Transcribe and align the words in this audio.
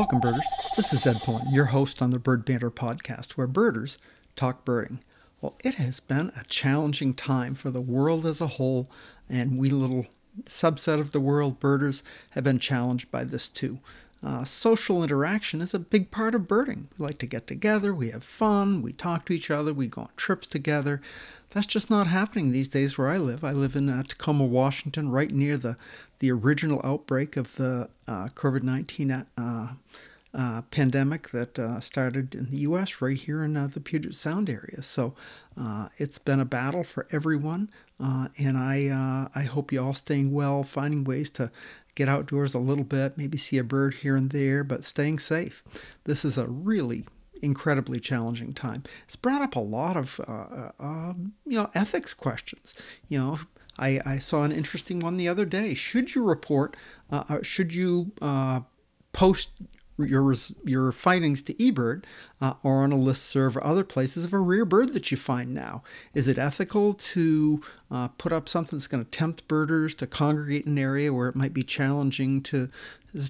Welcome, 0.00 0.20
birders. 0.20 0.48
This 0.78 0.94
is 0.94 1.06
Ed 1.06 1.20
Pullen, 1.24 1.52
your 1.52 1.66
host 1.66 2.00
on 2.00 2.08
the 2.08 2.18
Bird 2.18 2.46
Banter 2.46 2.70
podcast, 2.70 3.32
where 3.32 3.46
birders 3.46 3.98
talk 4.34 4.64
birding. 4.64 5.00
Well, 5.42 5.58
it 5.62 5.74
has 5.74 6.00
been 6.00 6.32
a 6.34 6.44
challenging 6.44 7.12
time 7.12 7.54
for 7.54 7.70
the 7.70 7.82
world 7.82 8.24
as 8.24 8.40
a 8.40 8.46
whole, 8.46 8.90
and 9.28 9.58
we 9.58 9.68
little 9.68 10.06
subset 10.46 11.00
of 11.00 11.12
the 11.12 11.20
world 11.20 11.60
birders 11.60 12.02
have 12.30 12.44
been 12.44 12.58
challenged 12.58 13.10
by 13.10 13.24
this 13.24 13.50
too. 13.50 13.78
Uh, 14.22 14.44
social 14.44 15.02
interaction 15.02 15.62
is 15.62 15.72
a 15.72 15.78
big 15.78 16.10
part 16.10 16.34
of 16.34 16.46
birding. 16.46 16.88
We 16.98 17.06
like 17.06 17.18
to 17.18 17.26
get 17.26 17.46
together, 17.46 17.94
we 17.94 18.10
have 18.10 18.22
fun, 18.22 18.82
we 18.82 18.92
talk 18.92 19.24
to 19.26 19.32
each 19.32 19.50
other, 19.50 19.72
we 19.72 19.86
go 19.86 20.02
on 20.02 20.08
trips 20.16 20.46
together. 20.46 21.00
That's 21.50 21.66
just 21.66 21.88
not 21.88 22.06
happening 22.06 22.52
these 22.52 22.68
days 22.68 22.98
where 22.98 23.08
I 23.08 23.16
live. 23.16 23.42
I 23.42 23.52
live 23.52 23.74
in 23.74 23.88
uh, 23.88 24.02
Tacoma, 24.02 24.44
Washington, 24.44 25.10
right 25.10 25.30
near 25.30 25.56
the, 25.56 25.76
the 26.18 26.30
original 26.30 26.80
outbreak 26.84 27.36
of 27.36 27.56
the 27.56 27.88
uh, 28.06 28.28
COVID 28.28 28.62
19 28.62 29.10
uh, 29.10 29.68
uh, 30.32 30.62
pandemic 30.70 31.30
that 31.30 31.58
uh, 31.58 31.80
started 31.80 32.34
in 32.34 32.50
the 32.50 32.60
U.S. 32.60 33.00
right 33.00 33.16
here 33.16 33.42
in 33.42 33.54
the 33.54 33.80
Puget 33.80 34.14
Sound 34.14 34.48
area. 34.48 34.82
So 34.82 35.14
it's 35.98 36.18
been 36.18 36.38
a 36.38 36.44
battle 36.44 36.84
for 36.84 37.08
everyone, 37.10 37.68
and 37.98 38.56
I 38.56 39.28
I 39.34 39.42
hope 39.42 39.72
you 39.72 39.82
all 39.82 39.94
staying 39.94 40.32
well, 40.32 40.62
finding 40.62 41.02
ways 41.02 41.30
to 41.30 41.50
get 41.94 42.08
outdoors 42.08 42.54
a 42.54 42.58
little 42.58 42.84
bit, 42.84 43.18
maybe 43.18 43.38
see 43.38 43.58
a 43.58 43.64
bird 43.64 43.94
here 43.94 44.16
and 44.16 44.30
there, 44.30 44.64
but 44.64 44.84
staying 44.84 45.18
safe. 45.18 45.64
This 46.04 46.24
is 46.24 46.38
a 46.38 46.46
really 46.46 47.06
incredibly 47.42 48.00
challenging 48.00 48.52
time. 48.52 48.84
It's 49.06 49.16
brought 49.16 49.42
up 49.42 49.56
a 49.56 49.60
lot 49.60 49.96
of 49.96 50.20
uh, 50.20 50.32
uh, 50.32 50.70
um, 50.78 51.32
you 51.46 51.58
know 51.58 51.70
ethics 51.74 52.14
questions. 52.14 52.74
You 53.08 53.18
know. 53.18 53.38
I, 53.78 53.98
I, 54.04 54.18
saw 54.18 54.42
an 54.42 54.52
interesting 54.52 55.00
one 55.00 55.16
the 55.16 55.28
other 55.28 55.46
day. 55.46 55.72
Should 55.72 56.14
you 56.14 56.22
report? 56.22 56.76
Uh, 57.08 57.38
should 57.40 57.72
you 57.72 58.12
post 59.12 59.48
your 60.06 60.34
your 60.64 60.92
findings 60.92 61.42
to 61.42 61.54
eBird 61.54 62.04
uh, 62.40 62.54
or 62.62 62.82
on 62.82 62.92
a 62.92 62.96
list 62.96 63.24
serve 63.24 63.56
or 63.56 63.64
other 63.64 63.84
places 63.84 64.24
of 64.24 64.32
a 64.32 64.38
rare 64.38 64.64
bird 64.64 64.92
that 64.92 65.10
you 65.10 65.16
find 65.16 65.54
now. 65.54 65.82
Is 66.14 66.28
it 66.28 66.38
ethical 66.38 66.92
to 66.94 67.62
uh, 67.90 68.08
put 68.08 68.32
up 68.32 68.48
something 68.48 68.78
that's 68.78 68.86
going 68.86 69.04
to 69.04 69.10
tempt 69.10 69.46
birders 69.48 69.94
to 69.96 70.06
congregate 70.06 70.64
in 70.66 70.72
an 70.72 70.78
area 70.78 71.12
where 71.12 71.28
it 71.28 71.36
might 71.36 71.54
be 71.54 71.62
challenging 71.62 72.42
to 72.42 72.68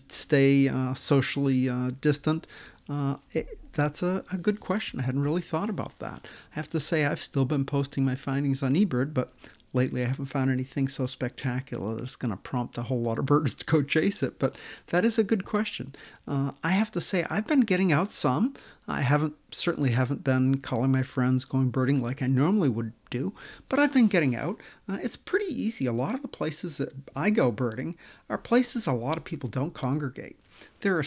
stay 0.08 0.68
uh, 0.68 0.94
socially 0.94 1.68
uh, 1.68 1.90
distant? 2.00 2.46
Uh, 2.88 3.16
it, 3.32 3.58
that's 3.72 4.02
a, 4.02 4.24
a 4.32 4.36
good 4.36 4.60
question. 4.60 5.00
I 5.00 5.04
hadn't 5.04 5.22
really 5.22 5.42
thought 5.42 5.70
about 5.70 5.98
that. 6.00 6.26
I 6.52 6.56
have 6.56 6.68
to 6.70 6.80
say, 6.80 7.04
I've 7.04 7.22
still 7.22 7.44
been 7.44 7.64
posting 7.64 8.04
my 8.04 8.16
findings 8.16 8.62
on 8.62 8.74
eBird, 8.74 9.14
but 9.14 9.30
lately 9.72 10.02
I 10.02 10.06
haven't 10.06 10.26
found 10.26 10.50
anything 10.50 10.88
so 10.88 11.06
spectacular 11.06 11.94
that's 11.94 12.16
going 12.16 12.30
to 12.30 12.36
prompt 12.36 12.78
a 12.78 12.82
whole 12.84 13.00
lot 13.00 13.18
of 13.18 13.26
birds 13.26 13.54
to 13.56 13.64
go 13.64 13.82
chase 13.82 14.22
it. 14.22 14.38
But 14.38 14.56
that 14.88 15.04
is 15.04 15.18
a 15.18 15.24
good 15.24 15.44
question. 15.44 15.94
Uh, 16.26 16.52
I 16.62 16.70
have 16.70 16.90
to 16.92 17.00
say 17.00 17.24
I've 17.30 17.46
been 17.46 17.60
getting 17.60 17.92
out 17.92 18.12
some. 18.12 18.54
I 18.88 19.02
haven't 19.02 19.34
certainly 19.52 19.90
haven't 19.90 20.24
been 20.24 20.58
calling 20.58 20.90
my 20.90 21.02
friends 21.02 21.44
going 21.44 21.70
birding 21.70 22.02
like 22.02 22.22
I 22.22 22.26
normally 22.26 22.68
would 22.68 22.92
do, 23.08 23.32
but 23.68 23.78
I've 23.78 23.92
been 23.92 24.08
getting 24.08 24.34
out. 24.34 24.60
Uh, 24.88 24.98
it's 25.02 25.16
pretty 25.16 25.46
easy. 25.46 25.86
A 25.86 25.92
lot 25.92 26.14
of 26.14 26.22
the 26.22 26.28
places 26.28 26.78
that 26.78 26.92
I 27.14 27.30
go 27.30 27.52
birding 27.52 27.96
are 28.28 28.38
places 28.38 28.86
a 28.86 28.92
lot 28.92 29.16
of 29.16 29.24
people 29.24 29.48
don't 29.48 29.74
congregate. 29.74 30.38
There 30.80 30.98
are 30.98 31.04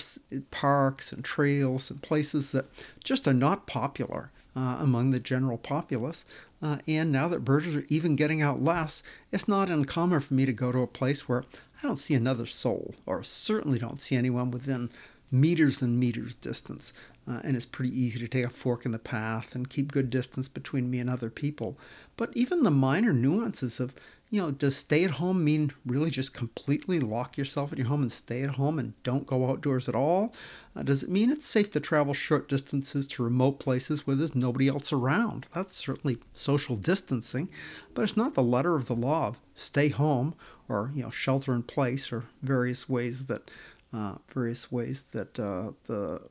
parks 0.52 1.11
and 1.11 1.23
trails 1.23 1.92
and 1.92 2.02
places 2.02 2.52
that 2.53 2.66
just 3.03 3.27
are 3.27 3.33
not 3.33 3.67
popular 3.67 4.31
uh, 4.55 4.77
among 4.79 5.11
the 5.11 5.19
general 5.19 5.57
populace. 5.57 6.25
Uh, 6.61 6.77
and 6.87 7.11
now 7.11 7.27
that 7.27 7.43
birds 7.43 7.75
are 7.75 7.85
even 7.89 8.15
getting 8.15 8.41
out 8.41 8.63
less, 8.63 9.03
it's 9.31 9.47
not 9.47 9.69
uncommon 9.69 10.21
for 10.21 10.33
me 10.33 10.45
to 10.45 10.53
go 10.53 10.71
to 10.71 10.79
a 10.79 10.87
place 10.87 11.27
where 11.27 11.43
I 11.81 11.87
don't 11.87 11.97
see 11.97 12.13
another 12.13 12.45
soul, 12.45 12.95
or 13.05 13.23
certainly 13.23 13.79
don't 13.79 13.99
see 13.99 14.15
anyone 14.15 14.51
within 14.51 14.89
meters 15.29 15.81
and 15.81 15.99
meters 15.99 16.35
distance. 16.35 16.93
Uh, 17.27 17.39
and 17.43 17.55
it's 17.55 17.65
pretty 17.65 17.97
easy 17.97 18.19
to 18.19 18.27
take 18.27 18.45
a 18.45 18.49
fork 18.49 18.85
in 18.85 18.91
the 18.91 18.99
path 18.99 19.55
and 19.55 19.69
keep 19.69 19.91
good 19.91 20.09
distance 20.09 20.47
between 20.47 20.89
me 20.89 20.99
and 20.99 21.09
other 21.09 21.30
people. 21.30 21.77
But 22.17 22.31
even 22.33 22.63
the 22.63 22.71
minor 22.71 23.13
nuances 23.13 23.80
of 23.80 23.93
you 24.33 24.42
know, 24.42 24.49
does 24.49 24.76
stay 24.76 25.04
at 25.04 25.11
home 25.11 25.44
mean 25.44 25.71
really 25.86 26.10
just 26.10 26.33
completely 26.33 26.99
lock 26.99 27.38
yourself 27.38 27.71
in 27.71 27.77
your 27.77 27.86
home 27.86 28.02
and 28.02 28.11
stay 28.11 28.42
at 28.42 28.55
home 28.55 28.80
and 28.80 28.95
don't 29.04 29.27
go 29.27 29.48
outdoors 29.48 29.88
at 29.88 29.94
all? 29.94 30.33
Uh, 30.76 30.82
does 30.82 31.04
it 31.04 31.10
mean 31.11 31.30
it's 31.30 31.45
safe 31.45 31.71
to 31.71 31.80
travel 31.80 32.16
short 32.16 32.49
distances 32.49 33.05
to 33.05 33.23
remote 33.23 33.60
places 33.60 34.08
where 34.08 34.16
there's 34.16 34.33
nobody 34.33 34.67
else 34.67 34.92
around? 34.92 35.45
That's 35.54 35.76
certainly 35.76 36.17
social 36.32 36.76
distancing, 36.76 37.48
but 37.93 38.02
it's 38.02 38.17
not 38.17 38.33
the 38.33 38.42
letter 38.42 38.76
of 38.76 38.88
the 38.88 38.95
law 38.95 39.27
of 39.27 39.39
stay 39.54 39.89
home 39.89 40.33
or 40.67 40.89
you 40.95 41.04
know 41.04 41.11
shelter 41.11 41.54
in 41.54 41.61
place 41.61 42.11
or 42.11 42.23
various 42.42 42.89
ways 42.89 43.27
that 43.27 43.52
uh, 43.93 44.16
various 44.33 44.72
ways 44.72 45.04
that 45.11 45.39
uh, 45.39 45.73
the 45.86 46.22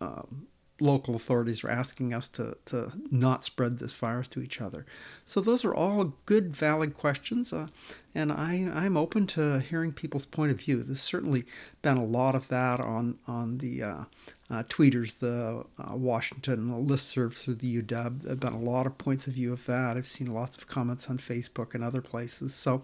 um, 0.00 0.48
local 0.78 1.16
authorities 1.16 1.64
are 1.64 1.70
asking 1.70 2.12
us 2.12 2.28
to, 2.28 2.56
to 2.66 2.92
not 3.10 3.44
spread 3.44 3.78
this 3.78 3.92
virus 3.92 4.28
to 4.28 4.40
each 4.40 4.60
other. 4.60 4.84
So 5.24 5.40
those 5.40 5.64
are 5.64 5.74
all 5.74 6.12
good, 6.26 6.54
valid 6.54 6.96
questions, 6.96 7.52
uh, 7.52 7.68
and 8.14 8.30
I, 8.30 8.70
I'm 8.72 8.96
open 8.96 9.26
to 9.28 9.60
hearing 9.60 9.92
people's 9.92 10.26
point 10.26 10.50
of 10.50 10.58
view. 10.58 10.82
There's 10.82 11.00
certainly 11.00 11.44
been 11.82 11.96
a 11.96 12.04
lot 12.04 12.34
of 12.34 12.48
that 12.48 12.80
on 12.80 13.18
on 13.26 13.58
the 13.58 13.82
uh, 13.82 14.04
uh, 14.50 14.62
tweeters, 14.64 15.18
the 15.18 15.64
uh, 15.78 15.96
Washington 15.96 16.86
listserv 16.86 17.34
through 17.34 17.56
the 17.56 17.82
UW. 17.82 18.22
There've 18.22 18.40
been 18.40 18.52
a 18.52 18.58
lot 18.58 18.86
of 18.86 18.98
points 18.98 19.26
of 19.26 19.34
view 19.34 19.52
of 19.52 19.66
that. 19.66 19.96
I've 19.96 20.06
seen 20.06 20.32
lots 20.32 20.56
of 20.56 20.66
comments 20.66 21.08
on 21.08 21.18
Facebook 21.18 21.74
and 21.74 21.82
other 21.82 22.02
places. 22.02 22.54
So 22.54 22.82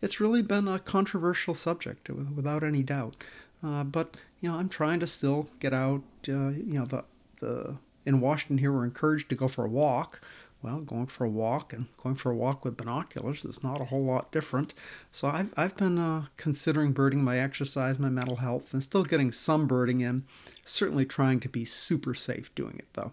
it's 0.00 0.20
really 0.20 0.42
been 0.42 0.68
a 0.68 0.78
controversial 0.78 1.54
subject, 1.54 2.08
without 2.08 2.62
any 2.62 2.82
doubt. 2.82 3.16
Uh, 3.62 3.84
but 3.84 4.16
you 4.40 4.48
know, 4.48 4.56
I'm 4.56 4.68
trying 4.68 5.00
to 5.00 5.06
still 5.06 5.48
get 5.60 5.72
out. 5.72 6.02
Uh, 6.28 6.50
you 6.50 6.78
know, 6.78 6.84
the 6.84 7.04
the 7.42 7.76
in 8.04 8.20
Washington 8.20 8.58
here 8.58 8.72
we're 8.72 8.84
encouraged 8.84 9.28
to 9.28 9.34
go 9.34 9.48
for 9.48 9.64
a 9.64 9.68
walk. 9.68 10.20
Well, 10.62 10.78
going 10.78 11.08
for 11.08 11.24
a 11.24 11.28
walk 11.28 11.72
and 11.72 11.86
going 12.00 12.14
for 12.14 12.30
a 12.30 12.36
walk 12.36 12.64
with 12.64 12.76
binoculars 12.76 13.44
is 13.44 13.64
not 13.64 13.80
a 13.80 13.86
whole 13.86 14.04
lot 14.04 14.30
different. 14.30 14.74
So 15.10 15.26
I've, 15.26 15.52
I've 15.56 15.76
been 15.76 15.98
uh, 15.98 16.26
considering 16.36 16.92
birding 16.92 17.24
my 17.24 17.40
exercise, 17.40 17.98
my 17.98 18.10
mental 18.10 18.36
health, 18.36 18.72
and 18.72 18.80
still 18.80 19.02
getting 19.02 19.32
some 19.32 19.66
birding 19.66 20.02
in. 20.02 20.22
Certainly 20.64 21.06
trying 21.06 21.40
to 21.40 21.48
be 21.48 21.64
super 21.64 22.14
safe 22.14 22.54
doing 22.54 22.76
it 22.78 22.86
though. 22.92 23.10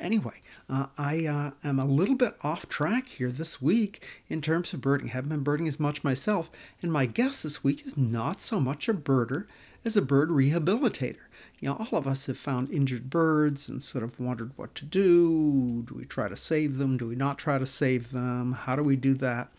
Anyway, 0.00 0.42
uh, 0.68 0.86
I 0.98 1.24
uh, 1.26 1.50
am 1.62 1.78
a 1.78 1.84
little 1.84 2.16
bit 2.16 2.34
off 2.42 2.68
track 2.68 3.06
here 3.06 3.30
this 3.30 3.62
week 3.62 4.04
in 4.28 4.42
terms 4.42 4.72
of 4.72 4.80
birding. 4.80 5.10
I 5.10 5.12
haven't 5.12 5.30
been 5.30 5.44
birding 5.44 5.68
as 5.68 5.78
much 5.78 6.02
myself, 6.02 6.50
and 6.82 6.92
my 6.92 7.06
guest 7.06 7.44
this 7.44 7.62
week 7.62 7.86
is 7.86 7.96
not 7.96 8.40
so 8.40 8.58
much 8.58 8.88
a 8.88 8.94
birder 8.94 9.46
as 9.84 9.96
a 9.96 10.02
bird 10.02 10.30
rehabilitator 10.30 11.27
you 11.60 11.68
know, 11.68 11.74
all 11.74 11.98
of 11.98 12.06
us 12.06 12.26
have 12.26 12.38
found 12.38 12.70
injured 12.70 13.10
birds 13.10 13.68
and 13.68 13.82
sort 13.82 14.04
of 14.04 14.18
wondered 14.20 14.52
what 14.56 14.74
to 14.76 14.84
do. 14.84 15.84
Do 15.88 15.94
we 15.94 16.04
try 16.04 16.28
to 16.28 16.36
save 16.36 16.76
them? 16.76 16.96
Do 16.96 17.08
we 17.08 17.16
not 17.16 17.38
try 17.38 17.58
to 17.58 17.66
save 17.66 18.12
them? 18.12 18.52
How 18.52 18.76
do 18.76 18.82
we 18.82 18.96
do 18.96 19.14
that? 19.14 19.52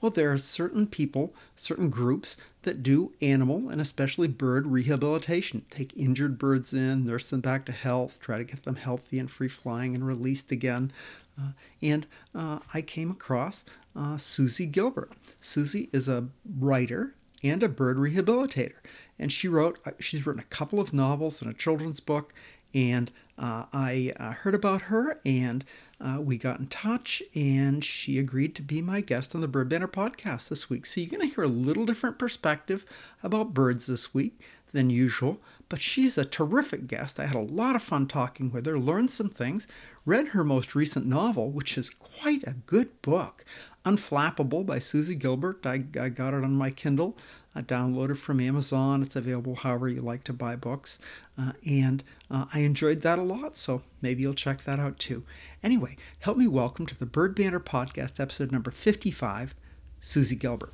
Well, 0.00 0.10
there 0.10 0.30
are 0.30 0.38
certain 0.38 0.86
people, 0.86 1.34
certain 1.54 1.88
groups 1.88 2.36
that 2.62 2.82
do 2.82 3.12
animal 3.22 3.70
and 3.70 3.80
especially 3.80 4.28
bird 4.28 4.66
rehabilitation. 4.66 5.64
Take 5.70 5.96
injured 5.96 6.38
birds 6.38 6.74
in, 6.74 7.06
nurse 7.06 7.30
them 7.30 7.40
back 7.40 7.64
to 7.66 7.72
health, 7.72 8.18
try 8.20 8.36
to 8.36 8.44
get 8.44 8.64
them 8.64 8.76
healthy 8.76 9.18
and 9.18 9.30
free 9.30 9.48
flying 9.48 9.94
and 9.94 10.06
released 10.06 10.52
again. 10.52 10.92
Uh, 11.40 11.52
and 11.80 12.06
uh, 12.34 12.58
I 12.74 12.82
came 12.82 13.10
across 13.10 13.64
uh, 13.94 14.18
Susie 14.18 14.66
Gilbert. 14.66 15.12
Susie 15.40 15.88
is 15.92 16.08
a 16.08 16.28
writer 16.58 17.14
and 17.42 17.62
a 17.62 17.68
bird 17.68 17.96
rehabilitator 17.96 18.74
and 19.18 19.32
she 19.32 19.48
wrote 19.48 19.78
uh, 19.84 19.92
she's 19.98 20.26
written 20.26 20.40
a 20.40 20.54
couple 20.54 20.80
of 20.80 20.92
novels 20.92 21.40
and 21.40 21.50
a 21.50 21.54
children's 21.54 22.00
book. 22.00 22.32
And 22.74 23.10
uh, 23.38 23.64
i 23.72 24.12
uh, 24.18 24.32
heard 24.32 24.54
about 24.54 24.82
her 24.82 25.20
and 25.24 25.64
uh, 26.00 26.18
we 26.20 26.36
got 26.36 26.58
in 26.58 26.66
touch 26.66 27.22
and 27.34 27.82
she 27.84 28.18
agreed 28.18 28.54
to 28.54 28.62
be 28.62 28.82
my 28.82 29.00
guest 29.00 29.34
on 29.34 29.40
the 29.40 29.48
bird 29.48 29.68
banter 29.68 29.88
podcast 29.88 30.48
this 30.48 30.68
week. 30.68 30.84
So 30.84 31.00
you're 31.00 31.10
going 31.10 31.28
to 31.28 31.34
hear 31.34 31.44
a 31.44 31.48
little 31.48 31.86
different 31.86 32.18
perspective 32.18 32.84
about 33.22 33.54
birds 33.54 33.86
this 33.86 34.12
week 34.12 34.40
than 34.72 34.90
usual 34.90 35.40
but 35.68 35.80
she's 35.80 36.16
a 36.16 36.24
terrific 36.24 36.86
guest. 36.86 37.18
I 37.18 37.26
had 37.26 37.34
a 37.34 37.40
lot 37.40 37.76
of 37.76 37.82
fun 37.82 38.06
talking 38.06 38.52
with 38.52 38.66
her 38.66 38.78
learned 38.78 39.10
some 39.10 39.28
things 39.30 39.66
read 40.04 40.28
her 40.28 40.44
most 40.44 40.74
recent 40.74 41.06
novel 41.06 41.50
which 41.50 41.76
is 41.76 41.90
quite 41.90 42.42
a 42.44 42.56
good 42.66 43.00
book 43.02 43.44
unflappable 43.84 44.66
by 44.66 44.78
susie 44.78 45.14
gilbert. 45.14 45.64
I, 45.64 45.84
I 45.98 46.08
got 46.08 46.34
it 46.34 46.44
on 46.44 46.54
my 46.54 46.70
kindle 46.70 47.16
uh, 47.56 47.62
downloaded 47.62 48.18
from 48.18 48.40
Amazon. 48.40 49.02
It's 49.02 49.16
available 49.16 49.56
however 49.56 49.88
you 49.88 50.02
like 50.02 50.24
to 50.24 50.32
buy 50.32 50.56
books. 50.56 50.98
Uh, 51.38 51.52
and 51.66 52.04
uh, 52.30 52.46
I 52.52 52.60
enjoyed 52.60 53.00
that 53.02 53.18
a 53.18 53.22
lot, 53.22 53.56
so 53.56 53.82
maybe 54.02 54.22
you'll 54.22 54.34
check 54.34 54.64
that 54.64 54.78
out 54.78 54.98
too. 54.98 55.24
Anyway, 55.62 55.96
help 56.20 56.36
me 56.36 56.46
welcome 56.46 56.86
to 56.86 56.98
the 56.98 57.06
Bird 57.06 57.34
Banter 57.34 57.60
Podcast, 57.60 58.20
episode 58.20 58.52
number 58.52 58.70
55, 58.70 59.54
Susie 60.00 60.36
Gilbert. 60.36 60.72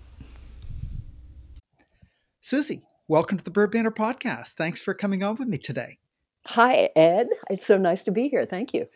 Susie, 2.40 2.82
welcome 3.06 3.38
to 3.38 3.44
the 3.44 3.50
Bird 3.50 3.70
Banter 3.70 3.92
Podcast. 3.92 4.52
Thanks 4.52 4.80
for 4.82 4.94
coming 4.94 5.22
on 5.22 5.36
with 5.36 5.48
me 5.48 5.58
today. 5.58 5.98
Hi, 6.46 6.90
Ed. 6.96 7.28
It's 7.50 7.64
so 7.64 7.78
nice 7.78 8.02
to 8.04 8.10
be 8.10 8.28
here. 8.28 8.44
Thank 8.46 8.74
you. 8.74 8.88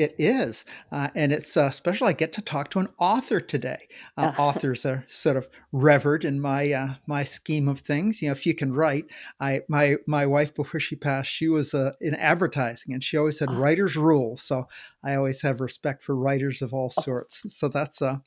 It 0.00 0.14
is, 0.16 0.64
uh, 0.90 1.08
and 1.14 1.30
it's 1.30 1.58
uh, 1.58 1.70
special. 1.70 2.06
I 2.06 2.14
get 2.14 2.32
to 2.32 2.40
talk 2.40 2.70
to 2.70 2.78
an 2.78 2.88
author 2.98 3.38
today. 3.38 3.86
Uh, 4.16 4.32
authors 4.38 4.86
are 4.86 5.04
sort 5.10 5.36
of 5.36 5.46
revered 5.72 6.24
in 6.24 6.40
my 6.40 6.72
uh, 6.72 6.94
my 7.06 7.22
scheme 7.22 7.68
of 7.68 7.80
things. 7.80 8.22
You 8.22 8.28
know, 8.28 8.32
if 8.32 8.46
you 8.46 8.54
can 8.54 8.72
write, 8.72 9.04
I 9.40 9.60
my 9.68 9.96
my 10.06 10.24
wife 10.24 10.54
before 10.54 10.80
she 10.80 10.96
passed, 10.96 11.30
she 11.30 11.48
was 11.48 11.74
uh, 11.74 11.92
in 12.00 12.14
advertising, 12.14 12.94
and 12.94 13.04
she 13.04 13.18
always 13.18 13.40
had 13.40 13.50
ah. 13.50 13.58
writers' 13.58 13.94
rules. 13.94 14.40
So 14.40 14.68
I 15.04 15.16
always 15.16 15.42
have 15.42 15.60
respect 15.60 16.02
for 16.02 16.16
writers 16.16 16.62
of 16.62 16.72
all 16.72 16.90
oh. 16.96 17.02
sorts. 17.02 17.44
So 17.54 17.68
that's 17.68 18.00
a 18.00 18.22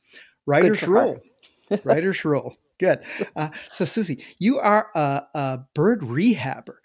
writers' 0.45 0.83
rule. 0.83 1.21
writers' 1.83 2.23
rule. 2.23 2.55
Good. 2.79 2.99
Uh, 3.35 3.49
so, 3.71 3.85
Susie, 3.85 4.23
you 4.39 4.59
are 4.59 4.89
a, 4.95 5.23
a, 5.33 5.59
bird 5.75 6.01
rehabber, 6.01 6.77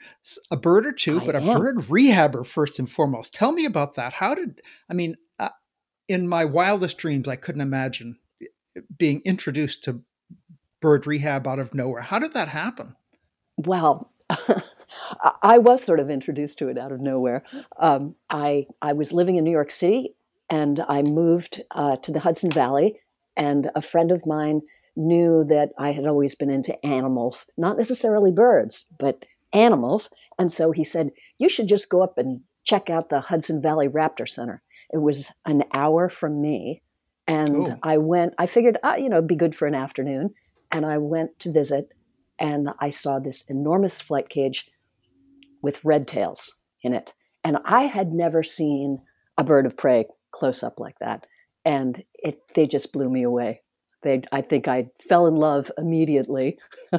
a 0.51 0.57
bird 0.57 0.87
or 0.87 0.93
two, 0.93 1.21
I 1.21 1.27
but 1.27 1.37
am. 1.37 1.49
a 1.49 1.59
bird 1.59 1.79
rehabber 1.89 2.47
first 2.47 2.79
and 2.79 2.91
foremost. 2.91 3.35
Tell 3.35 3.53
me 3.53 3.65
about 3.65 3.95
that. 3.95 4.13
How 4.13 4.35
did, 4.35 4.61
I 4.91 4.95
mean, 4.95 5.17
uh, 5.39 5.49
in 6.07 6.29
my 6.29 6.45
wildest 6.45 6.99
dreams, 6.99 7.27
I 7.27 7.37
couldn't 7.37 7.63
imagine 7.63 8.19
being 8.97 9.23
introduced 9.25 9.83
to 9.85 10.03
bird 10.81 11.07
rehab 11.07 11.47
out 11.47 11.59
of 11.59 11.75
nowhere. 11.75 12.03
How 12.03 12.19
did 12.19 12.35
that 12.35 12.49
happen? 12.49 12.95
Well, 13.57 14.13
I 15.43 15.59
was 15.59 15.83
sort 15.83 16.01
of 16.01 16.11
introduced 16.11 16.59
to 16.59 16.69
it 16.69 16.79
out 16.79 16.93
of 16.93 17.01
nowhere. 17.01 17.43
Um, 17.79 18.15
I 18.31 18.67
I 18.83 18.93
was 18.93 19.13
living 19.13 19.37
in 19.37 19.45
New 19.45 19.51
York 19.51 19.71
City, 19.71 20.15
and 20.51 20.85
I 20.89 21.03
moved 21.03 21.63
uh, 21.71 21.97
to 21.97 22.13
the 22.13 22.21
Hudson 22.21 22.51
Valley, 22.51 23.01
and 23.37 23.71
a 23.75 23.83
friend 23.83 24.13
of 24.13 24.27
mine 24.27 24.63
knew 24.99 25.45
that 25.45 25.71
I 25.79 25.93
had 25.93 26.07
always 26.07 26.35
been 26.35 26.51
into 26.51 26.85
animals, 26.85 27.49
not 27.57 27.79
necessarily 27.79 28.33
birds, 28.33 28.85
but 28.99 29.25
animals. 29.53 30.11
And 30.39 30.53
so 30.53 30.73
he 30.73 30.85
said, 30.85 31.11
You 31.39 31.49
should 31.49 31.69
just 31.69 31.89
go 31.89 32.03
up 32.03 32.19
and 32.19 32.41
check 32.65 32.91
out 32.91 33.09
the 33.09 33.21
Hudson 33.21 33.63
Valley 33.63 33.89
Raptor 33.89 34.29
Center. 34.29 34.63
It 34.93 34.99
was 34.99 35.33
an 35.47 35.63
hour 35.73 36.09
from 36.09 36.43
me. 36.43 36.83
And 37.27 37.69
oh. 37.69 37.79
I 37.83 37.99
went, 37.99 38.35
I 38.39 38.47
figured, 38.47 38.79
uh, 38.83 38.97
you 38.99 39.09
know, 39.09 39.17
it'd 39.17 39.29
be 39.29 39.37
good 39.37 39.55
for 39.55 39.67
an 39.67 39.75
afternoon. 39.75 40.35
And 40.71 40.85
I 40.85 40.99
went 40.99 41.39
to 41.41 41.53
visit 41.53 41.93
and 42.39 42.71
I 42.79 42.91
saw 42.91 43.19
this 43.19 43.43
enormous 43.49 44.01
flight 44.01 44.29
cage 44.29 44.71
with 45.63 45.85
red 45.85 46.07
tails 46.07 46.57
in 46.83 46.93
it. 46.93 47.15
And 47.45 47.59
I 47.65 47.83
had 47.83 48.13
never 48.13 48.43
seen 48.43 49.01
a 49.37 49.45
bird 49.45 49.65
of 49.65 49.77
prey 49.77 50.07
close 50.31 50.63
up 50.63 50.79
like 50.79 50.99
that. 51.01 51.27
And 51.65 52.03
it, 52.15 52.41
they 52.55 52.67
just 52.67 52.93
blew 52.93 53.09
me 53.09 53.23
away. 53.23 53.63
They, 54.03 54.23
I 54.31 54.43
think 54.43 54.69
I 54.69 54.91
fell 55.09 55.27
in 55.27 55.35
love 55.35 55.73
immediately. 55.77 56.59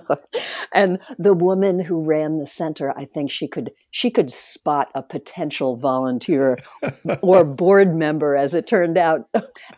and 0.73 0.99
the 1.17 1.33
woman 1.33 1.79
who 1.79 2.03
ran 2.03 2.37
the 2.37 2.47
center, 2.47 2.91
I 2.97 3.05
think 3.05 3.31
she 3.31 3.47
could 3.47 3.71
she 3.91 4.09
could 4.09 4.31
spot 4.31 4.89
a 4.93 5.01
potential 5.01 5.77
volunteer 5.77 6.57
or 7.21 7.43
board 7.45 7.95
member, 7.95 8.35
as 8.35 8.53
it 8.53 8.67
turned 8.67 8.97
out, 8.97 9.29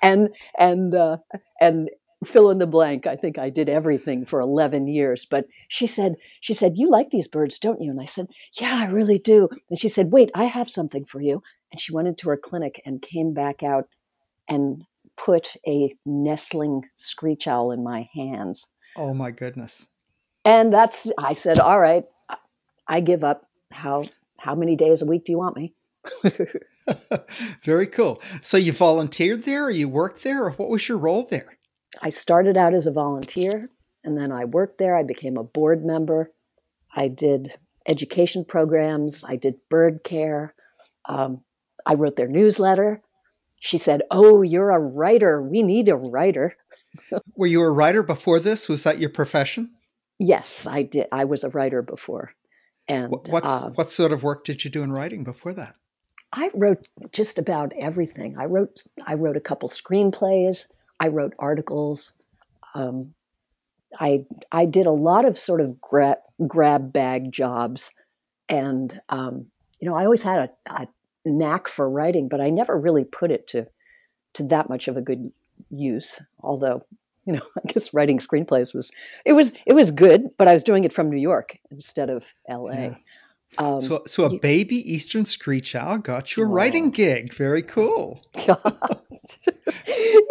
and 0.01 0.29
and 0.57 0.95
uh, 0.95 1.17
and 1.59 1.89
fill 2.25 2.51
in 2.51 2.59
the 2.59 2.67
blank. 2.67 3.07
I 3.07 3.15
think 3.15 3.37
I 3.37 3.49
did 3.49 3.69
everything 3.69 4.25
for 4.25 4.39
11 4.39 4.87
years. 4.87 5.25
But 5.25 5.45
she 5.67 5.87
said, 5.87 6.15
she 6.39 6.53
said, 6.53 6.77
you 6.77 6.89
like 6.89 7.09
these 7.09 7.27
birds, 7.27 7.57
don't 7.57 7.81
you? 7.81 7.89
And 7.89 7.99
I 7.99 8.05
said, 8.05 8.27
yeah, 8.59 8.75
I 8.75 8.91
really 8.91 9.17
do. 9.17 9.49
And 9.69 9.79
she 9.79 9.87
said, 9.87 10.11
wait, 10.11 10.29
I 10.35 10.45
have 10.45 10.69
something 10.69 11.05
for 11.05 11.21
you. 11.21 11.41
And 11.71 11.81
she 11.81 11.93
went 11.93 12.07
into 12.07 12.29
her 12.29 12.37
clinic 12.37 12.81
and 12.85 13.01
came 13.01 13.33
back 13.33 13.63
out 13.63 13.87
and 14.47 14.83
put 15.23 15.55
a 15.67 15.93
nestling 16.05 16.83
screech 16.95 17.47
owl 17.47 17.71
in 17.71 17.83
my 17.83 18.09
hands. 18.13 18.67
Oh 18.95 19.13
my 19.13 19.31
goodness. 19.31 19.87
And 20.43 20.73
that's 20.73 21.11
I 21.17 21.33
said, 21.33 21.59
"All 21.59 21.79
right, 21.79 22.05
I 22.87 22.99
give 22.99 23.23
up. 23.23 23.47
How 23.71 24.03
how 24.37 24.55
many 24.55 24.75
days 24.75 25.01
a 25.01 25.05
week 25.05 25.25
do 25.25 25.31
you 25.31 25.37
want 25.37 25.55
me?" 25.55 25.73
Very 27.63 27.87
cool. 27.87 28.21
So 28.41 28.57
you 28.57 28.71
volunteered 28.71 29.43
there 29.43 29.65
or 29.65 29.69
you 29.69 29.87
worked 29.87 30.23
there 30.23 30.45
or 30.45 30.51
what 30.51 30.69
was 30.69 30.89
your 30.89 30.97
role 30.97 31.27
there? 31.29 31.57
I 32.01 32.09
started 32.09 32.57
out 32.57 32.73
as 32.73 32.87
a 32.87 32.91
volunteer 32.91 33.69
and 34.03 34.17
then 34.17 34.31
I 34.31 34.45
worked 34.45 34.79
there. 34.79 34.97
I 34.97 35.03
became 35.03 35.37
a 35.37 35.43
board 35.43 35.85
member. 35.85 36.31
I 36.95 37.07
did 37.07 37.53
education 37.87 38.45
programs. 38.45 39.23
I 39.23 39.35
did 39.35 39.55
bird 39.69 40.03
care. 40.03 40.55
Um, 41.05 41.43
I 41.85 41.93
wrote 41.93 42.15
their 42.15 42.27
newsletter 42.27 43.01
she 43.61 43.77
said, 43.77 44.01
Oh, 44.09 44.41
you're 44.41 44.71
a 44.71 44.79
writer. 44.79 45.41
We 45.41 45.61
need 45.61 45.87
a 45.87 45.95
writer. 45.95 46.57
Were 47.35 47.47
you 47.47 47.61
a 47.61 47.69
writer 47.69 48.01
before 48.01 48.39
this? 48.39 48.67
Was 48.67 48.83
that 48.83 48.99
your 48.99 49.11
profession? 49.11 49.69
Yes, 50.19 50.67
I 50.67 50.81
did. 50.81 51.07
I 51.11 51.25
was 51.25 51.43
a 51.43 51.49
writer 51.49 51.83
before. 51.83 52.33
And 52.87 53.11
What's, 53.11 53.47
uh, 53.47 53.69
what 53.75 53.91
sort 53.91 54.11
of 54.11 54.23
work 54.23 54.43
did 54.45 54.63
you 54.65 54.71
do 54.71 54.81
in 54.81 54.91
writing 54.91 55.23
before 55.23 55.53
that? 55.53 55.75
I 56.33 56.49
wrote 56.55 56.87
just 57.13 57.37
about 57.37 57.71
everything. 57.77 58.35
I 58.37 58.45
wrote 58.45 58.83
I 59.05 59.13
wrote 59.13 59.37
a 59.37 59.41
couple 59.41 59.69
screenplays. 59.69 60.71
I 60.99 61.09
wrote 61.09 61.33
articles. 61.37 62.17
Um, 62.73 63.13
I 63.99 64.25
I 64.51 64.65
did 64.65 64.87
a 64.87 64.91
lot 64.91 65.25
of 65.25 65.37
sort 65.37 65.61
of 65.61 65.79
grab 65.79 66.17
grab 66.47 66.91
bag 66.91 67.31
jobs, 67.31 67.91
and 68.49 69.01
um, 69.09 69.47
you 69.79 69.87
know 69.87 69.95
I 69.95 70.05
always 70.05 70.23
had 70.23 70.49
a, 70.67 70.73
a 70.73 70.87
knack 71.25 71.67
for 71.67 71.89
writing, 71.89 72.27
but 72.27 72.41
I 72.41 72.49
never 72.49 72.77
really 72.77 73.03
put 73.03 73.31
it 73.31 73.47
to 73.47 73.67
to 74.33 74.43
that 74.43 74.69
much 74.69 74.87
of 74.87 74.95
a 74.97 75.01
good 75.01 75.31
use. 75.69 76.21
Although, 76.39 76.85
you 77.25 77.33
know, 77.33 77.41
I 77.57 77.71
guess 77.71 77.93
writing 77.93 78.19
screenplays 78.19 78.73
was 78.73 78.91
it 79.25 79.33
was 79.33 79.53
it 79.65 79.73
was 79.73 79.91
good, 79.91 80.29
but 80.37 80.47
I 80.47 80.53
was 80.53 80.63
doing 80.63 80.83
it 80.83 80.93
from 80.93 81.09
New 81.09 81.21
York 81.21 81.57
instead 81.69 82.09
of 82.09 82.33
L.A. 82.47 82.75
Yeah. 82.75 82.95
Um, 83.57 83.81
so, 83.81 84.03
so 84.07 84.25
a 84.25 84.31
you, 84.31 84.39
baby 84.39 84.93
Eastern 84.93 85.25
screech 85.25 85.75
owl 85.75 85.97
got 85.97 86.37
you 86.37 86.43
a 86.43 86.45
writing 86.45 86.89
gig. 86.89 87.33
Very 87.33 87.61
cool. 87.63 88.21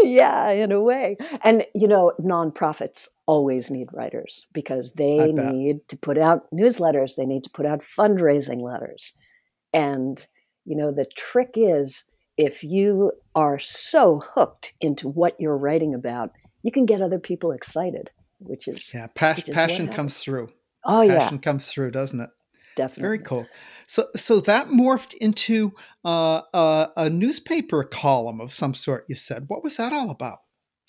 yeah, 0.02 0.50
in 0.50 0.72
a 0.72 0.80
way. 0.80 1.16
And 1.44 1.66
you 1.74 1.86
know, 1.86 2.12
nonprofits 2.20 3.08
always 3.26 3.70
need 3.70 3.88
writers 3.92 4.46
because 4.52 4.92
they 4.92 5.32
need 5.32 5.86
to 5.88 5.98
put 5.98 6.18
out 6.18 6.50
newsletters. 6.50 7.16
They 7.16 7.26
need 7.26 7.44
to 7.44 7.50
put 7.50 7.66
out 7.66 7.82
fundraising 7.82 8.62
letters, 8.62 9.12
and 9.74 10.26
you 10.70 10.76
know, 10.76 10.92
the 10.92 11.04
trick 11.16 11.54
is 11.56 12.04
if 12.36 12.62
you 12.62 13.10
are 13.34 13.58
so 13.58 14.20
hooked 14.20 14.72
into 14.80 15.08
what 15.08 15.34
you're 15.40 15.58
writing 15.58 15.94
about, 15.94 16.30
you 16.62 16.70
can 16.70 16.86
get 16.86 17.02
other 17.02 17.18
people 17.18 17.50
excited, 17.50 18.10
which 18.38 18.68
is 18.68 18.94
yeah, 18.94 19.08
pas- 19.12 19.38
which 19.38 19.48
is 19.48 19.54
passion 19.56 19.88
comes 19.88 20.18
through. 20.18 20.48
Oh 20.84 21.00
passion 21.00 21.12
yeah, 21.12 21.18
passion 21.18 21.38
comes 21.40 21.66
through, 21.66 21.90
doesn't 21.90 22.20
it? 22.20 22.30
Definitely. 22.76 23.02
Very 23.02 23.18
cool. 23.18 23.46
So, 23.88 24.06
so 24.14 24.38
that 24.42 24.68
morphed 24.68 25.14
into 25.14 25.72
uh, 26.04 26.42
a, 26.54 26.90
a, 26.96 27.10
newspaper 27.10 27.82
column 27.82 28.40
of 28.40 28.52
some 28.52 28.72
sort. 28.72 29.06
You 29.08 29.16
said, 29.16 29.46
what 29.48 29.64
was 29.64 29.76
that 29.78 29.92
all 29.92 30.10
about? 30.10 30.38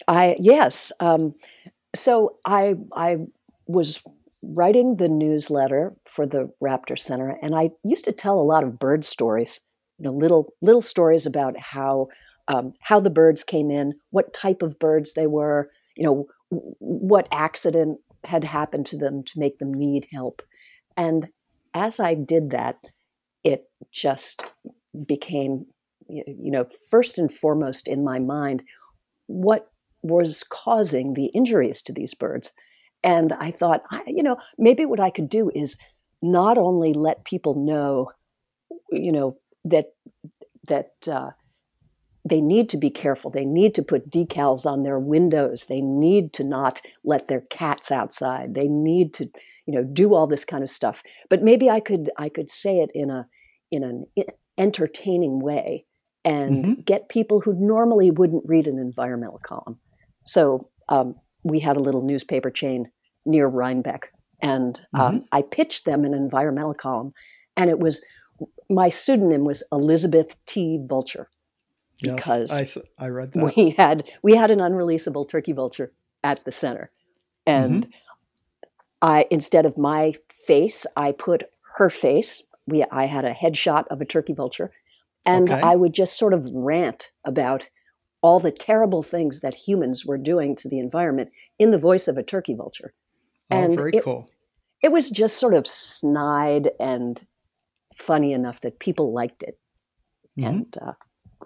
I 0.08 0.36
yes. 0.40 0.92
Um, 1.00 1.34
so 1.96 2.38
I 2.46 2.76
I 2.96 3.18
was 3.66 4.04
writing 4.44 4.98
the 4.98 5.10
newsletter 5.10 5.96
for 6.06 6.28
the 6.28 6.54
Raptor 6.64 7.00
Center, 7.00 7.40
and 7.42 7.56
I 7.56 7.72
used 7.84 8.06
to 8.06 8.12
tell 8.12 8.40
a 8.40 8.44
lot 8.44 8.64
of 8.64 8.78
bird 8.78 9.04
stories, 9.04 9.60
you 10.02 10.10
know, 10.10 10.18
little 10.18 10.54
little 10.62 10.82
stories 10.82 11.28
about 11.28 11.60
how 11.60 12.08
um, 12.48 12.74
how 12.82 13.00
the 13.00 13.12
birds 13.12 13.44
came 13.44 13.70
in, 13.70 13.94
what 14.10 14.34
type 14.34 14.64
of 14.64 14.80
birds 14.80 15.14
they 15.14 15.28
were, 15.28 15.70
you 15.96 16.04
know, 16.04 16.26
what 16.50 17.28
accident 17.32 18.00
had 18.24 18.44
happened 18.44 18.88
to 18.88 18.98
them 18.98 19.24
to 19.24 19.40
make 19.40 19.60
them 19.60 19.72
need 19.72 20.08
help, 20.12 20.42
and 20.98 21.30
as 21.76 22.00
I 22.00 22.16
did 22.16 22.50
that, 22.50 22.78
it 23.44 23.70
just 23.92 24.52
became, 25.08 25.68
you 26.10 26.52
know, 26.52 26.66
first 26.90 27.20
and 27.20 27.32
foremost 27.32 27.88
in 27.88 28.04
my 28.04 28.18
mind, 28.18 28.64
what 29.28 29.70
was 30.02 30.44
causing 30.44 31.14
the 31.14 31.28
injuries 31.28 31.82
to 31.84 31.94
these 31.94 32.16
birds. 32.16 32.54
And 33.04 33.34
I 33.34 33.52
thought, 33.52 33.84
you 34.08 34.24
know, 34.24 34.38
maybe 34.58 34.86
what 34.86 35.00
I 35.00 35.12
could 35.12 35.30
do 35.30 35.52
is 35.54 35.78
not 36.22 36.58
only 36.58 36.94
let 36.94 37.24
people 37.24 37.54
know, 37.56 38.12
you 38.92 39.12
know, 39.12 39.38
that 39.66 39.94
that 40.68 40.94
uh, 41.08 41.32
they 42.24 42.42
need 42.42 42.70
to 42.70 42.78
be 42.78 42.90
careful. 42.90 43.32
They 43.32 43.46
need 43.46 43.74
to 43.76 43.84
put 43.84 44.12
decals 44.12 44.66
on 44.66 44.84
their 44.84 45.00
windows. 45.00 45.66
They 45.66 45.82
need 45.82 46.34
to 46.34 46.44
not 46.44 46.82
let 47.04 47.28
their 47.28 47.42
cats 47.42 47.92
outside. 47.92 48.54
They 48.54 48.68
need 48.68 49.14
to, 49.16 49.26
you 49.66 49.74
know, 49.74 49.84
do 49.84 50.14
all 50.14 50.28
this 50.28 50.46
kind 50.46 50.64
of 50.64 50.70
stuff. 50.70 51.02
But 51.30 51.42
maybe 51.42 51.70
I 51.70 51.80
could 51.80 52.12
I 52.18 52.30
could 52.30 52.50
say 52.50 52.80
it 52.80 52.92
in 52.94 53.10
a 53.10 53.28
in 53.72 53.84
an 53.84 54.06
entertaining 54.58 55.40
way 55.40 55.86
and 56.24 56.66
mm-hmm. 56.66 56.82
get 56.82 57.10
people 57.10 57.42
who 57.42 57.54
normally 57.54 58.12
wouldn't 58.12 58.48
read 58.48 58.68
an 58.68 58.78
environmental 58.78 59.40
column. 59.40 59.80
So 60.24 60.70
um, 60.90 61.16
we 61.44 61.60
had 61.60 61.78
a 61.78 61.82
little 61.82 62.06
newspaper 62.06 62.52
chain 62.52 62.92
near 63.26 63.48
Rhinebeck, 63.48 64.12
and 64.42 64.80
um, 64.94 65.02
mm-hmm. 65.02 65.26
I 65.32 65.42
pitched 65.42 65.86
them 65.86 66.06
an 66.06 66.14
environmental 66.14 66.74
column, 66.74 67.14
and 67.58 67.70
it 67.70 67.80
was 67.80 68.04
my 68.70 68.90
pseudonym 68.90 69.44
was 69.44 69.64
Elizabeth 69.72 70.44
T. 70.46 70.80
Vulture 70.88 71.30
because 72.02 72.58
yes, 72.58 72.78
I, 72.98 73.06
I, 73.06 73.10
read 73.10 73.34
that 73.34 73.54
we 73.56 73.72
had 73.72 74.10
we 74.24 74.36
had 74.36 74.52
an 74.52 74.60
unreleasable 74.60 75.30
turkey 75.30 75.52
vulture 75.52 75.92
at 76.24 76.44
the 76.46 76.52
center, 76.52 76.92
and 77.46 77.84
mm-hmm. 77.84 77.92
I 79.02 79.26
instead 79.30 79.66
of 79.66 79.78
my 79.78 80.16
face, 80.46 80.86
I 80.96 81.12
put 81.12 81.44
her 81.76 81.90
face. 81.90 82.44
We 82.66 82.84
I 82.92 83.06
had 83.06 83.26
a 83.26 83.34
headshot 83.34 83.86
of 83.90 84.02
a 84.02 84.06
turkey 84.06 84.34
vulture, 84.34 84.72
And 85.26 85.50
Okay. 85.50 85.62
I 85.62 85.76
would 85.76 85.94
just 85.94 86.18
sort 86.18 86.34
of 86.34 86.50
rant 86.52 87.12
about 87.26 87.70
all 88.22 88.40
the 88.40 88.52
terrible 88.52 89.02
things 89.02 89.40
that 89.40 89.56
humans 89.56 90.06
were 90.06 90.18
doing 90.18 90.56
to 90.56 90.70
the 90.70 90.80
environment 90.80 91.32
in 91.58 91.72
the 91.72 91.80
voice 91.80 92.08
of 92.08 92.18
a 92.18 92.24
turkey 92.24 92.54
vulture. 92.54 92.94
Oh, 93.52 93.58
and 93.58 93.76
very 93.76 93.92
it- 93.96 94.04
cool. 94.04 94.30
It 94.84 94.92
was 94.92 95.12
just 95.12 95.38
sort 95.38 95.54
of 95.54 95.68
snide 95.68 96.72
and 96.80 97.22
funny 98.02 98.34
enough 98.34 98.60
that 98.62 98.80
people 98.80 99.14
liked 99.14 99.44
it. 99.44 99.58
Mhm. 100.38 100.48
And 100.48 100.78
uh, 100.82 100.94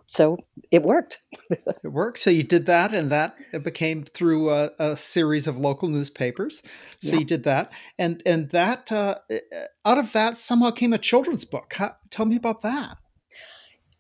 so 0.06 0.38
it 0.72 0.84
worked. 0.84 1.20
It 1.84 1.92
worked. 1.92 2.20
So 2.20 2.30
you 2.30 2.44
did 2.44 2.66
that, 2.66 2.94
and 2.94 3.12
that 3.12 3.36
it 3.54 3.64
became 3.64 4.04
through 4.04 4.50
a, 4.52 4.72
a 4.80 4.98
series 4.98 5.48
of 5.48 5.58
local 5.58 5.88
newspapers. 5.90 6.62
So 7.02 7.14
Yeah. 7.14 7.20
you 7.20 7.26
did 7.26 7.44
that, 7.44 7.72
and 8.00 8.22
and 8.26 8.50
that 8.52 8.92
uh, 8.92 9.16
uh, 9.32 9.38
out 9.86 9.98
of 9.98 10.12
that 10.14 10.38
somehow 10.38 10.72
came 10.72 10.94
a 10.94 10.98
children's 10.98 11.46
book. 11.46 11.74
How, 11.74 11.96
tell 12.10 12.26
me 12.26 12.36
about 12.36 12.62
that. 12.64 12.98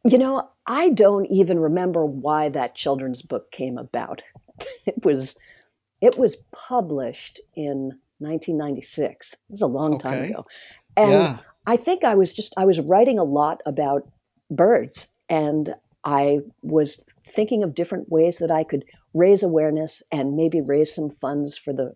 You 0.07 0.17
know, 0.17 0.50
I 0.67 0.89
don't 0.89 1.25
even 1.27 1.59
remember 1.59 2.05
why 2.05 2.50
that 2.50 2.75
children's 2.75 3.21
book 3.21 3.51
came 3.51 3.77
about. 3.77 4.21
It 4.85 5.03
was 5.03 5.35
it 6.01 6.17
was 6.17 6.38
published 6.51 7.39
in 7.55 8.00
1996. 8.19 9.33
It 9.33 9.39
was 9.50 9.62
a 9.62 9.67
long 9.67 10.00
time 10.00 10.24
ago. 10.24 10.45
And 10.95 11.12
yeah. 11.12 11.38
I 11.67 11.77
think 11.77 12.03
I 12.03 12.15
was 12.15 12.34
just 12.34 12.53
I 12.57 12.65
was 12.65 12.79
writing 12.79 13.19
a 13.19 13.24
lot 13.24 13.62
about 13.65 14.07
birds 14.50 15.07
and 15.29 15.74
I 16.03 16.39
was 16.62 17.03
thinking 17.24 17.63
of 17.63 17.74
different 17.74 18.10
ways 18.10 18.38
that 18.38 18.51
I 18.51 18.63
could 18.63 18.86
raise 19.13 19.41
awareness 19.41 20.03
and 20.12 20.36
maybe 20.36 20.62
raise 20.62 20.93
some 20.93 21.10
funds 21.10 21.57
for 21.57 21.74
the 21.74 21.93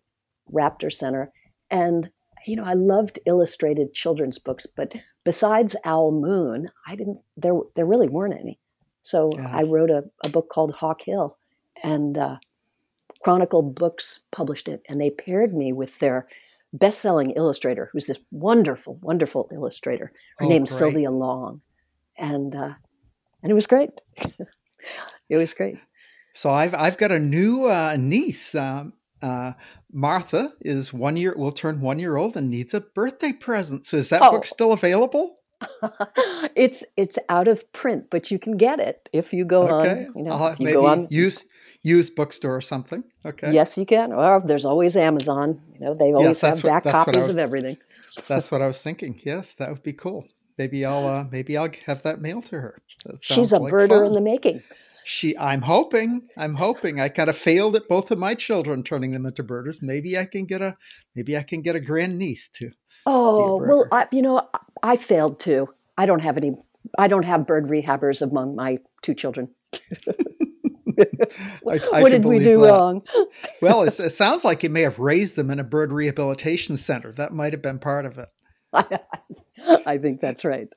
Raptor 0.52 0.92
Center. 0.92 1.32
And 1.70 2.10
you 2.48 2.56
know, 2.56 2.64
I 2.64 2.74
loved 2.74 3.20
illustrated 3.26 3.94
children's 3.94 4.40
books, 4.40 4.66
but 4.66 4.94
besides 5.26 5.76
Owl 5.84 6.12
Moon, 6.12 6.68
I 6.88 6.96
didn't 6.96 7.20
there 7.38 7.60
there 7.76 7.86
really 7.86 8.08
weren't 8.08 8.40
any. 8.40 8.60
So 9.02 9.32
Yeah. 9.36 9.50
I 9.52 9.64
wrote 9.64 9.92
a, 9.92 10.04
a 10.24 10.30
book 10.30 10.50
called 10.50 10.74
Hawk 10.76 11.02
Hill 11.02 11.38
and 11.84 12.18
uh, 12.18 12.38
Chronicle 13.24 13.62
Books 13.62 14.22
published 14.32 14.68
it 14.68 14.82
and 14.88 15.00
they 15.00 15.10
paired 15.10 15.54
me 15.54 15.74
with 15.74 16.00
their 16.00 16.28
best-selling 16.74 17.32
illustrator 17.32 17.90
who's 17.94 18.06
this 18.06 18.20
wonderful 18.32 18.96
wonderful 19.02 19.50
illustrator 19.54 20.12
her 20.38 20.46
Oh, 20.46 20.50
name's 20.50 20.70
great. 20.70 20.80
sylvia 20.80 21.12
long 21.12 21.62
and 22.18 22.56
uh, 22.56 22.74
and 23.44 23.52
it 23.52 23.56
was 23.56 23.68
great 23.68 23.90
it 25.30 25.38
was 25.38 25.54
great 25.54 25.78
So 26.34 26.50
I've 26.52 26.74
I've 26.76 26.98
got 26.98 27.12
a 27.12 27.20
new 27.20 27.66
uh, 27.66 27.96
niece. 28.00 28.54
Um, 28.56 28.94
uh, 29.22 29.54
Martha 29.92 30.54
is 30.62 30.94
one 30.94 31.18
year. 31.18 31.34
Will 31.36 31.52
turn 31.52 31.82
one 31.82 32.00
year 32.00 32.16
old 32.16 32.38
and 32.38 32.50
needs 32.50 32.74
a 32.74 32.82
birthday 32.82 33.34
present. 33.34 33.86
So 33.86 33.98
is 33.98 34.10
that 34.10 34.22
Oh. 34.24 34.32
book 34.32 34.46
still 34.46 34.72
available? 34.72 35.38
it's 36.56 36.86
it's 36.96 37.20
out 37.28 37.50
of 37.50 37.70
print 37.74 38.06
but 38.10 38.32
you 38.32 38.40
can 38.40 38.56
get 38.56 38.80
it 38.80 39.10
if 39.12 39.34
you 39.34 39.44
go 39.44 39.64
Okay. 39.64 40.08
on 40.08 40.14
you 40.16 40.24
know 40.24 40.32
I'll 40.32 40.56
you 40.58 40.66
maybe 40.66 40.74
go 40.74 40.86
on 40.86 41.08
use 41.10 41.44
use 41.84 42.10
bookstore 42.10 42.56
or 42.56 42.62
something. 42.62 43.04
Okay. 43.26 43.52
yes 43.54 43.78
you 43.78 43.86
can 43.86 44.12
or 44.12 44.42
there's 44.46 44.66
always 44.66 44.96
amazon 44.98 45.62
you 45.74 45.80
know 45.80 45.94
they 45.94 46.12
always 46.14 46.42
that's 46.42 46.60
have 46.60 46.64
back 46.64 46.86
what 46.86 46.92
copies 46.92 47.16
was- 47.16 47.30
of 47.30 47.38
everything 47.38 47.78
That's 48.28 48.52
what 48.52 48.62
I 48.62 48.68
was 48.68 48.82
thinking. 48.82 49.20
Yes, 49.24 49.54
that 49.56 49.70
would 49.70 49.84
be 49.84 49.94
cool. 49.94 50.28
Maybe 50.58 50.84
I'll 50.84 51.08
uh, 51.08 51.24
maybe 51.32 51.56
I'll 51.56 51.72
have 51.86 52.04
that 52.04 52.20
mailed 52.20 52.46
to 52.48 52.60
her. 52.60 52.82
She's 53.22 53.54
a 53.54 53.60
like 53.60 53.72
birder 53.72 54.06
in 54.06 54.12
the 54.14 54.20
making 54.22 54.62
She, 55.06 55.38
I'm 55.38 55.62
hoping, 55.62 56.28
I'm 56.38 56.56
hoping. 56.56 57.00
I 57.00 57.08
kind 57.10 57.30
of 57.30 57.38
failed 57.38 57.76
at 57.78 57.88
both 57.88 58.12
of 58.12 58.20
my 58.20 58.36
children, 58.36 58.84
turning 58.84 59.12
them 59.12 59.26
into 59.26 59.42
birders. 59.44 59.82
Maybe 59.82 60.18
I 60.18 60.26
can 60.26 60.46
get 60.46 60.62
a, 60.62 60.76
maybe 61.16 61.38
I 61.38 61.44
can 61.44 61.62
get 61.62 61.76
a 61.76 61.80
grandniece 61.80 62.50
too. 62.50 62.72
Oh 63.06 63.56
well. 63.58 63.88
I, 63.92 64.08
you 64.12 64.22
know, 64.22 64.38
I, 64.54 64.94
I 64.94 64.96
failed 64.98 65.40
too. 65.40 65.70
I 65.98 66.06
don't 66.06 66.22
have 66.22 66.36
any. 66.36 66.58
I 66.98 67.08
don't 67.08 67.26
have 67.26 67.48
bird 67.48 67.66
rehabbers 67.68 68.22
among 68.22 68.56
my 68.56 68.80
two 69.02 69.14
children. 69.14 69.50
I, 71.00 71.80
I 71.94 72.02
what 72.02 72.10
did 72.12 72.26
we 72.26 72.40
do 72.40 72.60
that. 72.62 72.72
wrong? 72.72 73.02
Well, 73.62 73.84
it's, 73.84 74.00
it 74.00 74.12
sounds 74.12 74.46
like 74.46 74.64
you 74.64 74.70
may 74.70 74.82
have 74.82 75.00
raised 75.00 75.36
them 75.36 75.50
in 75.52 75.60
a 75.60 75.64
bird 75.66 75.92
rehabilitation 75.92 76.78
center. 76.78 77.12
That 77.12 77.34
might 77.34 77.52
have 77.52 77.62
been 77.62 77.80
part 77.80 78.06
of 78.06 78.18
it. 78.18 78.30
I 79.86 79.98
think 79.98 80.22
that's 80.22 80.46
right. 80.46 80.70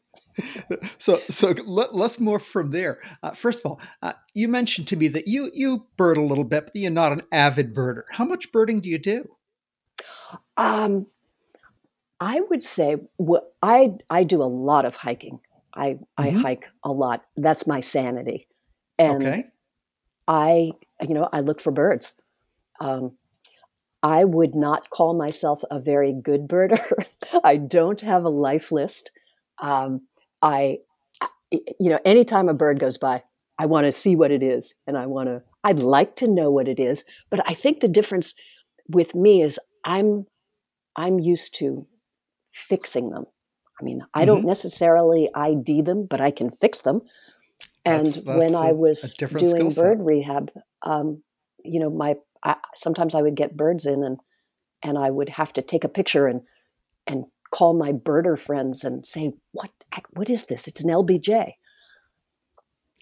So, 0.98 1.18
so 1.30 1.54
let, 1.64 1.94
let's 1.94 2.18
move 2.18 2.42
from 2.42 2.70
there. 2.72 2.98
Uh, 3.22 3.32
first 3.32 3.60
of 3.64 3.70
all, 3.70 3.80
uh, 4.02 4.14
you 4.34 4.48
mentioned 4.48 4.88
to 4.88 4.96
me 4.96 5.06
that 5.08 5.28
you 5.28 5.50
you 5.54 5.86
bird 5.96 6.16
a 6.16 6.22
little 6.22 6.42
bit, 6.44 6.66
but 6.66 6.74
you're 6.76 6.90
not 6.90 7.12
an 7.12 7.22
avid 7.30 7.72
birder. 7.74 8.02
How 8.10 8.24
much 8.24 8.50
birding 8.50 8.80
do 8.80 8.88
you 8.88 8.98
do? 8.98 9.24
Um, 10.56 11.06
I 12.20 12.40
would 12.40 12.62
say 12.62 12.96
I 13.62 13.92
I 14.10 14.24
do 14.24 14.42
a 14.42 14.44
lot 14.44 14.84
of 14.86 14.96
hiking. 14.96 15.40
I 15.74 15.98
I 16.16 16.30
Mhm. 16.30 16.42
hike 16.42 16.64
a 16.84 16.90
lot. 16.90 17.24
That's 17.36 17.66
my 17.66 17.80
sanity, 17.80 18.48
and 18.98 19.22
okay. 19.22 19.44
I 20.26 20.72
you 21.00 21.14
know 21.14 21.28
I 21.32 21.40
look 21.40 21.60
for 21.60 21.70
birds. 21.70 22.14
Um, 22.80 23.16
I 24.02 24.24
would 24.24 24.54
not 24.54 24.90
call 24.90 25.14
myself 25.14 25.62
a 25.70 25.78
very 25.78 26.12
good 26.12 26.48
birder. 26.48 26.80
I 27.44 27.56
don't 27.56 28.00
have 28.00 28.24
a 28.24 28.28
life 28.28 28.72
list. 28.72 29.12
Um, 29.60 30.02
I, 30.42 30.78
you 31.52 31.90
know, 31.90 32.00
anytime 32.04 32.48
a 32.48 32.54
bird 32.54 32.80
goes 32.80 32.98
by, 32.98 33.22
I 33.58 33.66
want 33.66 33.84
to 33.84 33.92
see 33.92 34.16
what 34.16 34.32
it 34.32 34.42
is, 34.42 34.74
and 34.86 34.98
I 34.98 35.06
want 35.06 35.28
to. 35.28 35.42
I'd 35.62 35.78
like 35.78 36.16
to 36.16 36.26
know 36.26 36.50
what 36.50 36.66
it 36.66 36.80
is, 36.80 37.04
but 37.30 37.48
I 37.48 37.54
think 37.54 37.78
the 37.78 37.88
difference 37.88 38.34
with 38.88 39.14
me 39.14 39.42
is 39.42 39.60
I'm, 39.84 40.26
I'm 40.96 41.20
used 41.20 41.54
to 41.56 41.86
fixing 42.50 43.10
them. 43.10 43.26
I 43.80 43.84
mean, 43.84 44.02
I 44.12 44.24
don't 44.24 44.44
necessarily 44.44 45.28
ID 45.34 45.82
them, 45.82 46.06
but 46.10 46.20
I 46.20 46.32
can 46.32 46.50
fix 46.50 46.80
them. 46.80 47.02
And 47.84 48.06
That's- 48.06 48.24
when 48.24 48.52
that's 48.52 48.54
I 48.64 48.68
a- 48.70 48.74
was 48.74 49.14
different 49.14 49.48
skill 49.48 49.58
doing 49.70 49.72
bird 49.74 50.00
rehab, 50.06 50.50
um, 50.82 51.22
you 51.64 51.80
know, 51.80 51.90
my 51.90 52.16
I, 52.44 52.56
sometimes 52.74 53.14
I 53.14 53.22
would 53.22 53.34
get 53.36 53.56
birds 53.56 53.86
in 53.86 54.02
and 54.02 54.18
and 54.82 54.98
I 54.98 55.10
would 55.10 55.28
have 55.30 55.52
to 55.54 55.62
take 55.62 55.84
a 55.84 55.88
picture 55.88 56.26
and 56.26 56.42
and 57.06 57.24
call 57.50 57.74
my 57.74 57.92
birder 57.92 58.38
friends 58.38 58.84
and 58.84 59.04
say 59.06 59.32
what 59.52 59.70
what 60.12 60.30
is 60.30 60.46
this? 60.46 60.66
It's 60.68 60.82
an 60.84 60.90
LBJ. 60.90 61.52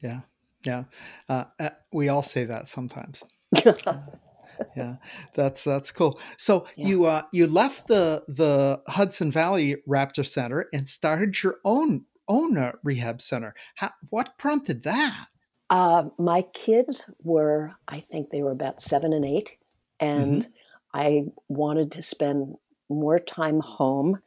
Yeah, 0.02 0.20
yeah. 0.64 0.84
Uh, 1.28 1.44
uh, 1.58 1.70
we 1.92 2.08
all 2.08 2.22
say 2.22 2.44
that 2.46 2.68
sometimes. 2.68 3.22
Yeah, 4.76 4.96
that's 5.34 5.64
that's 5.64 5.90
cool. 5.90 6.20
So 6.36 6.66
Yeah. 6.76 6.86
you 6.88 7.04
uh, 7.06 7.22
you 7.32 7.46
left 7.46 7.86
the 7.88 8.24
the 8.28 8.82
Hudson 8.88 9.32
Valley 9.32 9.76
Raptor 9.88 10.26
Center 10.26 10.68
and 10.74 10.86
started 10.86 11.42
your 11.42 11.56
own 11.64 12.04
own 12.30 12.56
uh, 12.56 12.72
rehab 12.82 13.20
center. 13.20 13.54
How, 13.74 13.90
what 14.08 14.38
prompted 14.38 14.84
that? 14.84 15.26
Uh, 15.68 16.04
my 16.18 16.42
kids 16.42 17.10
were, 17.22 17.72
I 17.86 18.00
think 18.00 18.30
they 18.30 18.42
were 18.42 18.50
about 18.52 18.80
seven 18.82 19.12
and 19.12 19.24
eight, 19.24 19.52
and 19.98 20.48
I 20.94 21.24
wanted 21.48 21.92
to 21.92 22.02
spend 22.02 22.54
more 22.88 23.18
time 23.18 23.60
home. 23.60 24.20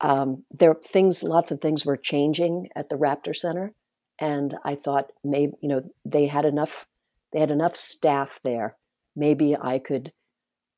Um, 0.00 0.44
there, 0.50 0.74
things, 0.74 1.22
lots 1.22 1.50
of 1.50 1.60
things 1.60 1.86
were 1.86 1.96
changing 1.96 2.68
at 2.76 2.90
the 2.90 2.96
Raptor 2.96 3.34
Center, 3.34 3.72
and 4.18 4.56
I 4.64 4.74
thought 4.74 5.10
maybe 5.24 5.54
you 5.60 5.68
know 5.68 5.80
they 6.04 6.26
had 6.26 6.44
enough, 6.44 6.86
they 7.32 7.40
had 7.40 7.50
enough 7.50 7.76
staff 7.76 8.38
there. 8.42 8.76
Maybe 9.16 9.56
I 9.56 9.78
could 9.78 10.12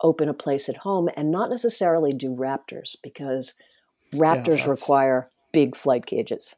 open 0.03 0.29
a 0.29 0.35
place 0.35 0.69
at 0.69 0.77
home 0.77 1.09
and 1.17 1.31
not 1.31 1.51
necessarily 1.51 2.13
do 2.13 2.31
raptors 2.35 2.97
because 3.03 3.55
raptors 4.15 4.61
that's- 4.61 4.67
require 4.67 5.31
big 5.53 5.77
flight 5.77 6.07
cages. 6.07 6.55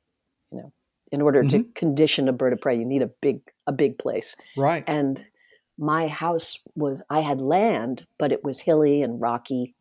You 0.51 0.59
know, 0.59 0.73
in 1.13 1.23
order 1.23 1.43
to 1.45 1.65
condition 1.75 2.29
a 2.29 2.33
bird 2.33 2.53
of 2.53 2.61
prey, 2.61 2.79
you 2.79 2.85
need 2.85 3.03
a 3.03 3.11
big 3.21 3.41
a 3.67 3.73
big 3.73 3.99
place. 3.99 4.35
Right. 4.57 4.85
And 4.87 5.25
my 5.79 6.09
house 6.09 6.59
was 6.75 7.03
I 7.11 7.21
had 7.21 7.41
land, 7.41 8.07
but 8.19 8.33
it 8.33 8.43
was 8.45 8.61
hilly 8.61 9.03
and 9.03 9.21
rocky, 9.21 9.75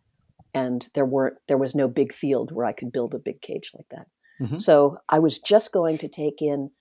and 0.54 0.88
there 0.94 1.06
weren't 1.06 1.38
there 1.48 1.58
was 1.58 1.76
no 1.76 1.88
big 1.88 2.14
field 2.14 2.52
where 2.52 2.66
I 2.66 2.74
could 2.74 2.92
build 2.92 3.14
a 3.14 3.20
big 3.20 3.42
cage 3.42 3.72
like 3.76 3.88
that. 3.92 4.08
Mhm. 4.42 4.60
So 4.60 4.98
I 5.10 5.20
was 5.20 5.40
just 5.40 5.72
going 5.72 5.98
to 6.00 6.08
take 6.08 6.42
in 6.42 6.72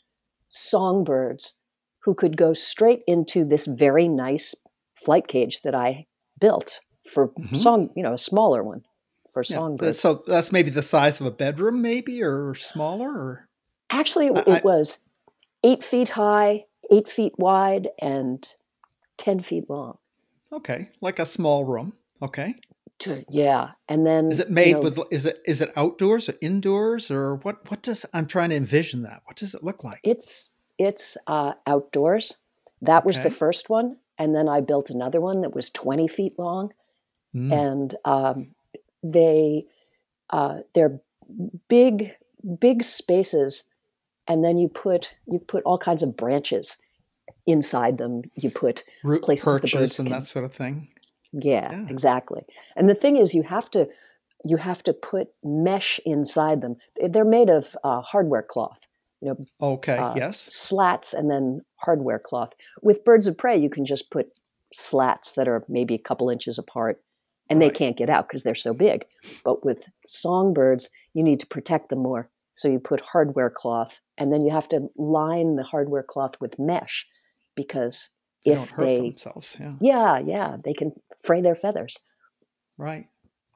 songbirds 0.49 1.61
who 2.03 2.15
could 2.15 2.37
go 2.37 2.53
straight 2.53 3.03
into 3.07 3.45
this 3.45 3.67
very 3.67 4.09
nice 4.09 4.55
flight 4.95 5.29
cage 5.29 5.63
that 5.63 5.75
I 5.75 6.07
built 6.41 6.81
for 7.05 7.29
Mhm. 7.39 7.57
song, 7.57 7.91
you 7.97 8.03
know, 8.03 8.13
a 8.13 8.19
smaller 8.19 8.63
one 8.63 8.83
for 9.33 9.43
Yeah, 9.49 9.57
songbirds. 9.57 9.99
So 10.01 10.23
that's 10.27 10.53
maybe 10.53 10.71
the 10.71 10.83
size 10.83 11.21
of 11.21 11.27
a 11.27 11.31
bedroom, 11.31 11.83
maybe, 11.83 12.23
or 12.23 12.55
smaller, 12.55 13.11
or 13.11 13.46
Actually, 13.91 14.27
it, 14.29 14.49
I- 14.49 14.57
it 14.57 14.65
was 14.65 14.99
eight 15.63 15.83
feet 15.85 16.11
high, 16.11 16.65
eight 16.91 17.09
feet 17.09 17.33
wide, 17.39 17.89
and 18.01 18.47
ten 19.17 19.41
feet 19.41 19.69
long. 19.71 19.99
okay, 20.53 20.91
like 21.01 21.19
a 21.19 21.27
small 21.27 21.65
room. 21.65 21.93
Okay. 22.23 22.55
To, 23.01 23.25
yeah, 23.29 23.73
and 23.91 24.07
then 24.07 24.29
Is 24.33 24.41
it 24.41 24.49
you 24.49 24.55
made 24.55 24.73
know, 24.73 24.81
with? 24.81 24.99
Is 25.11 25.27
it 25.27 25.43
is 25.45 25.61
it 25.61 25.71
outdoors 25.77 26.31
or 26.31 26.35
indoors 26.41 27.11
or 27.11 27.37
what? 27.37 27.71
What 27.71 27.83
does 27.83 28.07
I'm 28.15 28.27
trying 28.27 28.51
to 28.51 28.57
envision 28.57 29.03
that? 29.03 29.21
What 29.27 29.37
does 29.37 29.53
it 29.55 29.63
look 29.63 29.85
like? 29.85 30.01
It's 30.03 30.51
it's 30.79 31.19
uh, 31.27 31.53
outdoors. 31.67 32.41
That 32.81 33.05
was 33.05 33.21
the 33.21 33.31
first 33.31 33.69
one, 33.69 33.97
and 34.19 34.35
then 34.35 34.49
I 34.49 34.63
built 34.63 34.89
another 34.89 35.21
one 35.21 35.43
that 35.43 35.55
was 35.55 35.69
twenty 35.71 36.09
feet 36.09 36.39
long, 36.39 36.73
Mm, 37.35 37.53
and 37.53 37.95
um, 38.07 38.55
they 39.03 39.67
uh, 40.31 40.61
they're 40.75 41.01
big 41.69 42.13
big 42.61 42.83
spaces 42.83 43.65
and 44.29 44.45
then 44.45 44.59
you 44.59 44.69
put 44.69 45.15
you 45.27 45.39
put 45.39 45.63
all 45.65 45.79
kinds 45.79 46.03
of 46.03 46.17
branches 46.17 46.77
inside 47.47 47.99
them. 47.99 48.23
You 48.35 48.51
put 48.51 48.85
Root 49.05 49.23
places 49.23 49.45
the 49.61 49.69
birds 49.69 49.99
and 49.99 50.09
can- 50.09 50.19
that 50.21 50.27
sort 50.27 50.45
of 50.45 50.53
thing. 50.53 50.89
yeah, 51.33 51.71
Yeah. 51.73 51.87
exactly. 51.89 52.43
And 52.77 52.89
the 52.89 52.95
thing 52.95 53.17
is, 53.17 53.35
you 53.35 53.43
have 53.43 53.71
to 53.73 53.89
you 54.45 54.59
have 54.59 54.83
to 54.85 54.93
put 54.93 55.29
mesh 55.43 55.99
inside 56.05 56.61
them. 56.61 56.77
They're 57.03 57.25
made 57.25 57.49
of 57.51 57.77
uh, 57.83 58.01
hardware 58.03 58.43
cloth, 58.43 58.81
you 59.21 59.29
know, 59.29 59.47
Okay, 59.61 59.97
uh, 59.97 60.15
yes. 60.15 60.39
slats 60.53 61.13
and 61.15 61.29
then 61.31 61.63
hardware 61.77 62.19
cloth. 62.21 62.53
With 62.83 63.05
birds 63.05 63.27
of 63.27 63.37
prey, 63.37 63.57
you 63.57 63.71
can 63.71 63.85
just 63.85 64.11
put 64.11 64.29
slats 64.73 65.33
that 65.33 65.49
are 65.49 65.65
maybe 65.69 65.95
a 65.95 65.99
couple 65.99 66.31
inches 66.31 66.59
apart, 66.59 67.03
and 67.49 67.61
they 67.63 67.71
can't 67.71 67.97
get 67.97 68.11
out 68.11 68.29
because 68.29 68.43
they're 68.45 68.55
so 68.55 68.73
big. 68.75 69.05
But 69.45 69.65
with 69.65 69.83
songbirds, 70.07 70.91
you 71.15 71.23
need 71.25 71.41
to 71.41 71.47
protect 71.47 71.89
them 71.89 72.01
more, 72.01 72.29
so 72.57 72.69
you 72.69 72.81
put 72.81 73.01
hardware 73.03 73.51
cloth, 73.51 74.01
and 74.19 74.33
then 74.33 74.43
you 74.43 74.51
have 74.51 74.69
to 74.71 74.89
line 74.97 75.57
the 75.57 75.63
hardware 75.63 76.03
cloth 76.03 76.41
with 76.41 76.59
mesh 76.59 77.07
because 77.55 78.11
They 78.45 78.53
if 78.53 78.75
they, 78.77 79.01
themselves. 79.01 79.57
Yeah. 79.61 79.75
yeah, 79.81 80.19
yeah, 80.19 80.57
they 80.65 80.73
can 80.73 80.93
fray 81.23 81.43
their 81.43 81.55
feathers. 81.55 81.99
Right. 82.79 83.07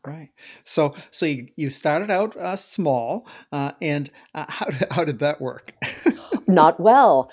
Right. 0.07 0.31
So, 0.65 0.95
so 1.11 1.27
you, 1.27 1.49
you 1.57 1.69
started 1.69 2.11
out 2.11 2.35
uh, 2.37 2.57
small, 2.57 3.27
uh, 3.53 3.73
and 3.83 4.11
uh, 4.35 4.47
how 4.49 4.67
did, 4.67 4.87
how 4.91 5.05
did 5.05 5.19
that 5.19 5.41
work? 5.43 5.75
not 6.47 6.81
well. 6.81 7.31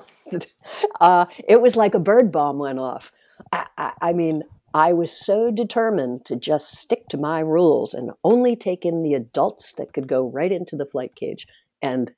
uh, 1.00 1.26
it 1.48 1.60
was 1.60 1.74
like 1.74 1.94
a 1.94 1.98
bird 1.98 2.30
bomb 2.30 2.58
went 2.58 2.78
off. 2.78 3.10
I, 3.50 3.66
I, 3.76 3.92
I 4.00 4.12
mean, 4.12 4.44
I 4.76 4.92
was 4.92 5.10
so 5.10 5.50
determined 5.50 6.26
to 6.26 6.36
just 6.36 6.76
stick 6.76 7.08
to 7.08 7.16
my 7.16 7.40
rules 7.40 7.94
and 7.94 8.10
only 8.22 8.56
take 8.56 8.84
in 8.84 9.02
the 9.02 9.14
adults 9.14 9.72
that 9.78 9.94
could 9.94 10.06
go 10.06 10.28
right 10.28 10.52
into 10.52 10.76
the 10.76 10.84
flight 10.84 11.14
cage. 11.16 11.46
And, 11.80 12.12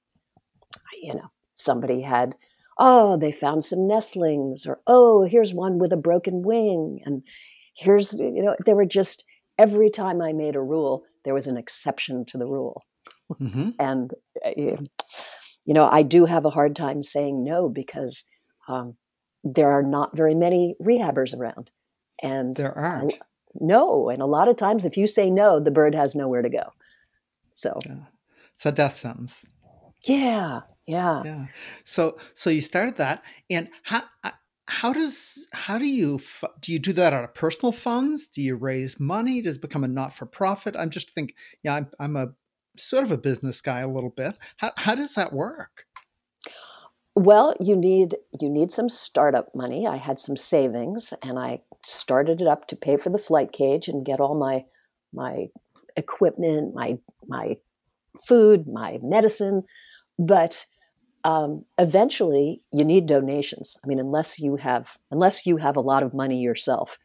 you 1.00 1.15
know, 1.15 1.31
somebody 1.55 2.03
had, 2.03 2.35
oh, 2.77 3.17
they 3.17 3.31
found 3.31 3.65
some 3.65 3.87
nestlings, 3.87 4.67
or 4.67 4.81
oh, 4.88 5.23
here's 5.23 5.55
one 5.55 5.79
with 5.79 5.93
a 5.93 5.97
broken 5.97 6.43
wing. 6.43 6.99
And 7.05 7.23
here's, 7.77 8.15
you 8.15 8.43
know, 8.43 8.57
there 8.67 8.75
were 8.75 8.85
just, 8.85 9.25
every 9.57 9.88
time 9.88 10.21
I 10.21 10.33
made 10.33 10.57
a 10.57 10.61
rule, 10.61 11.05
there 11.25 11.35
was 11.35 11.47
an 11.47 11.57
exception 11.57 12.25
to 12.25 12.38
the 12.38 12.47
rule 12.47 12.83
hmm 13.37 13.71
and 13.79 14.15
uh, 14.45 14.50
you 14.57 15.75
know 15.75 15.87
i 15.91 16.03
do 16.03 16.25
have 16.25 16.45
a 16.45 16.50
hard 16.50 16.75
time 16.75 17.03
saying 17.03 17.45
no 17.45 17.69
because 17.69 18.25
um, 18.69 18.97
there 19.45 19.71
are 19.71 19.83
not 19.83 20.17
very 20.17 20.35
many 20.35 20.75
rehabbers 20.83 21.38
around 21.38 21.71
and 22.23 22.57
There 22.57 22.77
aren't. 22.77 23.15
no 23.61 24.09
and 24.11 24.23
a 24.23 24.27
lot 24.27 24.49
of 24.49 24.57
times 24.57 24.85
if 24.85 24.97
you 24.97 25.07
say 25.07 25.31
no 25.31 25.61
the 25.61 25.71
bird 25.71 25.95
has 25.95 26.15
nowhere 26.15 26.43
to 26.43 26.51
go 26.51 26.73
so 27.53 27.79
It's 28.55 28.67
a 28.67 28.73
death 28.73 28.95
sentence. 28.95 29.45
yeah 30.05 30.61
yeah 30.87 31.23
Yeah. 31.25 31.47
So, 31.85 32.17
so 32.35 32.51
you 32.51 32.61
started 32.61 32.97
that, 32.97 33.25
and 33.51 33.69
how 33.83 34.03
how 34.67 34.93
does 34.93 35.47
how 35.53 35.79
do 35.79 35.87
you 35.89 36.21
do 36.61 36.73
you 36.73 36.79
do 36.79 36.93
that 36.95 37.13
out 37.13 37.25
of 37.25 37.35
personal 37.35 37.73
funds? 37.73 38.27
Do 38.27 38.43
you 38.43 38.57
raise 38.57 39.01
money? 39.01 39.43
Does 39.43 39.57
it 39.57 39.63
become 39.63 39.85
a 39.85 39.89
not 39.89 40.13
for 40.15 40.27
profit? 40.27 40.77
I'm 40.77 40.91
just 40.91 41.11
thinking. 41.11 41.35
Yeah, 41.63 41.75
I'm 41.75 41.91
I'm 41.99 42.17
a 42.17 42.29
sort 42.79 43.05
of 43.05 43.11
a 43.11 43.19
business 43.19 43.61
guy 43.61 43.81
a 43.81 43.89
little 43.89 44.11
bit. 44.11 44.37
How 44.59 44.73
how 44.77 44.95
does 44.95 45.15
that 45.15 45.33
work? 45.33 45.85
Well 47.19 47.55
you 47.61 47.75
need 47.77 48.17
you 48.41 48.49
need 48.49 48.71
some 48.71 48.89
startup 48.89 49.55
money 49.55 49.87
i 49.87 49.97
had 49.97 50.19
some 50.21 50.37
savings 50.37 51.13
and 51.23 51.39
i 51.39 51.61
started 51.85 52.41
it 52.41 52.47
up 52.47 52.67
to 52.69 52.77
pay 52.77 52.97
for 52.97 53.11
the 53.11 53.19
flight 53.19 53.51
cage 53.53 53.89
and 53.89 54.05
get 54.07 54.21
all 54.21 54.35
my 54.39 54.65
my 55.13 55.49
equipment 55.97 56.75
my 56.75 56.99
my 57.27 57.57
food 58.25 58.67
my 58.67 58.99
medicine 59.03 59.63
but 60.19 60.65
um, 61.25 61.65
eventually 61.79 62.63
you 62.73 62.85
need 62.85 63.07
donations 63.07 63.77
i 63.83 63.87
mean 63.87 63.99
unless 63.99 64.39
you 64.39 64.57
have 64.57 64.97
unless 65.11 65.45
you 65.47 65.57
have 65.57 65.77
a 65.77 65.81
lot 65.81 66.03
of 66.03 66.15
money 66.15 66.41
yourself 66.41 66.99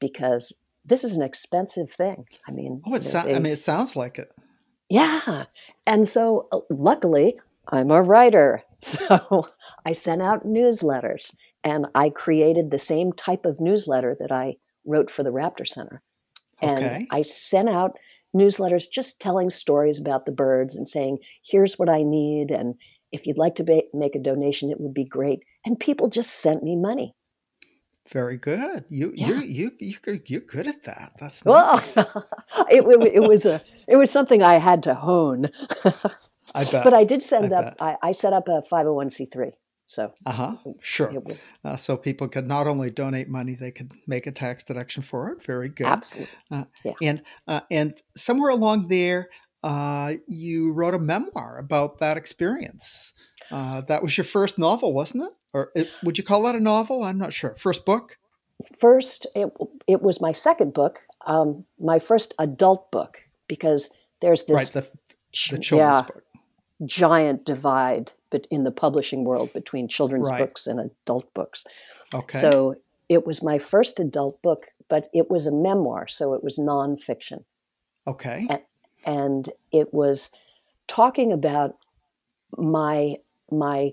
because 0.00 0.52
this 0.84 1.02
is 1.02 1.16
an 1.16 1.22
expensive 1.22 1.90
thing 1.90 2.24
i 2.46 2.50
mean 2.52 2.80
Oh, 2.86 2.94
it 2.94 3.02
sounds. 3.04 3.28
I 3.28 3.38
mean, 3.40 3.52
it 3.52 3.56
sounds 3.58 3.96
like 3.96 4.18
it. 4.18 4.34
yeah. 4.88 5.44
And 5.86 6.06
so 6.06 6.46
uh, 6.52 6.60
luckily, 6.70 7.38
I'm 7.68 7.90
a 7.90 8.00
writer. 8.02 8.62
So 8.82 9.48
I 9.84 9.92
sent 9.92 10.22
out 10.22 10.46
newsletters 10.46 11.34
and 11.64 11.86
I 11.94 12.10
created 12.10 12.70
the 12.70 12.78
same 12.78 13.12
type 13.12 13.44
of 13.46 13.60
newsletter 13.60 14.16
that 14.20 14.30
I 14.30 14.56
wrote 14.84 15.10
for 15.10 15.22
the 15.22 15.32
Raptor 15.32 15.66
Center. 15.66 16.02
And 16.60 16.84
Okay. 16.84 17.06
I 17.10 17.22
sent 17.22 17.68
out 17.68 17.96
newsletters 18.36 18.84
just 18.90 19.20
telling 19.20 19.50
stories 19.50 19.98
about 19.98 20.26
the 20.26 20.32
birds 20.32 20.76
and 20.76 20.86
saying, 20.86 21.18
here's 21.44 21.78
what 21.78 21.88
I 21.88 22.02
need. 22.02 22.50
And 22.50 22.74
if 23.12 23.26
you'd 23.26 23.38
like 23.38 23.54
to 23.56 23.64
ba- 23.64 23.82
make 23.94 24.14
a 24.14 24.18
donation, 24.20 24.70
it 24.70 24.80
would 24.80 24.94
be 24.94 25.04
great. 25.04 25.40
And 25.64 25.78
people 25.80 26.08
just 26.08 26.30
sent 26.34 26.62
me 26.62 26.76
money. 26.76 27.14
Very 28.12 28.36
good. 28.36 28.84
You 28.88 29.12
Yeah. 29.16 29.28
you 29.42 29.70
you 29.80 29.96
you 30.04 30.20
you're 30.26 30.40
good 30.42 30.68
at 30.68 30.84
that. 30.84 31.14
That's 31.18 31.44
Well, 31.44 31.78
it, 32.70 32.84
it, 32.84 33.14
it 33.14 33.28
was 33.28 33.44
a 33.46 33.60
it 33.88 33.96
was 33.96 34.10
something 34.12 34.42
I 34.42 34.54
had 34.58 34.82
to 34.84 34.94
hone. 34.94 35.50
I 36.54 36.64
bet. 36.64 36.84
but 36.84 36.94
I 36.94 37.04
did 37.04 37.22
send 37.22 37.52
I 37.52 37.58
up. 37.58 37.74
I, 37.80 37.96
I 38.02 38.12
set 38.12 38.32
up 38.32 38.48
a 38.48 38.62
five 38.62 38.80
hundred 38.80 38.94
one 38.94 39.10
c 39.10 39.26
three. 39.26 39.52
So 39.88 40.12
uh 40.24 40.32
huh. 40.32 40.56
Sure. 40.80 41.12
Uh, 41.64 41.76
so 41.76 41.96
people 41.96 42.28
could 42.28 42.48
not 42.48 42.66
only 42.66 42.90
donate 42.90 43.28
money, 43.28 43.54
they 43.54 43.70
could 43.70 43.92
make 44.08 44.26
a 44.26 44.32
tax 44.32 44.64
deduction 44.64 45.02
for 45.04 45.30
it. 45.30 45.44
Very 45.44 45.68
good. 45.68 45.86
absolutely 45.86 46.28
And 47.02 47.22
uh, 47.46 47.60
and 47.70 47.94
somewhere 48.16 48.50
along 48.50 48.88
there, 48.88 49.28
uh, 49.62 50.14
you 50.26 50.72
wrote 50.72 50.94
a 50.94 50.98
memoir 50.98 51.58
about 51.58 51.98
that 51.98 52.16
experience. 52.16 53.14
Uh, 53.50 53.82
that 53.82 54.02
was 54.02 54.16
your 54.16 54.24
first 54.24 54.58
novel, 54.58 54.92
wasn't 54.92 55.22
it? 55.24 55.32
Or 55.52 55.70
it, 55.76 55.88
would 56.02 56.18
you 56.18 56.24
call 56.24 56.42
that 56.42 56.56
a 56.56 56.60
novel? 56.60 57.04
I'm 57.04 57.18
not 57.18 57.32
sure. 57.32 57.54
First 57.54 57.84
book. 57.84 58.16
first. 58.78 59.26
It 59.34 59.52
it 59.86 60.02
was 60.02 60.20
my 60.20 60.32
second 60.32 60.74
book, 60.74 61.00
um, 61.26 61.64
my 61.78 61.98
first 61.98 62.34
adult 62.38 62.90
book, 62.90 63.18
because 63.48 63.90
there's 64.20 64.44
this 64.44 64.56
right. 64.74 64.84
The, 64.84 64.90
the 65.50 65.58
children's 65.58 65.70
yeah, 65.70 66.02
book. 66.02 66.22
Giant 66.84 67.44
divide, 67.44 68.12
but 68.30 68.46
in 68.50 68.64
the 68.64 68.70
publishing 68.70 69.24
world 69.24 69.52
between 69.52 69.88
children's 69.88 70.28
Right. 70.28 70.38
books 70.40 70.66
and 70.66 70.78
adult 70.80 71.32
books. 71.34 71.64
Okay. 72.14 72.38
So 72.38 72.76
it 73.08 73.26
was 73.26 73.42
my 73.42 73.58
first 73.58 73.98
adult 74.00 74.40
book, 74.42 74.66
but 74.88 75.08
it 75.14 75.30
was 75.30 75.46
a 75.46 75.52
memoir, 75.52 76.06
so 76.06 76.34
it 76.34 76.42
was 76.44 76.58
nonfiction. 76.58 77.44
okay. 78.06 78.46
and 79.04 79.50
it 79.72 79.94
was 79.94 80.30
talking 80.88 81.32
about 81.32 81.76
my 82.56 83.16
my 83.50 83.92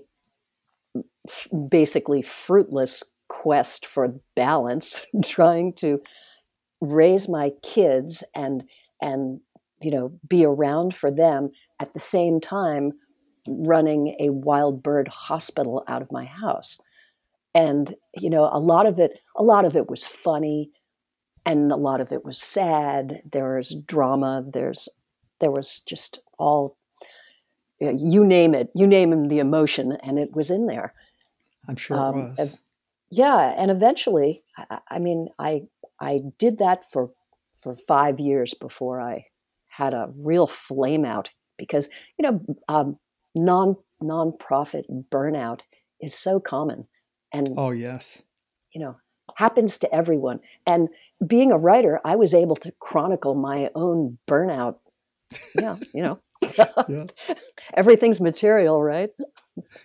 f- 1.28 1.48
basically 1.68 2.22
fruitless 2.22 3.02
quest 3.28 3.86
for 3.86 4.14
balance 4.34 5.04
trying 5.24 5.72
to 5.72 6.00
raise 6.80 7.28
my 7.28 7.50
kids 7.62 8.22
and 8.34 8.64
and 9.00 9.40
you 9.80 9.90
know 9.90 10.12
be 10.28 10.44
around 10.44 10.94
for 10.94 11.10
them 11.10 11.50
at 11.84 11.92
the 11.92 12.00
same 12.00 12.40
time 12.40 12.92
running 13.46 14.16
a 14.20 14.30
wild 14.30 14.82
bird 14.82 15.06
hospital 15.08 15.84
out 15.86 16.00
of 16.02 16.10
my 16.10 16.24
house. 16.24 16.80
And 17.54 17.94
you 18.16 18.30
know 18.30 18.44
a 18.52 18.58
lot 18.58 18.86
of 18.86 18.98
it 18.98 19.12
a 19.36 19.42
lot 19.42 19.64
of 19.64 19.76
it 19.76 19.88
was 19.90 20.06
funny 20.06 20.70
and 21.46 21.70
a 21.70 21.76
lot 21.76 22.00
of 22.00 22.10
it 22.10 22.24
was 22.24 22.38
sad. 22.38 23.20
There 23.32 23.56
was 23.56 23.76
drama. 23.86 24.44
There's 24.56 24.88
there 25.40 25.50
was 25.50 25.80
just 25.80 26.18
all 26.38 26.76
you 27.80 28.24
name 28.24 28.54
it 28.54 28.70
you 28.74 28.86
name 28.86 29.28
the 29.28 29.38
emotion 29.40 29.92
and 30.02 30.18
it 30.18 30.34
was 30.34 30.50
in 30.50 30.66
there. 30.66 30.94
I'm 31.68 31.76
sure 31.76 31.96
um, 31.98 32.18
it 32.18 32.38
was. 32.38 32.58
yeah 33.10 33.54
and 33.56 33.70
eventually 33.70 34.42
I, 34.56 34.64
I- 34.70 34.80
I 34.96 34.98
mean 34.98 35.28
i 35.38 35.62
i 36.00 36.20
did 36.38 36.58
that 36.58 36.90
for 36.90 37.10
for 37.62 37.74
five 37.76 38.18
years 38.20 38.52
before 38.54 39.00
i 39.00 39.26
had 39.68 39.94
a 39.94 40.10
real 40.30 40.46
flame 40.46 41.04
out 41.04 41.30
because 41.58 41.88
you 42.18 42.22
know 42.22 42.40
um, 42.68 42.98
non 43.34 43.76
nonprofit 44.02 44.84
burnout 45.10 45.60
is 46.00 46.14
so 46.14 46.38
common 46.40 46.86
and 47.32 47.48
oh 47.56 47.70
yes. 47.70 48.22
you 48.72 48.80
know 48.80 48.96
happens 49.36 49.78
to 49.78 49.92
everyone 49.94 50.38
and 50.66 50.88
being 51.26 51.50
a 51.50 51.56
writer 51.56 52.00
i 52.04 52.14
was 52.16 52.34
able 52.34 52.56
to 52.56 52.70
chronicle 52.80 53.34
my 53.34 53.70
own 53.74 54.18
burnout 54.28 54.76
yeah 55.58 55.76
you 55.94 56.02
know 56.02 56.18
Yeah. 56.88 57.06
everything's 57.74 58.20
material 58.20 58.82
right 58.82 59.10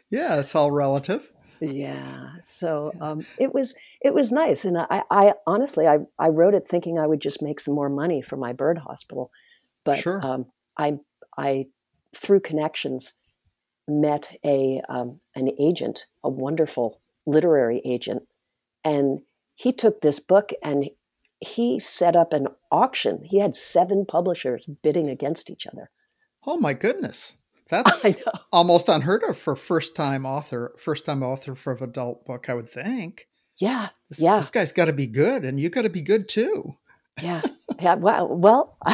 Yeah. 0.09 0.39
It's 0.41 0.55
all 0.55 0.71
relative. 0.71 1.31
yeah 1.61 2.31
so 2.43 2.91
um, 3.01 3.25
it 3.37 3.53
was 3.53 3.75
it 4.01 4.13
was 4.13 4.31
nice 4.31 4.65
and 4.65 4.77
I, 4.77 5.03
I 5.11 5.33
honestly 5.47 5.87
I, 5.87 5.99
I 6.17 6.29
wrote 6.29 6.53
it 6.53 6.67
thinking 6.67 6.97
i 6.99 7.05
would 7.07 7.21
just 7.21 7.41
make 7.41 7.59
some 7.59 7.75
more 7.75 7.89
money 7.89 8.21
for 8.21 8.35
my 8.37 8.53
bird 8.53 8.77
hospital 8.77 9.31
but 9.85 9.99
Sure. 9.99 10.19
um, 10.25 10.45
i 10.77 10.97
i 11.39 11.65
through 12.15 12.39
connections 12.39 13.13
met 13.87 14.37
a 14.45 14.81
um, 14.89 15.19
an 15.35 15.49
agent 15.59 16.05
a 16.23 16.29
wonderful 16.29 16.99
literary 17.25 17.81
agent 17.85 18.23
and 18.83 19.21
he 19.55 19.71
took 19.73 20.01
this 20.01 20.19
book 20.19 20.51
and 20.63 20.89
he 21.39 21.79
set 21.79 22.15
up 22.15 22.33
an 22.33 22.47
auction 22.71 23.23
he 23.23 23.39
had 23.39 23.55
seven 23.55 24.05
publishers 24.05 24.67
bidding 24.83 25.09
against 25.09 25.49
each 25.49 25.65
other 25.65 25.89
Oh 26.45 26.57
my 26.57 26.73
goodness. 26.73 27.35
That's 27.69 28.07
almost 28.51 28.89
unheard 28.89 29.23
of 29.23 29.37
for 29.37 29.55
first 29.55 29.95
time 29.95 30.25
author, 30.25 30.73
first 30.79 31.05
time 31.05 31.21
author 31.21 31.53
for 31.53 31.73
an 31.73 31.83
adult 31.83 32.25
book, 32.25 32.49
I 32.49 32.55
would 32.55 32.69
think. 32.69 33.27
Yeah. 33.57 33.89
This, 34.09 34.19
yeah. 34.19 34.37
This 34.37 34.49
guy's 34.49 34.71
got 34.71 34.85
to 34.85 34.93
be 34.93 35.05
good, 35.05 35.45
and 35.45 35.59
you 35.59 35.69
got 35.69 35.83
to 35.83 35.89
be 35.89 36.01
good 36.01 36.27
too. 36.27 36.75
yeah. 37.21 37.41
Yeah. 37.79 37.93
Well, 37.95 38.27
well 38.27 38.77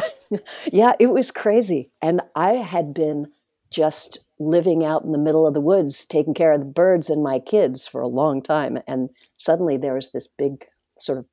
yeah, 0.72 0.92
it 0.98 1.08
was 1.08 1.30
crazy. 1.30 1.90
And 2.02 2.20
I 2.34 2.52
had 2.54 2.94
been 2.94 3.32
just 3.70 4.18
living 4.38 4.84
out 4.84 5.04
in 5.04 5.12
the 5.12 5.18
middle 5.18 5.46
of 5.46 5.54
the 5.54 5.60
woods, 5.60 6.04
taking 6.04 6.34
care 6.34 6.52
of 6.52 6.60
the 6.60 6.66
birds 6.66 7.10
and 7.10 7.22
my 7.22 7.38
kids 7.38 7.86
for 7.86 8.00
a 8.00 8.08
long 8.08 8.42
time. 8.42 8.78
And 8.86 9.10
suddenly 9.36 9.76
there 9.76 9.94
was 9.94 10.12
this 10.12 10.26
big 10.28 10.66
sort 10.98 11.18
of 11.18 11.26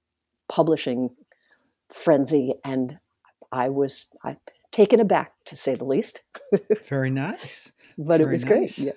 publishing 0.48 1.10
frenzy. 1.92 2.54
And 2.64 3.00
I 3.52 3.70
was 3.70 4.08
I, 4.24 4.38
taken 4.72 5.00
aback, 5.00 5.34
to 5.46 5.56
say 5.56 5.76
the 5.76 5.86
least. 5.86 6.22
Very 6.90 7.10
nice. 7.10 7.72
but 7.98 8.18
Very 8.20 8.30
it 8.30 8.32
was 8.32 8.46
nice. 8.46 8.76
great. 8.76 8.78
Yeah. 8.78 8.94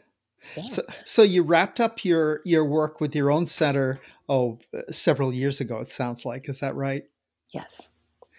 Yeah. 0.57 0.63
So, 0.63 0.83
so 1.05 1.23
you 1.23 1.43
wrapped 1.43 1.81
up 1.81 2.05
your 2.05 2.41
your 2.45 2.65
work 2.65 3.01
with 3.01 3.17
your 3.17 3.33
own 3.33 3.47
center 3.47 4.01
oh 4.29 4.59
uh, 4.73 4.83
several 4.93 5.33
years 5.35 5.61
ago. 5.61 5.81
It 5.81 5.89
sounds 5.89 6.25
like 6.25 6.49
is 6.49 6.61
that 6.61 6.77
right? 6.77 7.03
Yes. 7.51 7.89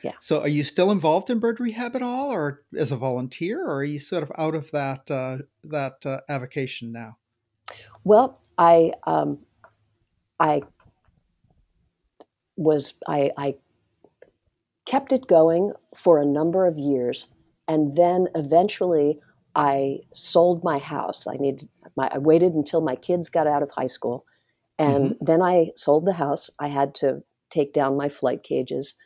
Yeah. 0.03 0.13
So 0.19 0.41
are 0.41 0.47
you 0.47 0.63
still 0.63 0.91
involved 0.91 1.29
in 1.29 1.39
bird 1.39 1.59
rehab 1.59 1.95
at 1.95 2.01
all, 2.01 2.31
or 2.31 2.63
as 2.77 2.91
a 2.91 2.97
volunteer, 2.97 3.65
or 3.65 3.77
are 3.77 3.83
you 3.83 3.99
sort 3.99 4.23
of 4.23 4.31
out 4.37 4.55
of 4.55 4.69
that 4.71 5.09
uh, 5.09 5.37
that 5.63 6.05
uh, 6.05 6.19
avocation 6.29 6.91
now? 6.91 7.17
Well, 8.03 8.39
I 8.57 8.93
um, 9.05 9.39
I 10.39 10.61
was 12.55 12.99
I, 13.07 13.31
I 13.37 13.55
kept 14.85 15.11
it 15.11 15.27
going 15.27 15.73
for 15.95 16.19
a 16.19 16.25
number 16.25 16.65
of 16.65 16.77
years, 16.77 17.33
and 17.67 17.95
then 17.95 18.27
eventually 18.35 19.19
I 19.55 19.99
sold 20.13 20.63
my 20.63 20.77
house. 20.77 21.27
I 21.27 21.37
needed 21.37 21.69
my 21.95 22.09
I 22.13 22.17
waited 22.19 22.53
until 22.53 22.81
my 22.81 22.95
kids 22.95 23.29
got 23.29 23.47
out 23.47 23.63
of 23.63 23.71
high 23.71 23.87
school, 23.87 24.25
and 24.77 25.11
mm-hmm. 25.11 25.25
then 25.25 25.41
I 25.41 25.71
sold 25.75 26.05
the 26.05 26.13
house. 26.13 26.49
I 26.59 26.67
had 26.67 26.95
to 26.95 27.23
take 27.49 27.73
down 27.73 27.97
my 27.97 28.09
flight 28.09 28.43
cages, 28.43 28.97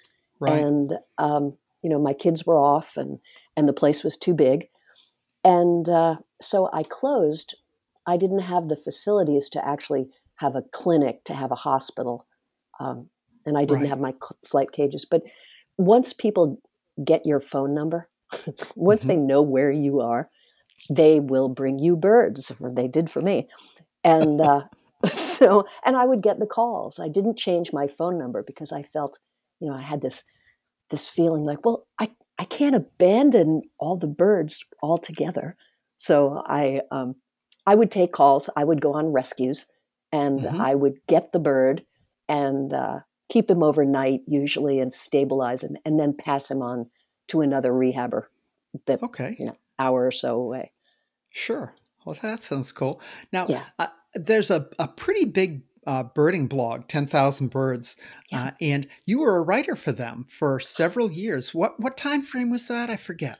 right. 0.42 0.64
and 0.64 0.94
um, 1.18 1.58
you 1.82 1.90
know 1.90 2.00
my 2.00 2.14
kids 2.14 2.46
were 2.46 2.58
off, 2.58 2.98
and 2.98 3.20
and 3.56 3.68
the 3.68 3.74
place 3.74 4.04
was 4.04 4.18
too 4.18 4.34
big, 4.34 4.68
and 5.44 5.88
uh, 5.88 6.18
so 6.42 6.70
I 6.74 6.84
closed. 6.84 7.56
I 8.08 8.18
didn't 8.18 8.40
have 8.40 8.68
the 8.68 8.76
facilities 8.76 9.48
to 9.50 9.66
actually 9.66 10.10
have 10.36 10.56
a 10.56 10.64
clinic, 10.74 11.24
to 11.26 11.34
have 11.34 11.52
a 11.52 11.56
hospital, 11.56 12.26
um, 12.80 13.10
and 13.46 13.58
I 13.58 13.62
didn't 13.62 13.82
right. 13.82 13.90
have 13.90 14.00
my 14.00 14.12
cl- 14.14 14.38
flight 14.46 14.72
cages. 14.72 15.06
But 15.06 15.24
once 15.78 16.14
people 16.14 16.60
get 17.04 17.26
your 17.26 17.40
phone 17.40 17.74
number, 17.74 18.10
once 18.76 19.02
mm-hmm. 19.02 19.08
they 19.08 19.18
know 19.18 19.42
where 19.42 19.72
you 19.72 20.02
are, 20.02 20.30
they 20.90 21.20
will 21.20 21.50
bring 21.50 21.80
you 21.80 21.96
birds, 21.96 22.52
or 22.60 22.72
they 22.72 22.88
did 22.88 23.10
for 23.10 23.22
me. 23.22 23.48
And 24.04 24.42
uh, 24.42 24.62
so, 25.06 25.66
and 25.86 25.96
I 25.96 26.06
would 26.06 26.22
get 26.22 26.40
the 26.40 26.46
calls. 26.46 27.00
I 27.00 27.08
didn't 27.08 27.38
change 27.38 27.74
my 27.74 27.88
phone 27.88 28.18
number 28.18 28.44
because 28.44 28.72
I 28.72 28.84
felt, 28.84 29.20
you 29.62 29.70
know, 29.70 29.76
I 29.76 29.82
had 29.82 30.02
this 30.02 30.26
this 30.90 31.08
feeling 31.08 31.44
like, 31.44 31.64
well, 31.64 31.88
I 32.00 32.12
I 32.38 32.46
can't 32.46 32.76
abandon 32.76 33.62
all 33.80 33.96
the 33.96 34.08
birds 34.08 34.66
altogether. 34.82 35.56
So 35.96 36.44
I 36.46 36.82
um, 36.92 37.16
I 37.66 37.76
would 37.76 37.92
take 37.92 38.12
calls. 38.12 38.50
I 38.58 38.64
would 38.64 38.82
go 38.82 38.94
on 38.94 39.14
rescues, 39.14 39.68
and 40.12 40.42
mm-hmm. 40.42 40.60
I 40.60 40.76
would 40.76 41.00
get 41.08 41.32
the 41.32 41.40
bird 41.40 41.86
and 42.28 42.74
uh, 42.74 43.00
keep 43.30 43.50
him 43.50 43.62
overnight, 43.62 44.22
usually, 44.28 44.80
and 44.80 44.92
stabilize 44.92 45.64
him, 45.64 45.78
and 45.86 46.00
then 46.00 46.14
pass 46.18 46.50
him 46.50 46.62
on 46.62 46.90
to 47.28 47.42
another 47.42 47.72
rehabber. 47.72 48.24
That 48.88 49.04
okay, 49.04 49.36
you 49.38 49.46
know, 49.46 49.56
hour 49.78 50.08
or 50.08 50.12
so 50.12 50.36
away. 50.36 50.72
Sure. 51.30 51.74
Well, 52.06 52.18
that 52.22 52.44
sounds 52.44 52.72
cool. 52.72 53.00
Now, 53.32 53.46
yeah. 53.48 53.66
uh, 53.78 53.88
there's 54.16 54.50
a, 54.50 54.68
a 54.80 54.88
pretty 54.88 55.26
big 55.26 55.62
uh, 55.88 56.04
birding 56.04 56.48
blog, 56.48 56.88
10,000 56.88 57.50
Birds, 57.50 57.96
yeah. 58.32 58.46
uh, 58.46 58.52
and 58.62 58.88
you 59.06 59.20
were 59.20 59.38
a 59.38 59.44
writer 59.44 59.76
for 59.76 59.92
them 59.92 60.28
for 60.30 60.60
several 60.60 61.12
years. 61.12 61.54
What, 61.54 61.80
what 61.80 61.98
time 61.98 62.22
frame 62.22 62.50
was 62.50 62.68
that? 62.68 62.90
I 62.90 62.98
forget. 62.98 63.40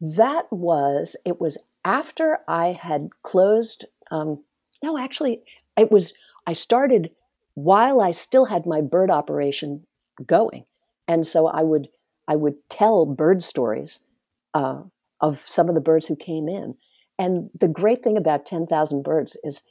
That 0.00 0.46
was, 0.50 1.16
it 1.24 1.40
was 1.40 1.58
after 1.84 2.38
I 2.48 2.68
had 2.68 3.10
closed. 3.22 3.84
Um, 4.10 4.44
no, 4.82 4.96
actually, 4.96 5.42
it 5.76 5.90
was, 5.90 6.14
I 6.46 6.52
started 6.52 7.10
while 7.54 8.00
I 8.00 8.12
still 8.12 8.46
had 8.46 8.66
my 8.66 8.80
bird 8.80 9.10
operation 9.10 9.86
going. 10.24 10.64
And 11.08 11.26
so 11.26 11.48
I 11.48 11.62
would, 11.62 11.88
I 12.28 12.36
would 12.36 12.54
tell 12.68 13.04
bird 13.04 13.42
stories 13.42 14.06
uh, 14.54 14.82
of 15.20 15.38
some 15.38 15.68
of 15.68 15.74
the 15.74 15.80
birds 15.80 16.06
who 16.06 16.16
came 16.16 16.48
in. 16.48 16.76
And 17.18 17.50
the 17.58 17.68
great 17.68 18.02
thing 18.02 18.16
about 18.16 18.46
10,000 18.46 19.02
birds 19.02 19.36
is 19.44 19.62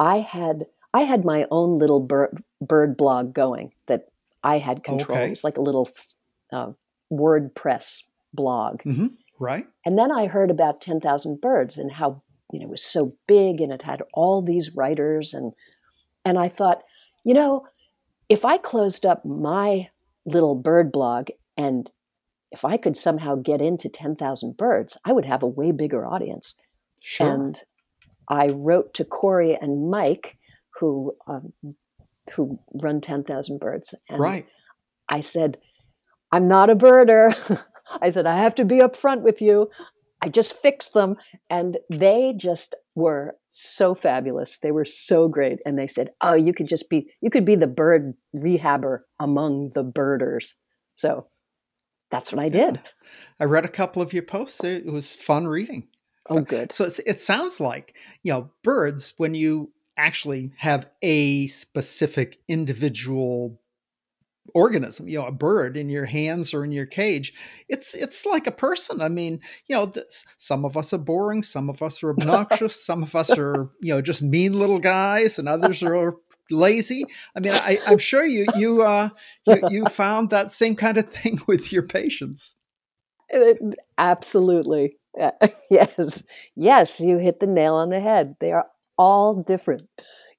I 0.00 0.18
had 0.18 0.66
I 0.94 1.02
had 1.02 1.24
my 1.24 1.46
own 1.50 1.78
little 1.78 2.00
bird, 2.00 2.42
bird 2.60 2.96
blog 2.96 3.34
going 3.34 3.72
that 3.86 4.08
I 4.44 4.58
had 4.58 4.84
control. 4.84 5.18
Okay. 5.18 5.26
It 5.28 5.30
was 5.30 5.44
like 5.44 5.56
a 5.56 5.62
little 5.62 5.88
uh, 6.52 6.72
WordPress 7.12 8.04
blog. 8.34 8.82
Mm-hmm. 8.82 9.06
Right. 9.38 9.66
And 9.84 9.98
then 9.98 10.12
I 10.12 10.26
heard 10.26 10.50
about 10.50 10.80
10,000 10.80 11.40
birds 11.40 11.78
and 11.78 11.92
how 11.92 12.22
you 12.52 12.60
know 12.60 12.66
it 12.66 12.70
was 12.70 12.82
so 12.82 13.16
big 13.26 13.60
and 13.60 13.72
it 13.72 13.82
had 13.82 14.02
all 14.12 14.42
these 14.42 14.76
writers 14.76 15.32
and 15.32 15.52
and 16.24 16.38
I 16.38 16.48
thought, 16.48 16.82
you 17.24 17.34
know, 17.34 17.66
if 18.28 18.44
I 18.44 18.56
closed 18.56 19.04
up 19.04 19.24
my 19.24 19.88
little 20.24 20.54
bird 20.54 20.92
blog 20.92 21.30
and 21.56 21.90
if 22.52 22.64
I 22.64 22.76
could 22.76 22.96
somehow 22.96 23.34
get 23.34 23.60
into 23.60 23.88
10,000 23.88 24.56
birds, 24.56 24.96
I 25.04 25.12
would 25.12 25.24
have 25.24 25.42
a 25.42 25.48
way 25.48 25.72
bigger 25.72 26.06
audience. 26.06 26.54
Sure. 27.02 27.26
And 27.26 27.58
I 28.28 28.48
wrote 28.48 28.94
to 28.94 29.04
Corey 29.04 29.58
and 29.60 29.90
Mike, 29.90 30.36
who 30.82 31.16
um, 31.28 31.52
who 32.34 32.58
run 32.82 33.00
Ten 33.00 33.22
Thousand 33.22 33.60
Birds, 33.60 33.94
and 34.08 34.18
right. 34.18 34.46
I 35.08 35.20
said, 35.20 35.58
"I'm 36.32 36.48
not 36.48 36.70
a 36.70 36.76
birder." 36.76 37.32
I 38.02 38.10
said, 38.10 38.26
"I 38.26 38.36
have 38.36 38.56
to 38.56 38.64
be 38.64 38.80
upfront 38.80 39.22
with 39.22 39.40
you." 39.40 39.70
I 40.20 40.28
just 40.28 40.54
fixed 40.54 40.92
them, 40.92 41.16
and 41.48 41.78
they 41.88 42.34
just 42.36 42.74
were 42.96 43.36
so 43.48 43.94
fabulous. 43.94 44.58
They 44.58 44.72
were 44.72 44.84
so 44.84 45.28
great, 45.28 45.60
and 45.64 45.78
they 45.78 45.86
said, 45.86 46.10
"Oh, 46.20 46.34
you 46.34 46.52
could 46.52 46.68
just 46.68 46.90
be 46.90 47.12
you 47.20 47.30
could 47.30 47.44
be 47.44 47.54
the 47.54 47.68
bird 47.68 48.14
rehabber 48.34 49.02
among 49.20 49.70
the 49.74 49.84
birders." 49.84 50.54
So 50.94 51.28
that's 52.10 52.32
what 52.32 52.42
I 52.42 52.48
did. 52.48 52.74
Yeah. 52.74 52.90
I 53.38 53.44
read 53.44 53.64
a 53.64 53.68
couple 53.68 54.02
of 54.02 54.12
your 54.12 54.24
posts. 54.24 54.64
It 54.64 54.86
was 54.86 55.14
fun 55.14 55.46
reading. 55.46 55.86
Oh, 56.28 56.40
good. 56.40 56.72
So 56.72 56.88
it 57.06 57.20
sounds 57.20 57.58
like, 57.60 57.94
you 58.22 58.32
know, 58.32 58.50
birds, 58.62 59.14
when 59.16 59.34
you 59.34 59.72
actually 59.96 60.52
have 60.58 60.88
a 61.02 61.46
specific 61.48 62.40
individual 62.48 63.60
organism 64.54 65.08
you 65.08 65.18
know 65.18 65.26
a 65.26 65.32
bird 65.32 65.76
in 65.76 65.88
your 65.88 66.04
hands 66.04 66.52
or 66.52 66.64
in 66.64 66.72
your 66.72 66.86
cage. 66.86 67.32
It's 67.68 67.94
it's 67.94 68.26
like 68.26 68.46
a 68.46 68.52
person. 68.52 69.00
I 69.00 69.08
mean 69.08 69.40
you 69.66 69.76
know 69.76 69.86
this, 69.86 70.24
some 70.36 70.64
of 70.64 70.76
us 70.76 70.92
are 70.92 70.98
boring 70.98 71.42
some 71.42 71.70
of 71.70 71.82
us 71.82 72.02
are 72.02 72.10
obnoxious 72.18 72.84
some 72.84 73.02
of 73.02 73.14
us 73.14 73.30
are 73.30 73.70
you 73.80 73.94
know 73.94 74.02
just 74.02 74.22
mean 74.22 74.58
little 74.58 74.78
guys 74.80 75.38
and 75.38 75.48
others 75.48 75.82
are 75.82 76.16
lazy. 76.50 77.04
I 77.36 77.40
mean 77.40 77.52
I, 77.52 77.78
i'm 77.86 77.98
sure 77.98 78.26
you 78.26 78.46
you 78.56 78.82
uh 78.82 79.10
you, 79.46 79.62
you 79.70 79.86
found 79.86 80.30
that 80.30 80.50
same 80.50 80.76
kind 80.76 80.98
of 80.98 81.08
thing 81.10 81.40
with 81.46 81.72
your 81.72 81.84
patients. 81.84 82.56
Absolutely. 83.98 84.96
Yes, 85.70 86.22
yes, 86.56 87.00
you 87.00 87.18
hit 87.18 87.40
the 87.40 87.46
nail 87.46 87.74
on 87.74 87.90
the 87.90 88.00
head. 88.00 88.36
They 88.40 88.52
are 88.52 88.66
all 88.98 89.42
different. 89.42 89.88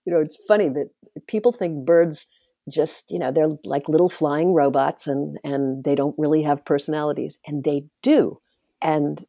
You 0.05 0.13
know, 0.13 0.19
it's 0.19 0.37
funny 0.47 0.69
that 0.69 0.89
people 1.27 1.51
think 1.51 1.85
birds 1.85 2.27
just, 2.69 3.11
you 3.11 3.19
know, 3.19 3.31
they're 3.31 3.57
like 3.63 3.89
little 3.89 4.09
flying 4.09 4.53
robots 4.53 5.07
and 5.07 5.37
and 5.43 5.83
they 5.83 5.95
don't 5.95 6.15
really 6.17 6.43
have 6.43 6.65
personalities, 6.65 7.39
and 7.45 7.63
they 7.63 7.83
do. 8.01 8.39
And 8.81 9.25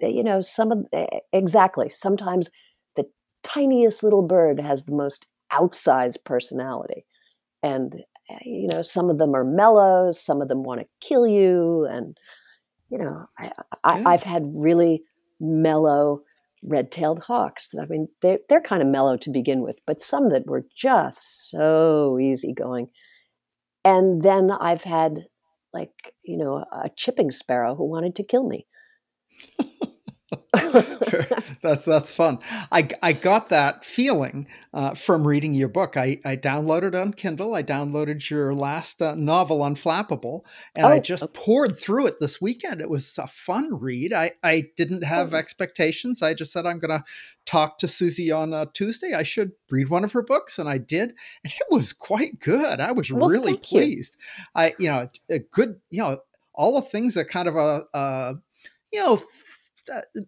you 0.00 0.24
know, 0.24 0.40
some 0.40 0.72
of 0.72 0.86
eh, 0.92 1.06
exactly. 1.32 1.88
Sometimes 1.88 2.50
the 2.96 3.06
tiniest 3.42 4.02
little 4.02 4.22
bird 4.22 4.60
has 4.60 4.84
the 4.84 4.94
most 4.94 5.26
outsized 5.52 6.24
personality, 6.24 7.04
and 7.62 8.02
eh, 8.30 8.38
you 8.44 8.68
know, 8.72 8.82
some 8.82 9.10
of 9.10 9.18
them 9.18 9.34
are 9.34 9.44
mellow, 9.44 10.10
some 10.10 10.40
of 10.40 10.48
them 10.48 10.62
want 10.62 10.80
to 10.80 10.86
kill 11.06 11.26
you, 11.26 11.84
and 11.84 12.16
you 12.90 12.98
know, 12.98 13.26
I, 13.38 13.52
I, 13.84 14.02
I've 14.06 14.22
had 14.22 14.52
really 14.54 15.02
mellow 15.40 16.22
red-tailed 16.62 17.20
hawks. 17.24 17.70
I 17.80 17.86
mean, 17.86 18.06
they're, 18.22 18.38
they're 18.48 18.60
kind 18.60 18.82
of 18.82 18.88
mellow 18.88 19.16
to 19.16 19.30
begin 19.30 19.62
with, 19.62 19.80
but 19.86 20.00
some 20.00 20.28
that 20.30 20.46
were 20.46 20.64
just 20.76 21.50
so 21.50 22.18
easygoing. 22.20 22.88
And 23.84 24.22
then 24.22 24.50
I've 24.50 24.84
had 24.84 25.26
like, 25.72 26.14
you 26.22 26.36
know, 26.36 26.64
a 26.72 26.90
chipping 26.96 27.30
sparrow 27.30 27.74
who 27.74 27.90
wanted 27.90 28.14
to 28.16 28.24
kill 28.24 28.46
me. 28.46 28.66
that's 31.62 31.84
that's 31.84 32.12
fun. 32.12 32.38
I, 32.70 32.88
I 33.02 33.12
got 33.12 33.50
that 33.50 33.84
feeling 33.84 34.46
uh, 34.72 34.94
from 34.94 35.26
reading 35.26 35.54
your 35.54 35.68
book. 35.68 35.96
I, 35.96 36.20
I 36.24 36.36
downloaded 36.36 36.98
on 36.98 37.12
Kindle. 37.12 37.54
I 37.54 37.62
downloaded 37.62 38.28
your 38.30 38.54
last 38.54 39.02
uh, 39.02 39.14
novel, 39.14 39.60
Unflappable, 39.60 40.42
and 40.74 40.86
oh, 40.86 40.90
I 40.90 40.98
just 41.00 41.32
poured 41.34 41.78
through 41.78 42.06
it 42.06 42.20
this 42.20 42.40
weekend. 42.40 42.80
It 42.80 42.88
was 42.88 43.18
a 43.18 43.26
fun 43.26 43.78
read. 43.78 44.12
I, 44.12 44.32
I 44.42 44.64
didn't 44.76 45.02
have 45.02 45.34
oh. 45.34 45.36
expectations. 45.36 46.22
I 46.22 46.34
just 46.34 46.52
said 46.52 46.66
I'm 46.66 46.78
going 46.78 46.98
to 46.98 47.04
talk 47.44 47.78
to 47.78 47.88
Susie 47.88 48.30
on 48.30 48.54
uh, 48.54 48.66
Tuesday. 48.72 49.14
I 49.14 49.22
should 49.22 49.52
read 49.70 49.90
one 49.90 50.04
of 50.04 50.12
her 50.12 50.22
books, 50.22 50.58
and 50.58 50.68
I 50.68 50.78
did, 50.78 51.14
and 51.44 51.52
it 51.52 51.66
was 51.70 51.92
quite 51.92 52.38
good. 52.40 52.80
I 52.80 52.92
was 52.92 53.12
well, 53.12 53.28
really 53.28 53.56
pleased. 53.58 54.16
You. 54.18 54.44
I 54.54 54.74
you 54.78 54.88
know 54.88 55.08
a 55.30 55.40
good 55.40 55.80
you 55.90 56.02
know 56.02 56.18
all 56.54 56.80
the 56.80 56.86
things 56.86 57.14
that 57.14 57.28
kind 57.28 57.48
of 57.48 57.56
a, 57.56 57.84
a 57.94 58.34
you 58.92 59.00
know 59.00 59.20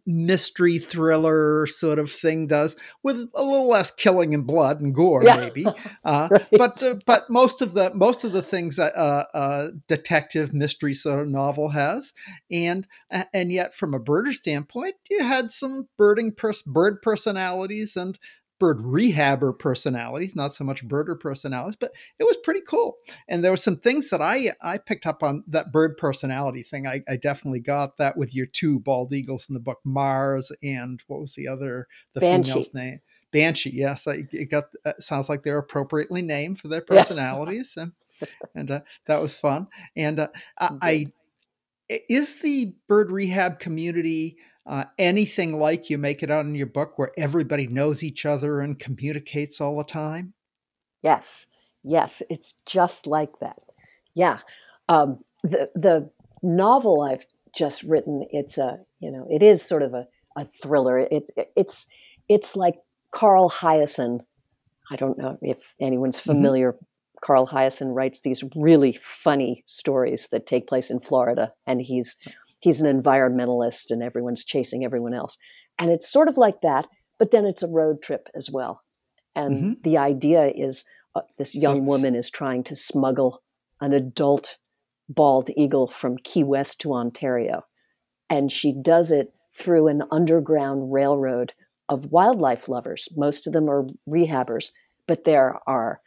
mystery 0.07 0.79
thriller 0.79 1.67
sort 1.67 1.99
of 1.99 2.11
thing 2.11 2.47
does 2.47 2.75
with 3.03 3.29
a 3.35 3.45
little 3.45 3.69
less 3.69 3.91
killing 3.91 4.35
and 4.35 4.47
blood 4.47 4.81
and 4.81 4.95
gore 4.95 5.23
yeah. 5.23 5.37
maybe 5.37 5.65
uh, 6.05 6.29
right. 6.31 6.47
but 6.53 6.83
uh, 6.83 6.97
but 7.07 7.29
most 7.31 7.63
of 7.63 7.75
the 7.75 7.93
most 7.95 8.25
of 8.25 8.33
the 8.33 8.43
things 8.43 8.77
that 8.77 8.97
uh, 8.97 9.25
a 9.35 9.69
detective 9.87 10.53
mystery 10.53 10.95
sort 10.95 11.21
of 11.21 11.29
novel 11.29 11.71
has 11.71 12.13
and 12.51 12.87
and 13.33 13.53
yet 13.53 13.75
from 13.75 13.95
a 13.95 14.01
birder 14.01 14.33
standpoint 14.33 14.95
you 15.09 15.23
had 15.23 15.51
some 15.51 15.89
birding 15.97 16.33
pers- 16.33 16.63
bird 16.63 17.01
personalities 17.01 17.97
and 17.97 18.19
bird 18.65 18.79
rehabber 18.79 19.59
personalities, 19.59 20.35
not 20.35 20.55
so 20.55 20.65
much 20.65 20.89
birder 20.89 21.21
personalities, 21.21 21.77
but 21.77 21.93
it 22.19 22.25
was 22.25 22.39
pretty 22.39 22.63
cool. 22.63 22.97
And 23.29 23.45
there 23.45 23.51
were 23.51 23.59
some 23.59 23.77
things 23.77 24.09
that 24.09 24.23
I 24.23 24.55
I 24.63 24.79
picked 24.79 25.05
up 25.05 25.23
on 25.23 25.45
that 25.49 25.71
bird 25.71 25.99
personality 25.99 26.63
thing. 26.63 26.87
I, 26.87 27.03
I 27.07 27.17
definitely 27.17 27.61
got 27.61 27.99
that 27.99 28.17
with 28.17 28.35
your 28.35 28.47
two 28.47 28.79
bald 28.79 29.13
eagles 29.13 29.51
in 29.51 29.55
the 29.55 29.61
book, 29.61 29.81
Mars 29.85 30.51
and 30.63 31.03
what 31.09 31.21
was 31.21 31.35
the 31.35 31.47
other 31.47 31.89
the 32.15 32.21
Banshee. 32.21 32.53
female's 32.53 32.73
name? 32.73 33.01
Banshee, 33.33 33.75
yes, 33.75 34.07
I, 34.07 34.23
it 34.33 34.51
got. 34.51 34.65
Uh, 34.87 34.93
sounds 34.99 35.29
like 35.29 35.43
they're 35.43 35.59
appropriately 35.59 36.23
named 36.23 36.59
for 36.59 36.69
their 36.69 36.81
personalities, 36.81 37.75
yeah. 37.77 37.83
and 37.83 37.93
and 38.55 38.71
uh, 38.71 38.81
that 39.07 39.21
was 39.21 39.37
fun. 39.37 39.67
And 39.95 40.21
uh, 40.21 40.29
I, 40.59 41.13
I, 41.91 41.99
is 42.09 42.41
the 42.41 42.75
bird 42.89 43.11
rehab 43.11 43.59
community 43.59 44.39
uh, 44.67 44.85
anything 44.99 45.59
like 45.59 45.91
you 45.91 45.99
make 45.99 46.23
it 46.23 46.31
out 46.31 46.47
in 46.47 46.55
your 46.55 46.67
book 46.67 46.99
where 46.99 47.13
everybody 47.19 47.67
knows 47.67 48.03
each 48.03 48.25
other 48.25 48.61
and 48.61 48.79
communicates 48.79 49.61
all 49.61 49.77
the 49.77 49.85
time? 49.85 50.33
Yes, 51.03 51.47
yes, 51.83 52.23
it's 52.31 52.55
just 52.65 53.07
like 53.07 53.39
that. 53.41 53.59
Yeah, 54.15 54.39
um, 54.89 55.19
the 55.43 55.71
the 55.75 56.11
novel 56.43 57.03
I've 57.03 57.27
just 57.55 57.83
written 57.85 58.27
it's 58.31 58.59
a 58.59 58.79
you 59.01 59.11
know 59.11 59.27
it 59.31 59.43
is 59.43 59.63
sort 59.63 59.83
of 59.83 59.93
a, 59.93 60.07
a 60.37 60.47
thriller. 60.47 60.99
It, 60.99 61.31
it 61.37 61.53
it's 61.57 61.87
it's 62.29 62.57
like 62.57 62.77
Carl 63.11 63.51
Hiaasen. 63.51 64.21
I 64.91 64.97
don't 64.97 65.19
know 65.19 65.39
if 65.43 65.75
anyone's 65.81 66.19
mm-hmm. 66.21 66.31
familiar. 66.31 66.73
Mm-hmm. 66.73 66.85
Carl 67.23 67.47
Hiaasen 67.47 67.95
writes 67.95 68.21
these 68.21 68.45
really 68.55 68.99
funny 69.03 69.65
stories 69.67 70.29
that 70.29 70.47
take 70.47 70.67
place 70.67 70.91
in 70.91 71.01
Florida, 71.01 71.53
and 71.67 71.81
he's 71.81 72.17
he's 72.65 72.81
an 72.81 73.03
environmentalist 73.03 73.91
and 73.91 74.03
everyone's 74.03 74.43
chasing 74.43 74.87
everyone 74.87 75.13
else. 75.13 75.37
And 75.79 75.91
it's 75.91 76.11
sort 76.11 76.29
of 76.29 76.39
like 76.39 76.63
that, 76.63 76.87
but 77.19 77.31
then 77.31 77.45
it's 77.45 77.63
a 77.63 77.69
road 77.69 78.01
trip 78.01 78.27
as 78.35 78.51
well. 78.51 78.81
And 79.37 79.55
mm-hmm. 79.55 79.73
the 79.83 79.99
idea 79.99 80.47
is 80.47 80.87
uh, 81.15 81.21
this 81.37 81.55
young 81.55 81.81
so, 81.81 81.83
woman 81.83 82.15
is 82.15 82.31
trying 82.31 82.65
to 82.65 82.75
smuggle 82.75 83.43
an 83.83 83.93
adult 83.93 84.57
bald 85.11 85.51
eagle 85.59 85.89
from 85.89 86.17
Key 86.17 86.43
West 86.43 86.81
to 86.81 86.95
Ontario. 86.95 87.67
And 88.31 88.51
she 88.51 88.73
does 88.73 89.13
it 89.13 89.35
through 89.55 89.89
an 89.89 90.03
underground 90.11 90.91
railroad 90.91 91.53
of 91.91 92.13
wildlife 92.13 92.67
lovers. 92.67 93.09
Most 93.15 93.47
of 93.47 93.53
them 93.53 93.69
are 93.69 93.89
rehabbers, 94.09 94.71
but 95.07 95.25
there 95.25 95.59
are 95.67 96.01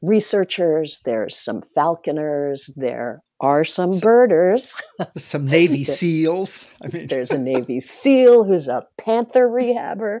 researchers, 0.00 1.00
there's 1.04 1.36
some 1.36 1.62
falconers, 1.74 2.72
there 2.76 3.24
are 3.44 3.62
some 3.62 3.98
birders, 3.98 4.74
some 5.16 5.46
Navy 5.46 5.84
SEALs. 5.98 6.66
I 6.82 6.88
mean, 6.88 7.06
there's 7.08 7.30
a 7.30 7.38
Navy 7.52 7.78
SEAL 7.78 8.44
who's 8.44 8.68
a 8.68 8.86
panther 8.96 9.48
rehabber. 9.48 10.20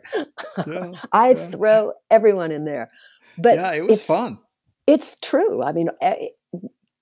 Yeah, 0.66 0.92
I 1.10 1.30
yeah. 1.30 1.50
throw 1.50 1.92
everyone 2.10 2.52
in 2.52 2.66
there, 2.66 2.90
but 3.38 3.56
yeah, 3.56 3.72
it 3.72 3.86
was 3.86 4.02
fun. 4.02 4.38
It's 4.86 5.16
true. 5.22 5.62
I 5.62 5.72
mean, 5.72 5.88
eh, 6.02 6.26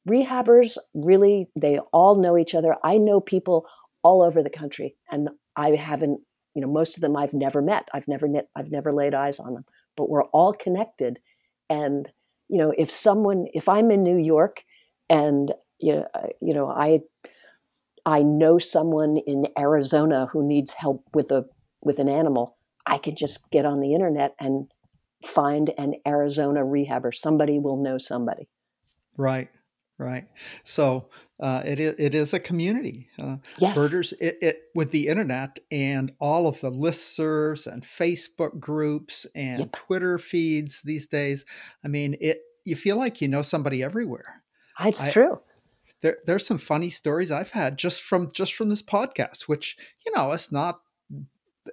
rehabbers 0.09 0.79
really 0.95 1.49
they 1.57 1.81
all 1.93 2.15
know 2.15 2.39
each 2.39 2.55
other. 2.55 2.77
I 2.85 2.99
know 2.99 3.21
people 3.21 3.67
all 4.05 4.23
over 4.23 4.43
the 4.43 4.51
country, 4.51 4.95
and 5.11 5.29
I 5.57 5.71
haven't. 5.71 6.21
You 6.55 6.61
know, 6.61 6.69
most 6.69 6.97
of 6.99 7.01
them 7.01 7.17
I've 7.17 7.33
never 7.33 7.63
met. 7.63 7.89
I've 7.95 8.07
never 8.07 8.29
met. 8.29 8.49
I've 8.55 8.71
never 8.71 8.93
laid 8.93 9.15
eyes 9.15 9.41
on 9.41 9.55
them, 9.55 9.65
but 9.97 10.09
we're 10.11 10.25
all 10.25 10.53
connected. 10.53 11.19
And 11.69 12.09
you 12.49 12.59
know, 12.59 12.73
if 12.77 12.91
someone, 12.91 13.47
if 13.55 13.69
I'm 13.69 13.91
in 13.91 14.03
New 14.05 14.19
York 14.19 14.63
and 15.09 15.53
you 15.83 15.97
know, 15.97 16.07
uh, 16.15 16.29
you 16.41 16.55
know, 16.55 16.69
I 16.71 17.01
I 18.07 18.23
know 18.23 18.59
someone 18.59 19.19
in 19.19 19.49
Arizona 19.59 20.29
who 20.33 20.47
needs 20.47 20.73
help 20.73 21.05
with 21.13 21.31
a 21.31 21.45
with 21.83 21.99
an 21.99 22.09
animal, 22.09 22.57
I 22.87 22.99
can 22.99 23.17
just 23.17 23.51
get 23.51 23.67
on 23.67 23.81
the 23.81 23.95
internet 23.95 24.35
and 24.39 24.71
find 25.25 25.71
an 25.77 25.95
Arizona 26.07 26.61
rehabber. 26.61 27.15
Somebody 27.15 27.59
will 27.59 27.77
know 27.77 27.99
somebody. 27.99 28.49
Right, 29.17 29.49
right. 29.99 30.27
So 30.65 31.09
uh, 31.41 31.63
it 31.65 31.81
is 31.81 31.95
it 31.99 32.15
is 32.15 32.33
a 32.33 32.41
community. 32.41 33.09
Uh, 33.19 33.37
yes. 33.59 33.77
Birders 33.77 34.13
it, 34.21 34.39
it, 34.41 34.57
with 34.75 34.93
the 34.93 35.09
internet 35.09 35.59
and 35.71 36.13
all 36.21 36.47
of 36.47 36.61
the 36.61 36.71
listservs 36.71 37.67
and 37.67 37.83
Facebook 37.83 38.59
groups 38.61 39.27
and 39.35 39.61
yep. 39.61 39.73
Twitter 39.73 40.19
feeds 40.19 40.83
these 40.83 41.07
days. 41.07 41.45
I 41.85 41.89
mean, 41.89 42.17
it 42.21 42.41
you 42.65 42.77
feel 42.77 42.97
like 42.97 43.21
you 43.21 43.29
know 43.29 43.43
somebody 43.43 43.83
everywhere. 43.83 44.43
It's 44.81 45.07
I, 45.07 45.11
true 45.11 45.41
there 46.03 46.19
there's 46.27 46.47
some 46.47 46.59
funny 46.59 46.89
stories 46.89 47.31
I've 47.31 47.53
had 47.53 47.79
just 47.79 48.03
from 48.03 48.31
just 48.33 48.55
from 48.55 48.69
this 48.69 48.83
podcast, 48.83 49.43
which 49.43 49.77
you 50.05 50.13
know 50.15 50.33
it's 50.33 50.53
not 50.53 50.81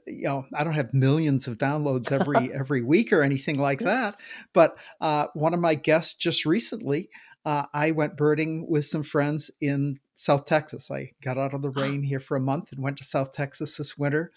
you 0.07 0.25
know 0.25 0.45
I 0.55 0.63
don't 0.63 0.73
have 0.73 0.93
millions 0.93 1.47
of 1.47 1.57
downloads 1.57 2.11
every 2.11 2.53
every 2.59 2.81
week 2.81 3.11
or 3.11 3.23
anything 3.23 3.59
like 3.59 3.79
that, 3.79 4.19
but 4.53 4.77
uh, 5.01 5.27
one 5.33 5.53
of 5.53 5.59
my 5.59 5.75
guests 5.75 6.13
just 6.13 6.45
recently. 6.45 7.09
Uh, 7.45 7.65
I 7.73 7.91
went 7.91 8.17
birding 8.17 8.69
with 8.69 8.85
some 8.85 9.01
friends 9.01 9.49
in 9.61 9.97
South 10.15 10.45
Texas. 10.45 10.91
I 10.91 11.13
got 11.23 11.37
out 11.37 11.53
of 11.53 11.61
the 11.61 11.71
rain 11.71 12.03
here 12.03 12.19
for 12.19 12.35
a 12.35 12.41
month 12.41 12.73
and 12.73 12.83
went 12.83 12.97
to 12.97 13.05
South 13.05 13.31
Texas 13.31 13.77
this 13.77 13.97
winter. 13.97 14.33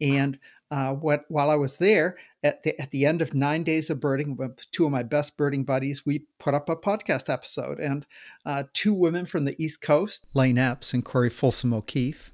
And 0.00 0.38
uh, 0.70 0.94
what, 0.94 1.24
while 1.28 1.50
I 1.50 1.56
was 1.56 1.76
there, 1.76 2.16
at 2.42 2.62
the, 2.62 2.78
at 2.80 2.90
the 2.90 3.06
end 3.06 3.22
of 3.22 3.34
nine 3.34 3.64
days 3.64 3.90
of 3.90 4.00
birding, 4.00 4.36
with 4.36 4.70
two 4.70 4.86
of 4.86 4.92
my 4.92 5.02
best 5.02 5.36
birding 5.36 5.64
buddies, 5.64 6.04
we 6.04 6.26
put 6.38 6.54
up 6.54 6.68
a 6.68 6.76
podcast 6.76 7.32
episode. 7.32 7.78
And 7.78 8.06
uh, 8.44 8.64
two 8.72 8.92
women 8.92 9.26
from 9.26 9.44
the 9.44 9.60
East 9.62 9.80
Coast, 9.80 10.26
Lane 10.34 10.58
Epps 10.58 10.92
and 10.92 11.04
Corey 11.04 11.30
Folsom 11.30 11.72
O'Keefe, 11.72 12.32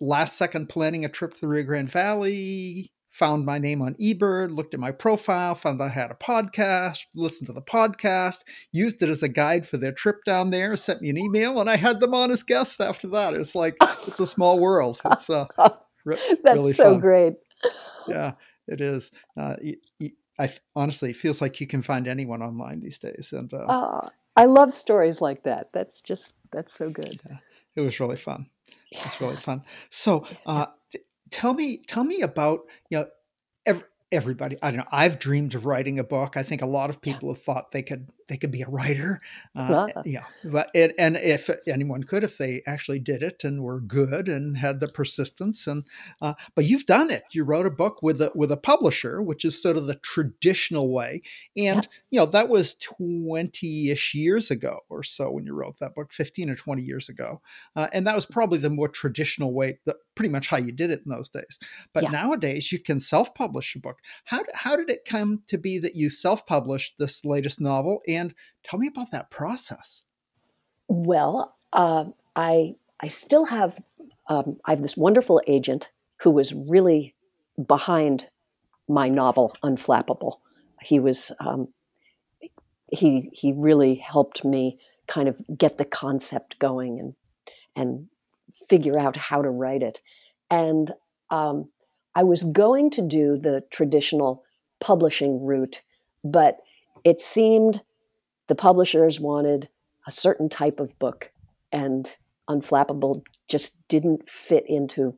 last 0.00 0.36
second 0.36 0.68
planning 0.68 1.04
a 1.04 1.08
trip 1.08 1.34
to 1.34 1.40
the 1.40 1.48
Rio 1.48 1.64
Grande 1.64 1.90
Valley, 1.90 2.92
found 3.10 3.44
my 3.44 3.58
name 3.58 3.82
on 3.82 3.94
eBird, 3.94 4.54
looked 4.54 4.72
at 4.72 4.80
my 4.80 4.92
profile, 4.92 5.54
found 5.54 5.80
that 5.80 5.84
I 5.84 5.88
had 5.88 6.10
a 6.10 6.14
podcast, 6.14 7.06
listened 7.14 7.46
to 7.48 7.52
the 7.52 7.60
podcast, 7.60 8.44
used 8.72 9.02
it 9.02 9.08
as 9.08 9.22
a 9.22 9.28
guide 9.28 9.66
for 9.66 9.76
their 9.76 9.92
trip 9.92 10.24
down 10.24 10.50
there, 10.50 10.76
sent 10.76 11.02
me 11.02 11.10
an 11.10 11.18
email, 11.18 11.60
and 11.60 11.68
I 11.68 11.76
had 11.76 12.00
them 12.00 12.14
on 12.14 12.30
as 12.30 12.42
guests 12.42 12.80
after 12.80 13.08
that. 13.08 13.34
It's 13.34 13.54
like 13.54 13.76
it's 14.06 14.20
a 14.20 14.26
small 14.26 14.58
world. 14.58 15.00
It's 15.06 15.28
uh, 15.28 15.46
re- 16.04 16.18
That's 16.44 16.56
really 16.56 16.72
so 16.72 16.92
fun. 16.92 17.00
great 17.00 17.34
yeah, 18.08 18.32
it 18.66 18.80
is. 18.80 19.12
Uh, 19.36 19.56
I 20.38 20.52
honestly, 20.74 21.10
it 21.10 21.16
feels 21.16 21.40
like 21.40 21.60
you 21.60 21.66
can 21.66 21.82
find 21.82 22.08
anyone 22.08 22.42
online 22.42 22.80
these 22.80 22.98
days. 22.98 23.32
And 23.32 23.52
uh, 23.52 23.66
oh, 23.68 24.08
I 24.36 24.46
love 24.46 24.72
stories 24.72 25.20
like 25.20 25.42
that. 25.42 25.70
That's 25.72 26.00
just 26.00 26.34
that's 26.50 26.72
so 26.72 26.88
good. 26.90 27.20
Yeah, 27.28 27.36
it 27.76 27.80
was 27.82 28.00
really 28.00 28.16
fun. 28.16 28.46
Yeah. 28.90 29.02
It's 29.04 29.20
really 29.20 29.36
fun. 29.42 29.64
So, 29.90 30.26
uh, 30.46 30.66
tell 31.30 31.54
me, 31.54 31.78
tell 31.86 32.04
me 32.04 32.22
about 32.22 32.60
you 32.88 32.98
know, 32.98 33.06
every, 33.66 33.84
everybody. 34.10 34.56
I 34.62 34.70
don't 34.70 34.78
know. 34.78 34.86
I've 34.90 35.18
dreamed 35.18 35.54
of 35.54 35.66
writing 35.66 35.98
a 35.98 36.04
book. 36.04 36.36
I 36.36 36.42
think 36.42 36.62
a 36.62 36.66
lot 36.66 36.90
of 36.90 37.00
people 37.00 37.32
have 37.32 37.42
thought 37.42 37.70
they 37.70 37.82
could 37.82 38.08
they 38.30 38.36
could 38.36 38.52
be 38.52 38.62
a 38.62 38.68
writer. 38.68 39.20
Uh, 39.56 39.88
yeah, 40.04 40.24
but 40.44 40.70
it, 40.72 40.94
and 40.96 41.16
if 41.16 41.50
anyone 41.66 42.04
could, 42.04 42.22
if 42.22 42.38
they 42.38 42.62
actually 42.64 43.00
did 43.00 43.24
it 43.24 43.42
and 43.42 43.62
were 43.62 43.80
good 43.80 44.28
and 44.28 44.56
had 44.56 44.78
the 44.78 44.86
persistence, 44.86 45.66
and 45.66 45.84
uh, 46.22 46.34
but 46.54 46.64
you've 46.64 46.86
done 46.86 47.10
it. 47.10 47.24
You 47.32 47.42
wrote 47.42 47.66
a 47.66 47.70
book 47.70 48.02
with 48.02 48.22
a 48.22 48.30
with 48.34 48.52
a 48.52 48.56
publisher, 48.56 49.20
which 49.20 49.44
is 49.44 49.60
sort 49.60 49.76
of 49.76 49.86
the 49.86 49.96
traditional 49.96 50.92
way, 50.92 51.22
and 51.56 51.82
yeah. 51.82 51.90
you 52.10 52.20
know 52.20 52.26
that 52.26 52.48
was 52.48 52.74
twenty 52.74 53.90
ish 53.90 54.14
years 54.14 54.50
ago 54.50 54.78
or 54.88 55.02
so 55.02 55.32
when 55.32 55.44
you 55.44 55.52
wrote 55.52 55.80
that 55.80 55.96
book, 55.96 56.12
fifteen 56.12 56.48
or 56.48 56.54
twenty 56.54 56.82
years 56.82 57.08
ago, 57.08 57.40
uh, 57.74 57.88
and 57.92 58.06
that 58.06 58.14
was 58.14 58.26
probably 58.26 58.58
the 58.58 58.70
more 58.70 58.88
traditional 58.88 59.52
way, 59.52 59.80
the, 59.86 59.96
pretty 60.14 60.30
much 60.30 60.46
how 60.46 60.56
you 60.56 60.70
did 60.70 60.90
it 60.90 61.02
in 61.04 61.10
those 61.10 61.28
days. 61.28 61.58
But 61.92 62.04
yeah. 62.04 62.10
nowadays, 62.10 62.70
you 62.70 62.78
can 62.78 63.00
self 63.00 63.34
publish 63.34 63.74
a 63.74 63.80
book. 63.80 63.98
How 64.26 64.44
how 64.54 64.76
did 64.76 64.88
it 64.88 65.04
come 65.04 65.42
to 65.48 65.58
be 65.58 65.80
that 65.80 65.96
you 65.96 66.10
self 66.10 66.46
published 66.46 66.94
this 67.00 67.24
latest 67.24 67.60
novel 67.60 68.02
and 68.06 68.19
and 68.20 68.34
tell 68.62 68.78
me 68.78 68.86
about 68.86 69.10
that 69.10 69.30
process. 69.30 70.04
Well, 70.88 71.56
uh, 71.72 72.06
I 72.36 72.74
I 73.00 73.08
still 73.08 73.46
have 73.46 73.80
um, 74.28 74.58
I 74.64 74.72
have 74.72 74.82
this 74.82 74.96
wonderful 74.96 75.42
agent 75.46 75.90
who 76.20 76.30
was 76.30 76.54
really 76.54 77.14
behind 77.66 78.28
my 78.88 79.08
novel 79.08 79.54
Unflappable. 79.62 80.38
He 80.82 80.98
was 80.98 81.32
um, 81.40 81.68
he 82.92 83.30
he 83.32 83.52
really 83.52 83.96
helped 83.96 84.44
me 84.44 84.78
kind 85.06 85.28
of 85.28 85.40
get 85.56 85.78
the 85.78 85.84
concept 85.84 86.58
going 86.58 86.98
and 87.00 87.14
and 87.76 88.06
figure 88.68 88.98
out 88.98 89.16
how 89.16 89.42
to 89.42 89.50
write 89.50 89.82
it. 89.82 90.00
And 90.50 90.92
um, 91.30 91.70
I 92.14 92.22
was 92.24 92.42
going 92.42 92.90
to 92.90 93.02
do 93.02 93.36
the 93.36 93.64
traditional 93.70 94.44
publishing 94.80 95.44
route, 95.44 95.82
but 96.24 96.58
it 97.04 97.20
seemed 97.20 97.82
the 98.50 98.56
publishers 98.56 99.20
wanted 99.20 99.68
a 100.08 100.10
certain 100.10 100.48
type 100.48 100.80
of 100.80 100.98
book, 100.98 101.30
and 101.70 102.16
Unflappable 102.48 103.24
just 103.46 103.78
didn't 103.86 104.28
fit 104.28 104.64
into 104.66 105.16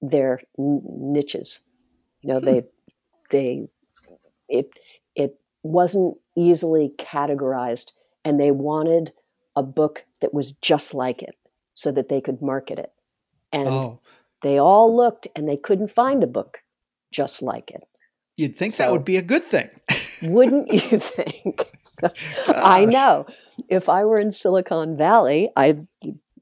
their 0.00 0.42
n- 0.56 0.82
niches. 0.84 1.62
You 2.20 2.28
know, 2.34 2.38
hmm. 2.38 2.44
they 2.44 2.62
they 3.30 3.68
it 4.48 4.70
it 5.16 5.40
wasn't 5.64 6.18
easily 6.36 6.92
categorized, 6.96 7.90
and 8.24 8.38
they 8.38 8.52
wanted 8.52 9.12
a 9.56 9.64
book 9.64 10.04
that 10.20 10.32
was 10.32 10.52
just 10.52 10.94
like 10.94 11.20
it, 11.20 11.34
so 11.74 11.90
that 11.90 12.08
they 12.08 12.20
could 12.20 12.40
market 12.40 12.78
it. 12.78 12.92
And 13.52 13.66
oh. 13.66 14.00
they 14.42 14.56
all 14.56 14.94
looked, 14.94 15.26
and 15.34 15.48
they 15.48 15.56
couldn't 15.56 15.90
find 15.90 16.22
a 16.22 16.28
book 16.28 16.58
just 17.10 17.42
like 17.42 17.72
it. 17.72 17.82
You'd 18.36 18.56
think 18.56 18.74
so, 18.74 18.84
that 18.84 18.92
would 18.92 19.04
be 19.04 19.16
a 19.16 19.22
good 19.22 19.42
thing. 19.42 19.68
wouldn't 20.22 20.72
you 20.72 21.00
think? 21.00 21.72
I 22.48 22.84
know. 22.84 23.26
If 23.68 23.88
I 23.88 24.04
were 24.04 24.20
in 24.20 24.32
Silicon 24.32 24.96
Valley, 24.96 25.50
I 25.56 25.78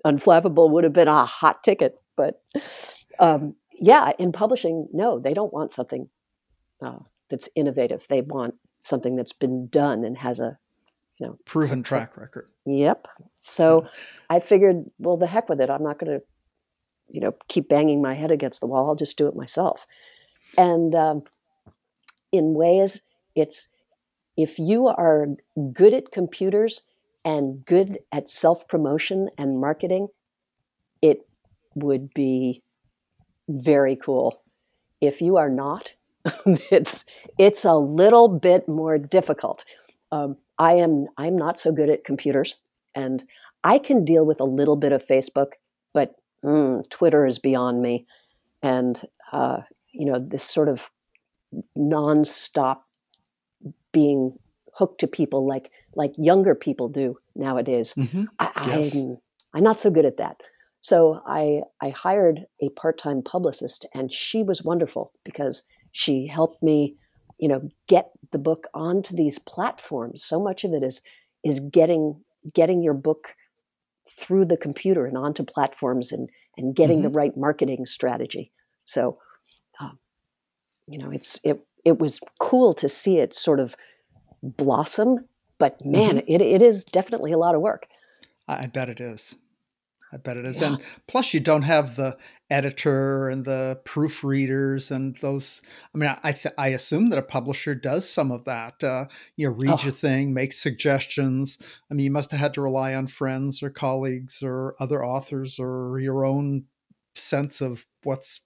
Unflappable 0.04 0.70
would 0.70 0.84
have 0.84 0.92
been 0.92 1.08
a 1.08 1.24
hot 1.24 1.64
ticket. 1.64 2.00
But 2.16 2.42
um, 3.18 3.56
yeah, 3.72 4.12
in 4.18 4.32
publishing, 4.32 4.88
no, 4.92 5.18
they 5.18 5.34
don't 5.34 5.52
want 5.52 5.72
something 5.72 6.08
uh, 6.80 7.00
that's 7.28 7.48
innovative. 7.54 8.06
They 8.08 8.20
want 8.20 8.54
something 8.78 9.16
that's 9.16 9.32
been 9.32 9.66
done 9.68 10.04
and 10.04 10.16
has 10.18 10.38
a 10.38 10.58
you 11.18 11.26
know 11.26 11.38
proven 11.44 11.82
track 11.82 12.16
record. 12.16 12.48
Yep. 12.66 13.08
So 13.40 13.82
yeah. 13.82 13.88
I 14.30 14.40
figured, 14.40 14.84
well, 14.98 15.16
the 15.16 15.26
heck 15.26 15.48
with 15.48 15.60
it. 15.60 15.70
I'm 15.70 15.82
not 15.82 15.98
going 15.98 16.18
to 16.18 16.24
you 17.08 17.20
know 17.20 17.34
keep 17.48 17.68
banging 17.68 18.00
my 18.00 18.14
head 18.14 18.30
against 18.30 18.60
the 18.60 18.66
wall. 18.66 18.88
I'll 18.88 18.94
just 18.94 19.18
do 19.18 19.26
it 19.26 19.36
myself. 19.36 19.86
And 20.56 20.94
um, 20.94 21.24
in 22.32 22.54
ways, 22.54 23.02
it's 23.34 23.74
if 24.36 24.58
you 24.58 24.88
are 24.88 25.26
good 25.72 25.94
at 25.94 26.12
computers 26.12 26.88
and 27.24 27.64
good 27.64 27.98
at 28.12 28.28
self 28.28 28.68
promotion 28.68 29.28
and 29.38 29.60
marketing, 29.60 30.08
it 31.02 31.26
would 31.74 32.12
be 32.14 32.62
very 33.48 33.96
cool. 33.96 34.42
If 35.00 35.20
you 35.20 35.36
are 35.36 35.50
not, 35.50 35.92
it's 36.46 37.04
it's 37.38 37.64
a 37.64 37.74
little 37.74 38.28
bit 38.28 38.68
more 38.68 38.98
difficult. 38.98 39.64
Um, 40.12 40.36
I 40.58 40.74
am 40.74 41.06
I'm 41.16 41.36
not 41.36 41.58
so 41.58 41.72
good 41.72 41.90
at 41.90 42.04
computers, 42.04 42.62
and 42.94 43.24
I 43.64 43.78
can 43.78 44.04
deal 44.04 44.24
with 44.24 44.40
a 44.40 44.44
little 44.44 44.76
bit 44.76 44.92
of 44.92 45.06
Facebook, 45.06 45.52
but 45.92 46.14
mm, 46.44 46.88
Twitter 46.90 47.26
is 47.26 47.38
beyond 47.38 47.82
me. 47.82 48.06
And 48.62 49.00
uh, 49.32 49.58
you 49.92 50.06
know 50.06 50.18
this 50.18 50.44
sort 50.44 50.68
of 50.68 50.90
nonstop 51.76 52.78
being 53.92 54.38
hooked 54.74 55.00
to 55.00 55.06
people 55.06 55.46
like 55.46 55.70
like 55.94 56.12
younger 56.16 56.54
people 56.54 56.88
do 56.88 57.16
nowadays. 57.34 57.94
Mm-hmm. 57.94 58.24
I, 58.38 58.50
yes. 58.66 58.94
I'm 58.94 59.18
I'm 59.54 59.62
not 59.62 59.80
so 59.80 59.90
good 59.90 60.04
at 60.04 60.18
that. 60.18 60.42
So 60.80 61.20
I 61.26 61.62
I 61.80 61.90
hired 61.90 62.46
a 62.60 62.68
part 62.70 62.98
time 62.98 63.22
publicist, 63.22 63.86
and 63.94 64.12
she 64.12 64.42
was 64.42 64.62
wonderful 64.62 65.12
because 65.24 65.62
she 65.92 66.26
helped 66.26 66.62
me, 66.62 66.96
you 67.38 67.48
know, 67.48 67.68
get 67.88 68.10
the 68.32 68.38
book 68.38 68.66
onto 68.74 69.16
these 69.16 69.38
platforms. 69.38 70.22
So 70.22 70.40
much 70.40 70.62
of 70.64 70.72
it 70.72 70.82
is 70.82 71.00
is 71.42 71.60
getting 71.60 72.20
getting 72.54 72.82
your 72.82 72.94
book 72.94 73.34
through 74.08 74.44
the 74.44 74.56
computer 74.56 75.06
and 75.06 75.16
onto 75.16 75.42
platforms 75.42 76.12
and 76.12 76.28
and 76.56 76.76
getting 76.76 76.98
mm-hmm. 76.98 77.12
the 77.12 77.18
right 77.18 77.36
marketing 77.36 77.86
strategy. 77.86 78.52
So, 78.84 79.18
um, 79.80 79.98
you 80.86 80.98
know, 80.98 81.10
it's 81.10 81.40
it 81.42 81.60
it 81.86 82.00
was 82.00 82.20
cool 82.40 82.74
to 82.74 82.88
see 82.88 83.18
it 83.18 83.32
sort 83.32 83.60
of 83.60 83.76
blossom. 84.42 85.26
But 85.58 85.82
man, 85.84 86.18
mm-hmm. 86.18 86.28
it, 86.28 86.42
it 86.42 86.60
is 86.60 86.84
definitely 86.84 87.32
a 87.32 87.38
lot 87.38 87.54
of 87.54 87.62
work. 87.62 87.86
I 88.48 88.66
bet 88.66 88.88
it 88.88 89.00
is. 89.00 89.36
I 90.12 90.18
bet 90.18 90.36
it 90.36 90.44
is. 90.44 90.60
Yeah. 90.60 90.68
And 90.68 90.82
plus, 91.08 91.32
you 91.32 91.40
don't 91.40 91.62
have 91.62 91.96
the 91.96 92.16
editor 92.50 93.28
and 93.28 93.44
the 93.44 93.80
proofreaders 93.84 94.90
and 94.90 95.16
those. 95.18 95.62
I 95.94 95.98
mean, 95.98 96.16
I 96.22 96.32
th- 96.32 96.54
I 96.58 96.68
assume 96.68 97.10
that 97.10 97.18
a 97.18 97.22
publisher 97.22 97.74
does 97.74 98.08
some 98.08 98.30
of 98.30 98.44
that. 98.44 98.82
Uh, 98.82 99.06
you 99.36 99.48
know, 99.48 99.54
read 99.54 99.80
oh. 99.80 99.82
your 99.82 99.92
thing, 99.92 100.34
make 100.34 100.52
suggestions. 100.52 101.58
I 101.90 101.94
mean, 101.94 102.04
you 102.04 102.10
must 102.10 102.30
have 102.32 102.40
had 102.40 102.54
to 102.54 102.62
rely 102.62 102.94
on 102.94 103.06
friends 103.06 103.62
or 103.62 103.70
colleagues 103.70 104.42
or 104.42 104.74
other 104.80 105.04
authors 105.04 105.58
or 105.58 105.98
your 106.00 106.24
own 106.24 106.64
sense 107.14 107.60
of 107.60 107.86
what's 108.02 108.40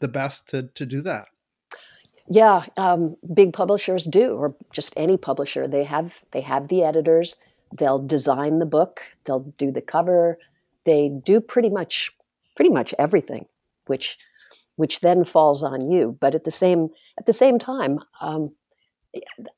the 0.00 0.08
best 0.08 0.48
to 0.50 0.68
to 0.74 0.86
do 0.86 1.02
that. 1.02 1.28
Yeah, 2.28 2.64
um, 2.76 3.16
big 3.34 3.52
publishers 3.52 4.04
do, 4.04 4.34
or 4.34 4.54
just 4.72 4.94
any 4.96 5.16
publisher. 5.16 5.66
They 5.66 5.84
have 5.84 6.14
they 6.30 6.40
have 6.40 6.68
the 6.68 6.82
editors. 6.82 7.36
They'll 7.76 7.98
design 7.98 8.58
the 8.58 8.66
book. 8.66 9.02
They'll 9.24 9.52
do 9.58 9.72
the 9.72 9.80
cover. 9.80 10.38
They 10.84 11.08
do 11.08 11.40
pretty 11.40 11.70
much 11.70 12.10
pretty 12.54 12.70
much 12.70 12.94
everything, 12.98 13.46
which 13.86 14.18
which 14.76 15.00
then 15.00 15.24
falls 15.24 15.62
on 15.62 15.90
you. 15.90 16.16
But 16.20 16.34
at 16.34 16.44
the 16.44 16.50
same 16.50 16.90
at 17.18 17.26
the 17.26 17.32
same 17.32 17.58
time, 17.58 18.00
um, 18.20 18.52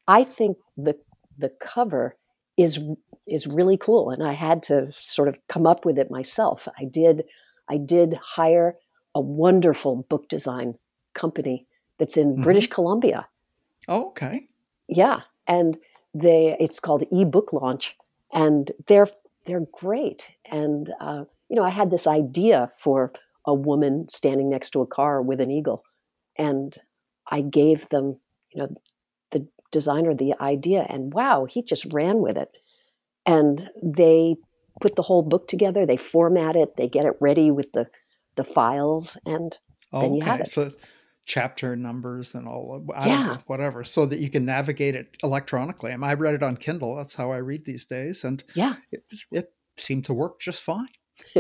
I 0.09 0.25
think 0.25 0.59
the 0.77 0.97
the 1.39 1.51
cover 1.61 2.17
is 2.57 2.81
is 3.27 3.47
really 3.47 3.77
cool, 3.77 4.11
and 4.11 4.23
I 4.23 4.33
had 4.33 4.63
to 4.65 4.89
sort 4.93 5.29
of 5.29 5.39
come 5.49 5.67
up 5.67 5.85
with 5.85 5.99
it 5.99 6.11
myself. 6.11 6.67
I 6.79 6.85
did 6.85 7.25
I 7.69 7.77
did 7.77 8.19
hire 8.23 8.77
a 9.15 9.21
wonderful 9.21 10.07
book 10.09 10.29
design 10.29 10.75
company 11.15 11.67
that's 11.99 12.17
in 12.17 12.33
mm-hmm. 12.33 12.43
British 12.43 12.69
Columbia. 12.69 13.27
Oh, 13.89 14.09
okay. 14.09 14.49
Yeah, 14.89 15.21
and 15.47 15.77
they 16.15 16.57
it's 16.61 16.81
called 16.81 17.05
eBook 17.13 17.53
Launch, 17.53 17.97
and 18.33 18.71
they're 18.87 19.09
they're 19.47 19.67
great. 19.73 20.29
And 20.51 20.93
uh, 21.01 21.25
you 21.49 21.57
know, 21.57 21.65
I 21.65 21.71
had 21.71 21.91
this 21.91 22.07
idea 22.07 22.73
for 22.79 23.13
a 23.47 23.55
woman 23.55 24.09
standing 24.09 24.49
next 24.49 24.71
to 24.71 24.83
a 24.83 24.87
car 24.87 25.21
with 25.21 25.41
an 25.41 25.51
eagle, 25.51 25.85
and 26.37 26.77
I 27.31 27.43
gave 27.43 27.89
them, 27.89 28.19
you 28.53 28.63
know, 28.63 28.75
the 29.31 29.47
designer 29.71 30.15
the 30.15 30.35
idea, 30.41 30.87
and 30.89 31.13
wow, 31.13 31.47
he 31.47 31.63
just 31.63 31.93
ran 31.93 32.19
with 32.19 32.37
it. 32.37 32.51
And 33.27 33.71
they 33.83 34.37
put 34.81 34.97
the 34.97 35.03
whole 35.03 35.23
book 35.23 35.49
together. 35.49 35.87
They 35.87 35.97
format 35.97 36.57
it. 36.57 36.77
They 36.77 36.89
get 36.89 37.07
it 37.07 37.15
ready 37.21 37.51
with 37.51 37.73
the 37.73 37.89
the 38.37 38.45
files, 38.45 39.17
and 39.25 39.57
then 39.93 40.03
okay. 40.03 40.17
you 40.17 40.23
have 40.23 40.41
it. 40.41 40.49
So 40.49 40.73
chapter 41.27 41.75
numbers 41.75 42.35
and 42.35 42.47
all 42.47 42.85
yeah. 43.07 43.39
whatever 43.47 43.83
so 43.83 44.05
that 44.07 44.19
you 44.19 44.31
can 44.31 44.45
navigate 44.45 44.95
it 44.95 45.17
electronically. 45.23 45.93
I, 45.93 45.97
mean, 45.97 46.09
I 46.09 46.15
read 46.15 46.35
it 46.35 46.43
on 46.43 46.57
kindle. 46.57 46.97
That's 46.97 47.15
how 47.15 47.33
i 47.33 47.39
read 47.39 47.65
these 47.65 47.85
days 47.85 48.25
and 48.25 48.45
yeah. 48.55 48.75
it, 48.93 49.05
it 49.31 49.53
seemed 49.79 50.05
to 50.07 50.15
work 50.15 50.41
just 50.41 50.63
fine. 50.63 50.89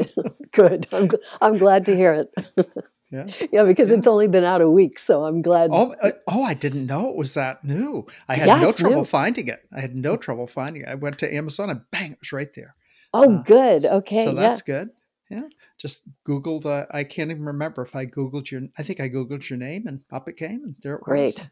Good. 0.52 0.86
I'm, 0.92 1.10
I'm 1.40 1.58
glad 1.58 1.84
to 1.86 1.96
hear 1.96 2.14
it. 2.14 2.74
Yeah. 3.10 3.26
Yeah 3.52 3.62
because 3.62 3.90
yeah. 3.90 3.98
it's 3.98 4.08
only 4.08 4.26
been 4.26 4.42
out 4.42 4.60
a 4.60 4.68
week 4.68 4.98
so 4.98 5.24
i'm 5.24 5.40
glad 5.40 5.70
oh, 5.72 5.94
uh, 6.02 6.10
oh 6.26 6.42
i 6.42 6.52
didn't 6.52 6.86
know 6.86 7.10
it 7.10 7.14
was 7.14 7.34
that 7.34 7.62
new. 7.62 8.06
I 8.28 8.34
had 8.34 8.48
yeah, 8.48 8.60
no 8.60 8.72
trouble 8.72 9.02
new. 9.02 9.04
finding 9.04 9.46
it. 9.46 9.60
I 9.72 9.80
had 9.80 9.94
no 9.94 10.16
trouble 10.16 10.48
finding 10.48 10.82
it. 10.82 10.88
I 10.88 10.96
went 10.96 11.18
to 11.18 11.32
amazon 11.32 11.70
and 11.70 11.82
bang 11.92 12.12
it 12.12 12.18
was 12.18 12.32
right 12.32 12.52
there. 12.56 12.74
Oh 13.12 13.36
uh, 13.36 13.42
good. 13.42 13.84
okay 13.84 14.24
so 14.24 14.34
that's 14.34 14.62
good. 14.62 14.88
Yeah 15.30 15.42
just 15.78 16.02
googled 16.26 16.66
uh, 16.66 16.87
i 16.92 17.02
can't 17.04 17.30
even 17.30 17.44
remember 17.44 17.84
if 17.84 17.94
i 17.96 18.06
googled 18.06 18.50
your 18.50 18.62
i 18.78 18.82
think 18.82 19.00
i 19.00 19.08
googled 19.08 19.48
your 19.48 19.58
name 19.58 19.87
and 19.87 20.00
up 20.12 20.28
it 20.28 20.37
came 20.37 20.62
and 20.64 20.74
there 20.82 20.94
it 20.96 21.00
great. 21.02 21.38
Was. 21.38 21.48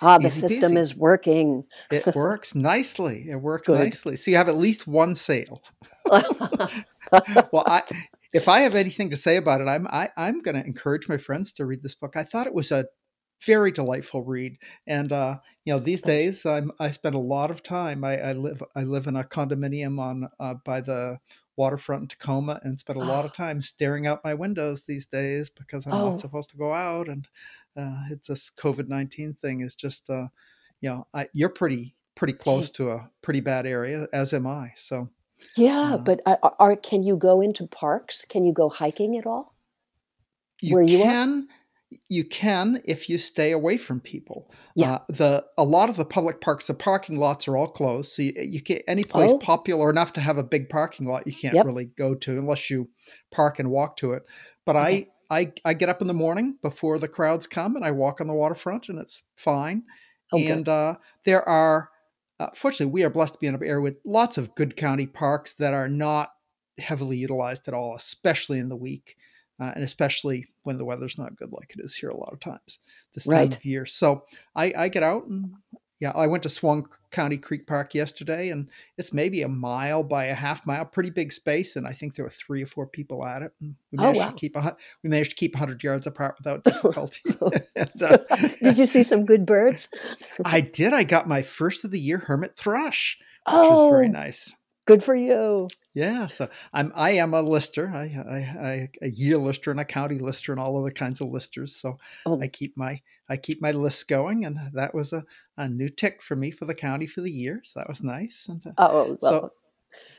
ah 0.00 0.18
the 0.18 0.30
system 0.30 0.72
peasy. 0.72 0.78
is 0.78 0.96
working. 0.96 1.64
It 1.90 2.06
works 2.14 2.54
nicely. 2.54 3.26
It 3.30 3.36
works 3.36 3.68
Good. 3.68 3.78
nicely. 3.78 4.16
So 4.16 4.30
you 4.30 4.36
have 4.36 4.48
at 4.48 4.56
least 4.56 4.86
one 4.86 5.14
sale. 5.14 5.62
Well 7.52 7.64
i 7.66 7.82
if 8.32 8.48
i 8.48 8.60
have 8.60 8.74
anything 8.74 9.10
to 9.10 9.16
say 9.16 9.36
about 9.36 9.60
it 9.60 9.68
i'm 9.68 9.86
I, 9.90 10.06
am 10.06 10.10
i 10.16 10.28
am 10.28 10.42
going 10.42 10.56
to 10.56 10.66
encourage 10.66 11.08
my 11.08 11.18
friends 11.18 11.52
to 11.54 11.66
read 11.66 11.82
this 11.82 11.94
book. 11.94 12.16
I 12.16 12.24
thought 12.24 12.46
it 12.46 12.54
was 12.54 12.72
a 12.72 12.86
very 13.44 13.70
delightful 13.70 14.24
read. 14.24 14.58
And 14.86 15.12
uh 15.12 15.38
you 15.64 15.72
know 15.72 15.78
these 15.78 16.02
days 16.02 16.44
i'm 16.46 16.72
i 16.80 16.90
spend 16.90 17.14
a 17.14 17.18
lot 17.18 17.50
of 17.50 17.62
time 17.62 18.04
i, 18.04 18.18
I 18.18 18.32
live 18.32 18.62
i 18.74 18.82
live 18.82 19.06
in 19.06 19.16
a 19.16 19.24
condominium 19.24 20.00
on 20.00 20.28
uh, 20.40 20.54
by 20.64 20.80
the 20.80 21.18
waterfront 21.56 22.02
in 22.02 22.08
Tacoma 22.08 22.60
and 22.62 22.78
spend 22.78 23.00
a 23.00 23.04
lot 23.04 23.24
of 23.24 23.32
time 23.34 23.62
staring 23.62 24.06
out 24.06 24.24
my 24.24 24.34
windows 24.34 24.82
these 24.82 25.06
days 25.06 25.50
because 25.50 25.86
I'm 25.86 25.92
oh. 25.92 26.10
not 26.10 26.18
supposed 26.18 26.50
to 26.50 26.56
go 26.56 26.72
out. 26.72 27.08
And 27.08 27.26
uh, 27.76 28.04
it's 28.10 28.28
this 28.28 28.50
COVID 28.50 28.88
19 28.88 29.36
thing 29.40 29.60
is 29.60 29.74
just, 29.74 30.08
uh, 30.08 30.28
you 30.80 30.90
know, 30.90 31.06
I, 31.14 31.28
you're 31.32 31.48
pretty, 31.48 31.94
pretty 32.14 32.34
close 32.34 32.70
to 32.72 32.90
a 32.90 33.10
pretty 33.22 33.40
bad 33.40 33.66
area, 33.66 34.06
as 34.12 34.32
am 34.32 34.46
I. 34.46 34.72
So, 34.76 35.10
yeah, 35.56 35.94
uh, 35.94 35.98
but 35.98 36.20
uh, 36.26 36.36
are, 36.58 36.76
can 36.76 37.02
you 37.02 37.16
go 37.16 37.40
into 37.40 37.66
parks? 37.66 38.24
Can 38.24 38.44
you 38.44 38.52
go 38.52 38.68
hiking 38.68 39.16
at 39.16 39.26
all? 39.26 39.54
You 40.60 40.74
Where 40.74 40.82
you 40.82 40.98
can. 40.98 41.48
You 42.08 42.24
can 42.24 42.80
if 42.84 43.08
you 43.08 43.16
stay 43.18 43.52
away 43.52 43.76
from 43.78 44.00
people. 44.00 44.50
Yeah. 44.74 44.94
Uh, 44.94 44.98
the 45.08 45.46
a 45.56 45.64
lot 45.64 45.88
of 45.88 45.96
the 45.96 46.04
public 46.04 46.40
parks, 46.40 46.66
the 46.66 46.74
parking 46.74 47.18
lots 47.18 47.46
are 47.48 47.56
all 47.56 47.68
closed, 47.68 48.12
so 48.12 48.22
you, 48.22 48.32
you 48.36 48.60
can't 48.62 48.82
any 48.88 49.04
place 49.04 49.30
Oh. 49.32 49.38
popular 49.38 49.88
enough 49.90 50.12
to 50.14 50.20
have 50.20 50.38
a 50.38 50.42
big 50.42 50.68
parking 50.68 51.06
lot 51.06 51.26
you 51.26 51.32
can't 51.34 51.54
Yep. 51.54 51.64
really 51.66 51.84
go 51.86 52.14
to 52.14 52.38
unless 52.38 52.70
you 52.70 52.88
park 53.30 53.58
and 53.58 53.70
walk 53.70 53.96
to 53.98 54.12
it. 54.14 54.24
But 54.64 54.76
Okay. 54.76 55.08
I, 55.30 55.38
I 55.42 55.52
I 55.64 55.74
get 55.74 55.88
up 55.88 56.00
in 56.00 56.08
the 56.08 56.14
morning 56.14 56.58
before 56.62 56.98
the 56.98 57.08
crowds 57.08 57.46
come 57.46 57.76
and 57.76 57.84
I 57.84 57.92
walk 57.92 58.20
on 58.20 58.26
the 58.26 58.34
waterfront 58.34 58.88
and 58.88 58.98
it's 58.98 59.22
fine. 59.36 59.84
Oh, 60.32 60.38
and 60.38 60.68
uh, 60.68 60.96
there 61.24 61.48
are, 61.48 61.90
uh, 62.40 62.48
fortunately, 62.54 62.92
we 62.92 63.04
are 63.04 63.10
blessed 63.10 63.34
to 63.34 63.38
be 63.40 63.46
in 63.46 63.54
an 63.54 63.62
area 63.62 63.80
with 63.80 63.98
lots 64.04 64.38
of 64.38 64.54
good 64.56 64.76
county 64.76 65.06
parks 65.06 65.52
that 65.54 65.72
are 65.72 65.88
not 65.88 66.32
heavily 66.78 67.16
utilized 67.16 67.68
at 67.68 67.74
all, 67.74 67.94
especially 67.94 68.58
in 68.58 68.68
the 68.68 68.76
week, 68.76 69.16
uh, 69.60 69.72
and 69.74 69.84
especially 69.84 70.46
when 70.64 70.78
the 70.78 70.84
weather's 70.84 71.18
not 71.18 71.36
good, 71.36 71.52
like 71.52 71.74
it 71.76 71.82
is 71.82 71.94
here 71.94 72.10
a 72.10 72.16
lot 72.16 72.32
of 72.32 72.40
times 72.40 72.78
this 73.14 73.24
time 73.24 73.32
Right. 73.34 73.56
of 73.56 73.64
year. 73.64 73.86
So 73.86 74.24
I, 74.54 74.72
I 74.76 74.88
get 74.88 75.02
out 75.02 75.26
and 75.26 75.52
yeah, 75.98 76.12
I 76.14 76.26
went 76.26 76.42
to 76.42 76.50
Swan 76.50 76.84
County 77.10 77.38
Creek 77.38 77.66
Park 77.66 77.94
yesterday, 77.94 78.50
and 78.50 78.68
it's 78.98 79.14
maybe 79.14 79.40
a 79.40 79.48
mile 79.48 80.02
by 80.02 80.26
a 80.26 80.34
half 80.34 80.66
mile, 80.66 80.84
pretty 80.84 81.08
big 81.08 81.32
space, 81.32 81.74
and 81.76 81.86
I 81.86 81.92
think 81.92 82.14
there 82.14 82.26
were 82.26 82.30
three 82.30 82.62
or 82.62 82.66
four 82.66 82.86
people 82.86 83.24
at 83.24 83.40
it. 83.40 83.50
And 83.62 83.74
we 83.90 83.98
Oh, 83.98 84.02
managed 84.02 84.20
wow. 84.20 84.26
to 84.28 84.34
keep 84.34 84.56
a, 84.56 84.76
we 85.02 85.08
managed 85.08 85.30
to 85.30 85.36
keep 85.36 85.54
100 85.54 85.82
yards 85.82 86.06
apart 86.06 86.34
without 86.36 86.64
difficulty. 86.64 87.20
And, 87.76 88.02
uh, 88.02 88.18
Did 88.62 88.76
you 88.76 88.84
see 88.84 89.02
some 89.02 89.24
good 89.24 89.46
birds? 89.46 89.88
I 90.44 90.60
did. 90.60 90.92
I 90.92 91.02
got 91.02 91.28
my 91.28 91.40
first 91.40 91.82
of 91.82 91.90
the 91.92 91.98
year 92.00 92.18
hermit 92.18 92.58
thrush, 92.58 93.16
which 93.46 93.54
Oh, 93.54 93.70
was 93.70 93.90
very 93.90 94.10
nice. 94.10 94.54
good 94.86 95.02
for 95.02 95.14
you. 95.14 95.68
Yeah, 95.96 96.26
so 96.26 96.46
I'm 96.74 96.92
I 96.94 97.12
am 97.12 97.32
a 97.32 97.40
lister. 97.40 97.88
I, 97.88 98.02
I, 98.04 98.68
I 98.68 98.88
a 99.00 99.08
year 99.08 99.38
lister 99.38 99.70
and 99.70 99.80
a 99.80 99.84
county 99.86 100.18
lister 100.18 100.52
and 100.52 100.60
all 100.60 100.78
other 100.78 100.90
kinds 100.90 101.22
of 101.22 101.28
listers. 101.28 101.74
So 101.74 101.96
Oh. 102.26 102.38
I 102.38 102.48
keep 102.48 102.76
my 102.76 103.00
I 103.30 103.38
keep 103.38 103.62
my 103.62 103.70
list 103.70 104.06
going, 104.06 104.44
and 104.44 104.58
that 104.74 104.94
was 104.94 105.14
a, 105.14 105.24
a 105.56 105.66
new 105.70 105.88
tick 105.88 106.22
for 106.22 106.36
me 106.36 106.50
for 106.50 106.66
the 106.66 106.74
county 106.74 107.06
for 107.06 107.22
the 107.22 107.30
year. 107.30 107.62
So 107.64 107.80
that 107.80 107.88
was 107.88 108.02
nice. 108.02 108.46
And 108.46 108.62
uh, 108.66 108.72
Oh, 108.76 109.16
well, 109.22 109.32
so, 109.32 109.52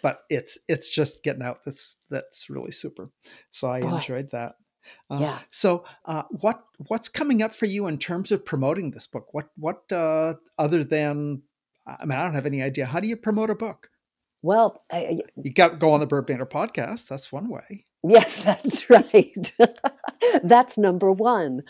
but 0.01 0.21
it's 0.31 0.57
it's 0.67 0.89
just 0.89 1.21
getting 1.21 1.43
out 1.43 1.59
that's 1.63 1.97
that's 2.09 2.49
really 2.49 2.71
super. 2.71 3.11
So 3.51 3.67
I 3.69 3.81
Boy. 3.81 3.97
enjoyed 3.97 4.31
that. 4.31 4.55
Uh, 5.11 5.19
yeah. 5.21 5.39
So, 5.49 5.85
uh, 6.05 6.23
what 6.41 6.63
what's 6.87 7.07
coming 7.07 7.43
up 7.43 7.53
for 7.53 7.67
you 7.67 7.85
in 7.85 7.99
terms 7.99 8.31
of 8.31 8.43
promoting 8.43 8.89
this 8.89 9.05
book? 9.05 9.31
What 9.31 9.49
what 9.55 9.83
uh, 9.91 10.33
other 10.57 10.83
than 10.83 11.43
I 11.85 12.03
mean, 12.03 12.17
I 12.17 12.23
don't 12.23 12.33
have 12.33 12.47
any 12.47 12.63
idea. 12.63 12.87
How 12.87 12.99
do 12.99 13.07
you 13.07 13.15
promote 13.15 13.51
a 13.51 13.55
book? 13.55 13.91
Well, 14.47 14.81
I, 14.89 15.19
You 15.35 15.51
got 15.51 15.77
go 15.77 15.89
on 15.89 15.99
the 15.99 16.07
Bird 16.07 16.25
Banter 16.25 16.45
podcast. 16.45 17.09
That's 17.09 17.33
one 17.33 17.49
way. 17.49 17.85
yes, 18.07 18.43
that's 18.43 18.89
right. 18.89 19.53
that's 20.43 20.77
number 20.77 21.11
one. 21.11 21.63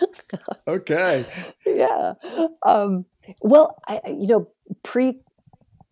Okay. 0.68 1.26
yeah. 1.66 2.14
Um, 2.64 3.06
well, 3.42 3.82
I, 3.88 4.00
you 4.06 4.28
know, 4.28 4.48
pre 4.84 5.20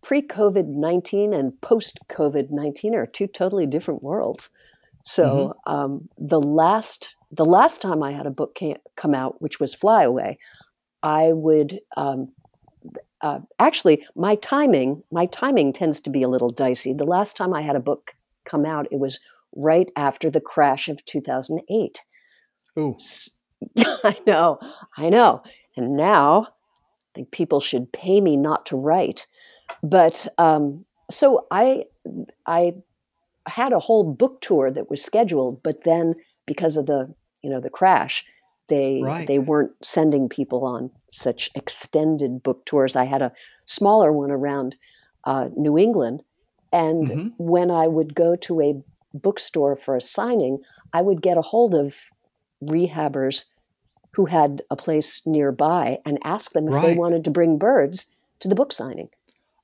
pre 0.04 0.22
COVID 0.22 0.68
nineteen 0.68 1.34
and 1.34 1.60
post 1.60 1.98
COVID 2.08 2.50
nineteen 2.50 2.94
are 2.94 3.06
two 3.06 3.26
totally 3.26 3.66
different 3.66 4.04
worlds. 4.04 4.48
So 5.04 5.54
um, 5.66 6.08
the 6.18 6.40
last 6.40 7.16
the 7.32 7.44
last 7.44 7.82
time 7.82 8.04
I 8.04 8.12
had 8.12 8.26
a 8.26 8.30
book 8.30 8.56
ca- 8.56 8.78
come 8.96 9.12
out, 9.12 9.42
which 9.42 9.58
was 9.58 9.74
Fly 9.74 10.04
Away, 10.04 10.38
I 11.02 11.32
would 11.32 11.80
um, 11.96 12.28
uh, 13.26 13.40
actually 13.58 14.06
my 14.14 14.36
timing 14.36 15.02
my 15.10 15.26
timing 15.26 15.72
tends 15.72 16.00
to 16.00 16.10
be 16.10 16.22
a 16.22 16.28
little 16.28 16.50
dicey. 16.50 16.92
The 16.92 17.04
last 17.04 17.36
time 17.36 17.52
I 17.52 17.62
had 17.62 17.76
a 17.76 17.80
book 17.80 18.12
come 18.44 18.64
out, 18.64 18.86
it 18.92 19.00
was 19.00 19.18
right 19.54 19.88
after 19.96 20.30
the 20.30 20.40
crash 20.40 20.88
of 20.88 21.04
two 21.04 21.20
thousand 21.20 21.62
eight. 21.68 22.00
Ooh. 22.78 22.94
S- 22.94 23.30
I 23.78 24.16
know, 24.26 24.58
I 24.96 25.08
know. 25.08 25.42
And 25.76 25.96
now 25.96 26.48
I 26.48 27.08
think 27.14 27.30
people 27.30 27.60
should 27.60 27.92
pay 27.92 28.20
me 28.20 28.36
not 28.36 28.66
to 28.66 28.76
write. 28.76 29.26
But 29.82 30.28
um, 30.38 30.84
so 31.10 31.46
I, 31.50 31.84
I 32.46 32.74
had 33.48 33.72
a 33.72 33.80
whole 33.80 34.04
book 34.04 34.40
tour 34.40 34.70
that 34.70 34.90
was 34.90 35.02
scheduled, 35.02 35.62
but 35.62 35.84
then 35.84 36.14
because 36.46 36.76
of 36.76 36.86
the, 36.86 37.12
you 37.42 37.50
know, 37.50 37.60
the 37.60 37.70
crash, 37.70 38.24
they 38.68 39.00
Right. 39.02 39.26
they 39.26 39.38
weren't 39.38 39.72
sending 39.82 40.28
people 40.28 40.64
on 40.64 40.90
such 41.10 41.50
extended 41.54 42.42
book 42.42 42.64
tours. 42.66 42.96
I 42.96 43.04
had 43.04 43.22
a 43.22 43.32
smaller 43.66 44.12
one 44.12 44.30
around 44.30 44.76
uh, 45.24 45.48
New 45.56 45.76
England, 45.76 46.22
and 46.72 47.08
Mhm. 47.08 47.32
when 47.38 47.70
I 47.70 47.86
would 47.88 48.14
go 48.14 48.36
to 48.36 48.60
a 48.60 48.82
bookstore 49.12 49.74
for 49.76 49.96
a 49.96 50.00
signing, 50.00 50.58
I 50.92 51.02
would 51.02 51.20
get 51.20 51.36
a 51.38 51.42
hold 51.42 51.74
of 51.74 51.96
rehabbers 52.62 53.52
who 54.14 54.26
had 54.26 54.62
a 54.70 54.76
place 54.76 55.26
nearby 55.26 55.98
and 56.06 56.18
ask 56.24 56.52
them 56.52 56.68
if 56.68 56.80
they 56.82 56.94
wanted 56.94 57.24
to 57.24 57.30
bring 57.30 57.58
birds 57.58 58.06
to 58.40 58.48
the 58.48 58.54
book 58.54 58.72
signing. 58.72 59.08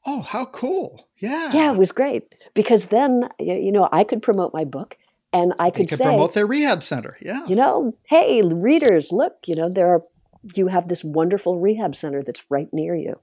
Oh, 0.05 0.21
how 0.21 0.47
cool! 0.47 1.09
Yeah. 1.19 1.51
Yeah, 1.53 1.73
it 1.73 1.79
was 1.79 1.93
great 1.93 2.35
because 2.55 2.87
then 2.87 3.29
you 3.39 3.71
know 3.73 3.89
I 3.93 4.03
could 4.05 4.21
promote 4.21 4.53
my 4.53 4.65
book 4.65 4.97
and 5.33 5.55
I 5.59 5.71
could 5.71 5.89
could 5.89 5.99
say, 5.99 6.05
promote 6.05 6.35
their 6.35 6.47
rehab 6.47 6.83
center. 6.83 7.17
Yeah. 7.21 7.45
you 7.47 7.57
know, 7.57 7.95
hey 8.09 8.43
readers, 8.43 9.13
look, 9.13 9.35
you 9.47 9.55
know 9.55 9.69
there 9.69 9.89
are 9.89 10.03
you 10.55 10.69
have 10.69 10.89
this 10.89 11.05
wonderful 11.05 11.61
rehab 11.61 11.95
center 11.95 12.23
that's 12.23 12.45
right 12.51 12.69
near 12.73 12.95
you, 12.95 13.21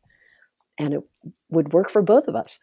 and 0.77 0.93
it 0.93 1.01
would 1.49 1.73
work 1.73 1.89
for 1.89 2.01
both 2.01 2.27
of 2.27 2.35
us. 2.35 2.59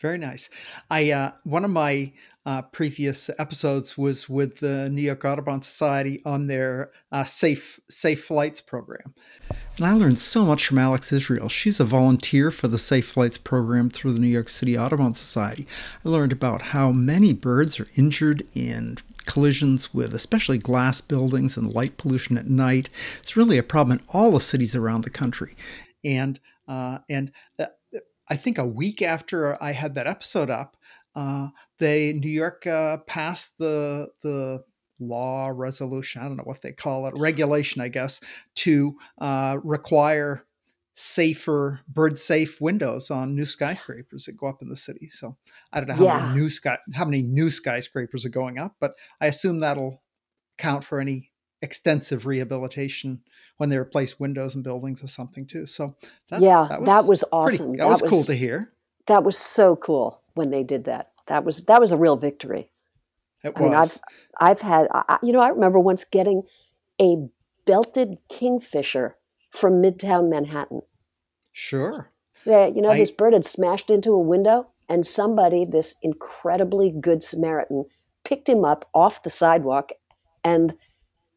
Very 0.00 0.18
nice. 0.18 0.48
I 0.90 1.10
uh, 1.10 1.32
one 1.44 1.64
of 1.64 1.70
my 1.70 2.12
uh, 2.48 2.62
previous 2.62 3.28
episodes 3.38 3.98
was 3.98 4.26
with 4.26 4.60
the 4.60 4.88
New 4.88 5.02
York 5.02 5.22
Audubon 5.22 5.60
Society 5.60 6.22
on 6.24 6.46
their 6.46 6.90
uh, 7.12 7.22
safe 7.24 7.78
safe 7.90 8.24
flights 8.24 8.62
program, 8.62 9.12
and 9.76 9.84
I 9.84 9.92
learned 9.92 10.18
so 10.18 10.46
much 10.46 10.66
from 10.66 10.78
Alex 10.78 11.12
Israel. 11.12 11.50
She's 11.50 11.78
a 11.78 11.84
volunteer 11.84 12.50
for 12.50 12.66
the 12.66 12.78
Safe 12.78 13.06
Flights 13.06 13.36
program 13.36 13.90
through 13.90 14.14
the 14.14 14.18
New 14.18 14.28
York 14.28 14.48
City 14.48 14.78
Audubon 14.78 15.12
Society. 15.12 15.66
I 16.02 16.08
learned 16.08 16.32
about 16.32 16.62
how 16.62 16.90
many 16.90 17.34
birds 17.34 17.78
are 17.78 17.88
injured 17.96 18.48
in 18.54 18.96
collisions 19.26 19.92
with 19.92 20.14
especially 20.14 20.56
glass 20.56 21.02
buildings 21.02 21.58
and 21.58 21.70
light 21.74 21.98
pollution 21.98 22.38
at 22.38 22.48
night. 22.48 22.88
It's 23.18 23.36
really 23.36 23.58
a 23.58 23.62
problem 23.62 23.98
in 23.98 24.04
all 24.08 24.30
the 24.30 24.40
cities 24.40 24.74
around 24.74 25.04
the 25.04 25.10
country, 25.10 25.54
and 26.02 26.40
uh, 26.66 27.00
and 27.10 27.30
uh, 27.58 27.66
I 28.30 28.36
think 28.36 28.56
a 28.56 28.66
week 28.66 29.02
after 29.02 29.62
I 29.62 29.72
had 29.72 29.94
that 29.96 30.06
episode 30.06 30.48
up, 30.48 30.77
uh, 31.14 31.48
they 31.78 32.12
New 32.12 32.30
York 32.30 32.66
uh, 32.66 32.98
passed 33.06 33.58
the 33.58 34.08
the 34.22 34.62
law 35.00 35.52
resolution. 35.54 36.20
I 36.22 36.24
don't 36.26 36.36
know 36.36 36.42
what 36.44 36.60
they 36.62 36.72
call 36.72 37.06
it, 37.06 37.14
regulation, 37.16 37.80
I 37.80 37.88
guess, 37.88 38.20
to 38.56 38.96
uh, 39.20 39.58
require 39.62 40.44
safer 40.94 41.78
bird 41.88 42.18
safe 42.18 42.60
windows 42.60 43.08
on 43.10 43.36
new 43.36 43.44
skyscrapers 43.44 44.24
that 44.24 44.36
go 44.36 44.48
up 44.48 44.62
in 44.62 44.68
the 44.68 44.74
city. 44.74 45.08
So 45.10 45.36
I 45.72 45.78
don't 45.78 45.88
know 45.88 45.94
how 45.94 46.04
Yeah. 46.04 46.20
many 46.26 46.40
new 46.40 46.48
sky 46.48 46.78
how 46.92 47.04
many 47.04 47.22
new 47.22 47.50
skyscrapers 47.50 48.24
are 48.24 48.30
going 48.30 48.58
up, 48.58 48.74
but 48.80 48.94
I 49.20 49.26
assume 49.26 49.60
that'll 49.60 50.02
count 50.56 50.82
for 50.82 51.00
any 51.00 51.30
extensive 51.62 52.26
rehabilitation 52.26 53.20
when 53.58 53.68
they 53.68 53.76
replace 53.76 54.18
windows 54.18 54.56
in 54.56 54.62
buildings 54.62 55.02
or 55.02 55.08
something 55.08 55.46
too. 55.46 55.66
So 55.66 55.96
that, 56.30 56.40
yeah, 56.40 56.66
that 56.84 57.04
was, 57.04 57.20
pretty- 57.22 57.62
awesome. 57.62 57.76
that, 57.76 57.86
was, 57.88 58.02
cool 58.02 58.24
to 58.24 58.34
hear. 58.34 58.72
that 59.06 59.22
was 59.22 59.38
so 59.38 59.76
cool 59.76 60.20
when 60.38 60.50
they 60.50 60.62
did 60.62 60.84
that. 60.84 61.10
That 61.26 61.44
was 61.44 61.66
that 61.66 61.80
was 61.80 61.92
a 61.92 61.96
real 61.98 62.16
victory. 62.16 62.70
It 63.44 63.52
I 63.56 63.60
mean, 63.60 63.70
was. 63.72 64.00
I've 64.40 64.60
had, 64.62 64.88
I, 64.92 65.18
you 65.22 65.32
know, 65.32 65.40
I 65.40 65.48
remember 65.48 65.78
once 65.78 66.04
getting 66.04 66.42
a 67.00 67.16
belted 67.66 68.16
kingfisher 68.30 69.16
from 69.50 69.82
Midtown 69.82 70.30
Manhattan. 70.30 70.80
Sure. 71.52 72.10
Yeah, 72.44 72.66
you 72.66 72.80
know, 72.82 72.90
I- 72.90 72.98
this 72.98 73.10
bird 73.10 73.32
had 73.34 73.44
smashed 73.44 73.90
into 73.90 74.12
a 74.12 74.18
window, 74.18 74.68
and 74.88 75.06
somebody, 75.06 75.64
this 75.64 75.96
incredibly 76.02 76.90
good 76.90 77.22
Samaritan, 77.22 77.84
picked 78.24 78.48
him 78.48 78.64
up 78.64 78.88
off 78.94 79.22
the 79.22 79.30
sidewalk 79.30 79.90
and 80.44 80.74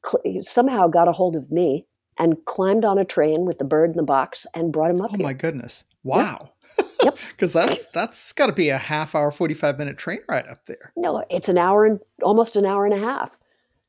cl- 0.06 0.42
somehow 0.42 0.88
got 0.88 1.08
a 1.08 1.12
hold 1.12 1.36
of 1.36 1.52
me 1.52 1.86
and 2.18 2.44
climbed 2.46 2.86
on 2.86 2.98
a 2.98 3.06
train 3.06 3.46
with 3.46 3.58
the 3.58 3.66
bird 3.66 3.92
in 3.92 3.98
the 3.98 4.04
box 4.04 4.46
and 4.56 4.72
brought 4.74 4.92
him 4.92 5.02
up 5.02 5.12
Oh 5.14 5.18
here. 5.18 5.24
my 5.26 5.34
goodness. 5.34 5.84
Wow. 6.04 6.52
Yep. 7.04 7.18
Because 7.32 7.54
that's 7.54 7.86
that's 7.88 8.34
got 8.34 8.48
to 8.48 8.54
be 8.54 8.70
a 8.70 8.78
half 8.78 9.16
hour, 9.16 9.32
forty 9.32 9.54
five 9.54 9.78
minute 9.78 9.98
train 9.98 10.20
ride 10.30 10.48
up 10.48 10.66
there. 10.68 10.94
No, 10.96 11.24
it's 11.30 11.50
an 11.50 11.58
hour 11.58 11.86
and 11.86 12.00
almost 12.22 12.56
an 12.56 12.66
hour 12.66 12.86
and 12.86 12.94
a 12.94 13.00
half. 13.00 13.32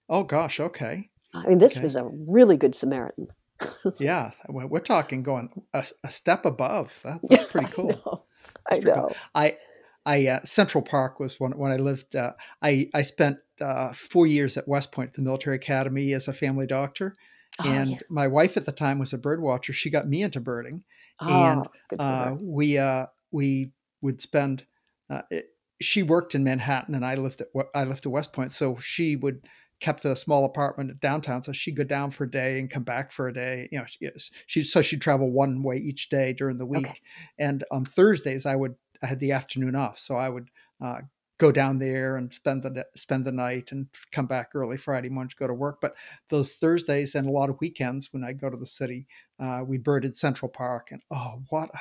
Oh 0.09 0.23
gosh. 0.25 0.59
Okay. 0.61 1.11
I 1.35 1.47
mean, 1.47 1.59
this 1.59 1.73
Okay. 1.73 1.83
was 1.83 1.97
a 1.97 2.05
really 2.29 2.57
good 2.57 2.75
Samaritan. 2.75 3.29
Yeah. 3.99 4.33
We're 4.49 4.81
talking 4.81 5.23
going 5.23 5.51
a, 5.73 5.85
a 6.05 6.11
step 6.11 6.45
above. 6.45 6.93
That, 7.05 7.21
that's 7.29 7.45
pretty 7.45 7.71
cool. 7.71 7.91
I 7.91 7.95
know. 7.95 8.25
I 8.67 8.79
pretty 8.81 8.91
cool. 8.91 9.17
I, 9.35 9.57
I 10.05 10.27
uh, 10.27 10.41
Central 10.45 10.83
Park 10.83 11.21
was 11.21 11.39
when 11.39 11.53
when 11.53 11.71
I 11.71 11.77
lived. 11.77 12.17
Uh, 12.17 12.33
I 12.61 12.89
I 12.93 13.03
spent 13.03 13.39
uh, 13.61 13.93
four 13.93 14.27
years 14.27 14.57
at 14.57 14.67
West 14.67 14.91
Point, 14.91 15.15
the 15.15 15.23
military 15.23 15.57
academy, 15.57 16.13
as 16.13 16.27
a 16.27 16.33
family 16.33 16.67
doctor. 16.67 17.17
Oh, 17.61 17.69
and 17.71 17.91
yeah. 17.91 17.99
my 18.09 18.27
wife 18.27 18.57
at 18.57 18.67
the 18.67 18.73
time 18.73 18.99
was 18.99 19.13
a 19.13 19.19
bird 19.19 19.41
watcher. 19.41 19.73
She 19.73 19.91
got 19.91 20.09
me 20.09 20.23
into 20.23 20.41
birding. 20.41 20.83
Oh, 21.23 21.29
and, 21.31 21.67
Uh, 21.99 22.37
we 22.41 22.79
uh, 22.79 23.07
we 23.31 23.73
would 24.01 24.21
spend. 24.21 24.67
Uh, 25.11 25.23
it, 25.31 25.47
she 25.81 26.03
worked 26.03 26.35
in 26.35 26.45
Manhattan, 26.45 26.95
and 26.95 27.05
I 27.05 27.15
lived 27.17 27.41
at 27.41 27.49
I 27.75 27.85
lived 27.85 28.07
at 28.07 28.13
West 28.13 28.33
Point, 28.33 28.53
so 28.53 28.77
she 28.79 29.17
would 29.17 29.47
kept 29.81 30.05
a 30.05 30.15
small 30.15 30.45
apartment 30.45 30.99
downtown, 31.01 31.43
so 31.43 31.51
she'd 31.51 31.77
go 31.77 31.83
down 31.83 32.11
for 32.11 32.25
a 32.25 32.31
day 32.31 32.61
and 32.61 32.71
come 32.71 32.85
back 32.85 33.11
for 33.11 33.29
a 33.29 33.35
day. 33.35 33.69
You 33.73 33.79
know, 33.79 33.85
she, 33.87 34.09
she 34.47 34.63
so 34.63 34.81
she'd 34.81 35.03
travel 35.03 35.33
one 35.33 35.63
way 35.63 35.77
each 35.77 36.09
day 36.09 36.33
during 36.33 36.57
the 36.57 36.67
week. 36.67 36.87
Okay. 36.87 37.01
And 37.39 37.65
on 37.73 37.85
Thursdays, 37.85 38.47
I 38.47 38.55
would 38.55 38.77
I 39.03 39.07
had 39.07 39.19
the 39.19 39.33
afternoon 39.33 39.75
off, 39.75 39.99
so 39.99 40.15
I 40.15 40.29
would 40.29 40.49
uh, 40.81 41.01
go 41.39 41.51
down 41.51 41.79
there 41.79 42.17
and 42.17 42.33
spend 42.33 42.63
the 42.63 42.87
spend 42.95 43.25
the 43.25 43.33
night 43.33 43.73
and 43.73 43.87
come 44.13 44.27
back 44.27 44.51
early 44.55 44.77
Friday 44.77 45.09
morning 45.09 45.31
to 45.31 45.37
go 45.37 45.47
to 45.47 45.55
work. 45.55 45.81
But 45.81 45.95
those 46.31 46.55
Thursdays 46.55 47.15
and 47.15 47.27
a 47.27 47.33
lot 47.33 47.51
of 47.51 47.61
weekends 47.61 48.13
when 48.13 48.25
I 48.25 48.33
go 48.33 48.49
to 48.51 48.57
the 48.57 48.67
city, 48.67 49.07
uh, 49.41 49.63
we 49.67 49.79
birded 49.79 50.17
Central 50.17 50.49
Park, 50.49 50.89
and 50.93 51.03
oh, 51.11 51.43
what 51.49 51.71
a 51.75 51.79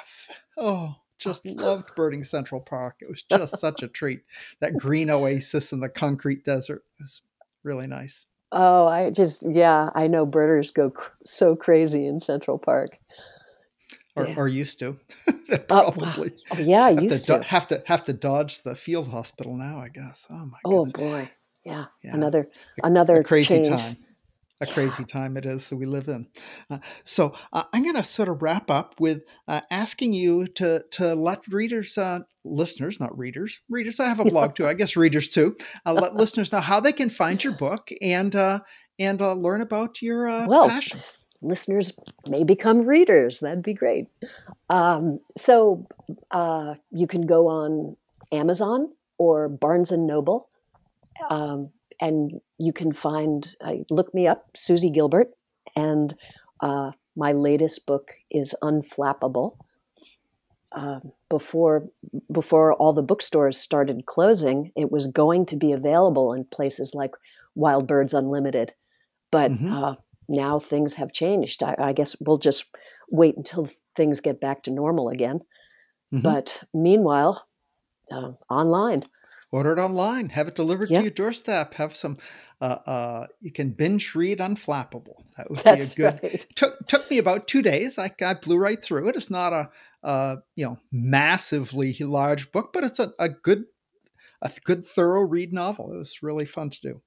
oh 0.57 0.95
just 1.19 1.45
loved 1.45 1.93
birding 1.95 2.23
Central 2.23 2.59
Park. 2.59 2.95
It 2.99 3.09
was 3.09 3.21
just 3.21 3.59
such 3.59 3.83
a 3.83 3.87
treat. 3.87 4.21
That 4.59 4.77
green 4.77 5.09
oasis 5.09 5.71
in 5.71 5.79
the 5.79 5.89
concrete 5.89 6.43
desert 6.45 6.83
was 6.99 7.21
really 7.63 7.87
nice. 7.87 8.25
Oh, 8.51 8.87
I 8.87 9.11
just 9.11 9.45
yeah, 9.49 9.89
I 9.95 10.07
know 10.07 10.25
birders 10.25 10.71
go 10.71 10.89
cr- 10.89 11.11
so 11.23 11.55
crazy 11.55 12.05
in 12.05 12.19
Central 12.19 12.57
Park. 12.57 12.97
Or, 14.13 14.27
yeah. 14.27 14.35
or 14.35 14.49
used 14.49 14.79
to, 14.79 14.97
probably. 15.69 16.33
Oh, 16.51 16.55
oh, 16.55 16.59
yeah, 16.59 16.89
have 16.89 17.01
used 17.01 17.27
to, 17.27 17.37
to, 17.37 17.43
have 17.43 17.67
to 17.67 17.81
have 17.85 18.03
to 18.05 18.13
dodge 18.13 18.61
the 18.63 18.75
field 18.75 19.07
hospital 19.07 19.55
now. 19.55 19.79
I 19.79 19.87
guess. 19.87 20.27
Oh 20.29 20.45
my. 20.47 20.57
Oh 20.65 20.85
boy, 20.85 21.31
yeah. 21.63 21.85
yeah. 22.03 22.13
Another 22.13 22.49
a, 22.83 22.87
another 22.87 23.21
a 23.21 23.23
crazy 23.23 23.63
change. 23.63 23.69
time 23.69 23.97
a 24.61 24.67
crazy 24.67 25.03
time 25.03 25.37
it 25.37 25.45
is 25.45 25.67
that 25.67 25.75
we 25.75 25.85
live 25.85 26.07
in. 26.07 26.27
Uh, 26.69 26.77
so 27.03 27.33
uh, 27.51 27.63
I'm 27.73 27.83
going 27.83 27.95
to 27.95 28.03
sort 28.03 28.29
of 28.29 28.41
wrap 28.41 28.69
up 28.69 28.99
with 28.99 29.23
uh, 29.47 29.61
asking 29.71 30.13
you 30.13 30.47
to 30.47 30.83
to 30.91 31.15
let 31.15 31.45
readers, 31.47 31.97
uh, 31.97 32.19
listeners, 32.45 32.99
not 32.99 33.17
readers, 33.17 33.61
readers. 33.69 33.99
I 33.99 34.07
have 34.07 34.19
a 34.19 34.25
blog 34.29 34.55
too. 34.55 34.67
I 34.67 34.75
guess 34.75 34.95
readers 34.95 35.29
too. 35.29 35.57
Uh, 35.85 35.93
let 35.99 36.15
listeners 36.15 36.51
know 36.51 36.61
how 36.61 36.79
they 36.79 36.93
can 36.93 37.09
find 37.09 37.43
your 37.43 37.53
book 37.53 37.89
and 38.01 38.35
uh, 38.35 38.59
and 38.99 39.19
learn 39.19 39.61
about 39.61 40.01
your 40.01 40.47
well, 40.47 40.69
passion. 40.69 40.99
Listeners 41.41 41.93
may 42.27 42.43
become 42.43 42.85
readers. 42.85 43.39
That'd 43.39 43.63
be 43.63 43.73
great. 43.73 44.07
Um, 44.69 45.19
so 45.37 45.87
you 46.91 47.07
can 47.07 47.25
go 47.25 47.47
on 47.47 47.97
Amazon 48.31 48.93
or 49.17 49.49
Barnes 49.49 49.91
and 49.91 50.07
Noble. 50.07 50.47
Um, 51.29 51.69
and 52.01 52.41
you 52.57 52.73
can 52.73 52.91
find 52.91 53.55
uh, 53.61 53.75
look 53.89 54.13
me 54.13 54.27
up 54.27 54.49
susie 54.55 54.89
gilbert 54.89 55.29
and 55.75 56.15
uh, 56.59 56.91
my 57.15 57.31
latest 57.31 57.85
book 57.85 58.11
is 58.29 58.55
unflappable 58.61 59.55
uh, 60.73 60.99
before 61.29 61.87
before 62.31 62.73
all 62.73 62.91
the 62.91 63.01
bookstores 63.01 63.57
started 63.57 64.05
closing 64.05 64.71
it 64.75 64.91
was 64.91 65.07
going 65.07 65.45
to 65.45 65.55
be 65.55 65.71
available 65.71 66.33
in 66.33 66.43
places 66.45 66.93
like 66.95 67.11
wild 67.55 67.87
birds 67.87 68.13
unlimited 68.13 68.73
but 69.29 69.51
mm-hmm. 69.51 69.93
Now 70.29 70.59
things 70.59 70.95
have 70.95 71.11
changed 71.11 71.63
I, 71.63 71.75
I, 71.77 71.93
guess 71.93 72.15
we'll 72.21 72.37
just 72.37 72.65
wait 73.09 73.35
until 73.35 73.69
things 73.95 74.19
get 74.19 74.39
back 74.39 74.63
to 74.63 74.71
normal 74.71 75.09
again 75.09 75.39
mm-hmm. 76.13 76.21
but 76.21 76.63
meanwhile 76.73 77.47
uh, 78.11 78.31
online 78.49 79.03
order 79.51 79.73
it 79.73 79.79
online, 79.79 80.29
have 80.29 80.47
it 80.47 80.55
delivered 80.55 80.87
to 80.87 81.01
your 81.01 81.11
doorstep, 81.11 81.73
have 81.75 81.95
some. 81.95 82.17
Uh, 82.59 82.77
uh, 82.85 83.27
you 83.39 83.51
can 83.51 83.71
binge 83.71 84.13
read 84.13 84.39
Unflappable. 84.39 85.23
That 85.35 85.49
would 85.49 85.59
That's 85.59 85.95
be 85.95 86.03
a 86.03 86.11
good. 86.11 86.19
Right. 86.23 86.45
Took 86.55 86.87
took 86.87 87.09
me 87.09 87.17
about 87.17 87.47
two 87.47 87.61
days. 87.61 87.97
I, 87.97 88.11
I 88.21 88.35
blew 88.35 88.57
right 88.57 88.81
through 88.81 89.09
it. 89.09 89.15
It's 89.15 89.29
not 89.29 89.53
a 89.53 89.69
uh, 90.03 90.37
you 90.55 90.65
know 90.65 90.77
massively 90.91 91.95
large 91.99 92.51
book, 92.51 92.71
but 92.73 92.83
it's 92.83 92.99
a, 92.99 93.13
a 93.19 93.29
good 93.29 93.65
a 94.41 94.51
good 94.63 94.85
thorough 94.85 95.21
read 95.21 95.53
novel. 95.53 95.91
It 95.93 95.97
was 95.97 96.23
really 96.23 96.45
fun 96.45 96.69
to 96.69 96.81
do. 96.81 97.01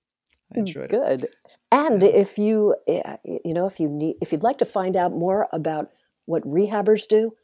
I 0.53 0.57
mm, 0.57 0.61
enjoyed 0.61 0.91
good. 0.91 1.03
it. 1.03 1.21
Good. 1.21 1.31
And 1.73 2.03
yeah. 2.03 2.09
if 2.09 2.39
you 2.39 2.77
eh, 2.87 3.03
eh, 3.05 3.39
you 3.45 3.55
know 3.55 3.67
if 3.67 3.81
you 3.81 3.89
need 3.89 4.17
if 4.21 4.33
you'd 4.33 4.43
like 4.43 4.59
to 4.59 4.65
find 4.65 4.97
out 4.97 5.13
more 5.13 5.49
about 5.53 5.91
what 6.27 6.43
rehabbers 6.45 7.09
do, 7.09 7.35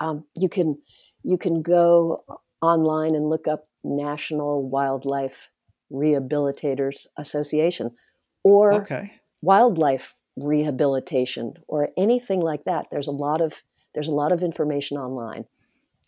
um, 0.00 0.24
you 0.34 0.48
can 0.48 0.78
you 1.22 1.38
can 1.38 1.62
go 1.62 2.24
online 2.60 3.14
and 3.14 3.28
look 3.28 3.46
up 3.46 3.68
National 3.82 4.68
Wildlife 4.68 5.50
Rehabilitators 5.92 7.06
Association 7.16 7.92
or 8.42 8.72
okay. 8.72 9.12
wildlife 9.42 10.14
rehabilitation 10.36 11.54
or 11.68 11.90
anything 11.96 12.40
like 12.40 12.64
that. 12.64 12.86
There's 12.90 13.08
a 13.08 13.12
lot 13.12 13.40
of 13.40 13.62
there's 13.94 14.08
a 14.08 14.14
lot 14.14 14.32
of 14.32 14.42
information 14.42 14.96
online. 14.98 15.46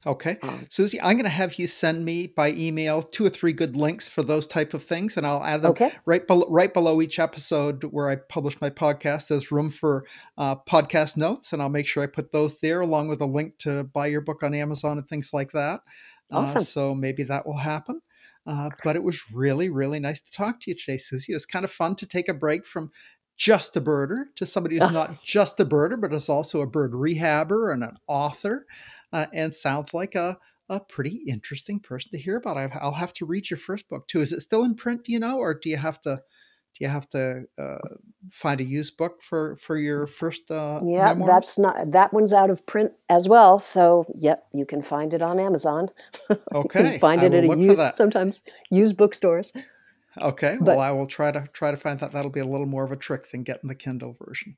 Okay. 0.07 0.39
Um, 0.43 0.67
Susie, 0.71 1.01
I'm 1.01 1.17
going 1.17 1.25
to 1.25 1.31
have 1.31 1.59
you 1.59 1.67
send 1.67 2.05
me 2.05 2.29
by 2.29 2.53
email 2.53 3.03
two 3.03 3.27
or 3.27 3.29
three 3.29 3.53
good 3.53 3.77
links 3.77 4.09
for 4.09 4.23
those 4.23 4.47
type 4.47 4.73
of 4.73 4.85
things, 4.85 5.17
and 5.17 5.27
I'll 5.27 5.43
add 5.43 5.63
them 5.63 5.73
okay. 5.73 5.93
right, 6.07 6.27
below, 6.27 6.47
right 6.49 6.73
below 6.73 7.03
each 7.03 7.19
episode 7.19 7.83
where 7.85 8.09
I 8.09 8.17
publish 8.17 8.61
my 8.61 8.71
podcast. 8.71 9.29
There's 9.29 9.51
room 9.51 9.71
for 9.71 10.07
uh, 10.39 10.57
podcast 10.69 11.17
notes, 11.17 11.53
and 11.53 11.61
I'll 11.61 11.69
make 11.69 11.87
sure 11.87 12.05
I 12.05 12.07
put 12.07 12.31
those 12.31 12.59
there 12.59 12.83
along 12.83 13.09
with 13.09 13.21
a 13.21 13.27
link 13.27 13.59
to 13.59 13.85
buy 13.85 14.07
your 14.07 14.21
book 14.21 14.43
on 14.45 14.55
Amazon 14.55 14.99
and 14.99 15.09
things 15.09 15.31
like 15.33 15.51
that. 15.53 15.81
Uh, 16.33 16.39
awesome. 16.39 16.63
Uh, 16.63 16.65
so 16.65 16.95
maybe 16.95 17.25
that 17.25 17.45
will 17.45 17.59
happen. 17.59 18.01
Uh, 18.47 18.71
but 18.85 18.95
it 18.95 19.03
was 19.03 19.21
really, 19.33 19.69
really 19.69 19.99
nice 19.99 20.21
to 20.21 20.31
talk 20.31 20.61
to 20.61 20.71
you 20.71 20.77
today, 20.77 20.99
Susie. 20.99 21.33
It 21.33 21.37
was 21.37 21.47
kind 21.47 21.65
of 21.65 21.73
fun 21.73 21.97
to 21.97 22.07
take 22.07 22.29
a 22.29 22.35
break 22.35 22.65
from 22.65 22.93
just 23.37 23.77
a 23.77 23.81
birder 23.81 24.25
to 24.37 24.47
somebody 24.47 24.79
who's 24.79 24.93
not 24.93 25.23
just 25.23 25.61
a 25.61 25.65
birder, 25.65 26.01
but 26.01 26.13
is 26.13 26.29
also 26.29 26.63
a 26.63 26.67
bird 26.67 26.93
rehabber 26.93 27.73
and 27.73 27.85
an 27.85 27.97
author, 28.07 28.67
uh, 29.17 29.27
and 29.33 29.55
sounds 29.55 29.95
like 29.95 30.15
a 30.15 30.39
a 30.69 30.81
pretty 30.81 31.23
interesting 31.29 31.79
person 31.79 32.11
to 32.11 32.19
hear 32.19 32.37
about. 32.37 32.57
I'll 32.81 32.93
have 32.93 33.13
to 33.15 33.25
read 33.25 33.49
your 33.49 33.59
first 33.59 33.89
book 33.89 34.09
too. 34.09 34.21
Is 34.21 34.33
it 34.33 34.41
still 34.41 34.65
in 34.65 34.75
print? 34.75 35.05
Do 35.05 35.13
you 35.13 35.21
know, 35.21 35.39
or 35.39 35.55
do 35.55 35.71
you 35.71 35.77
have 35.77 36.01
to 36.03 36.17
do 36.17 36.85
you 36.85 36.89
have 36.89 37.09
to 37.11 37.45
uh, 37.59 37.79
find 38.31 38.61
a 38.61 38.65
used 38.65 38.99
book 38.99 39.23
for 39.23 39.57
for 39.57 39.79
your 39.79 40.07
first 40.07 40.51
uh, 40.51 40.81
yeah 40.85 41.07
memoirs? 41.07 41.29
that's 41.29 41.59
not 41.59 41.93
that 41.93 42.13
one's 42.13 42.35
out 42.35 42.51
of 42.51 42.67
print 42.67 42.93
as 43.09 43.29
well 43.29 43.59
so 43.59 44.05
yep 44.19 44.47
you 44.53 44.67
can 44.67 44.83
find 44.83 45.15
it 45.15 45.23
on 45.23 45.41
amazon 45.41 45.89
okay 46.55 46.99
find 46.99 47.23
it 47.23 47.33
at 47.33 47.45
a 47.45 47.57
used, 47.57 47.95
sometimes 47.95 48.43
used 48.71 48.95
bookstores 48.95 49.55
okay 50.21 50.57
but, 50.59 50.67
well 50.67 50.81
i 50.81 50.91
will 50.91 51.07
try 51.07 51.31
to 51.31 51.49
try 51.55 51.71
to 51.71 51.79
find 51.79 51.99
that 52.01 52.13
that'll 52.13 52.31
be 52.31 52.41
a 52.41 52.45
little 52.45 52.67
more 52.67 52.85
of 52.85 52.93
a 52.93 52.97
trick 52.97 53.31
than 53.31 53.43
getting 53.43 53.69
the 53.69 53.75
kindle 53.75 54.15
version 54.27 54.55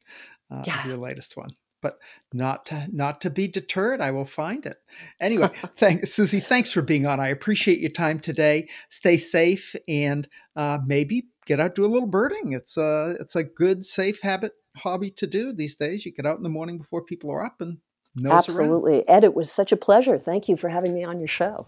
uh, 0.51 0.65
yeah. 0.67 0.81
of 0.81 0.87
your 0.87 0.97
latest 0.97 1.37
one 1.37 1.51
but 1.83 1.99
not 2.33 2.66
to, 2.66 2.87
not 2.93 3.20
to 3.20 3.31
be 3.31 3.49
deterred 3.49 4.01
i 4.01 4.11
will 4.11 4.24
find 4.24 4.66
it 4.66 4.79
anyway 5.20 5.51
thanks 5.76 6.12
susie 6.12 6.41
thanks 6.41 6.70
for 6.70 6.83
being 6.83 7.07
on 7.07 7.20
i 7.20 7.29
appreciate 7.29 7.79
your 7.79 7.91
time 7.91 8.18
today 8.18 8.68
stay 8.89 9.16
safe 9.16 9.74
and 9.87 10.29
uh, 10.57 10.79
maybe 10.87 11.29
get 11.49 11.59
out 11.59 11.74
do 11.74 11.85
a 11.85 11.87
little 11.87 12.07
birding. 12.07 12.53
It's 12.53 12.76
a 12.76 13.16
it's 13.18 13.35
a 13.35 13.43
good 13.43 13.85
safe 13.85 14.20
habit 14.20 14.53
hobby 14.76 15.11
to 15.12 15.26
do 15.26 15.53
these 15.53 15.74
days. 15.74 16.05
You 16.05 16.12
get 16.12 16.26
out 16.26 16.37
in 16.37 16.45
the 16.45 16.49
morning 16.49 16.79
before 16.79 17.03
people 17.03 17.33
are 17.33 17.45
up 17.45 17.61
and 17.61 17.79
absolutely. 18.24 18.97
Around. 18.97 19.05
Ed, 19.09 19.24
it 19.24 19.35
was 19.35 19.51
such 19.51 19.72
a 19.72 19.76
pleasure. 19.76 20.18
Thank 20.18 20.49
you 20.49 20.57
for 20.57 20.68
having 20.68 20.95
me 20.95 21.03
on 21.03 21.18
your 21.18 21.29
show. 21.29 21.66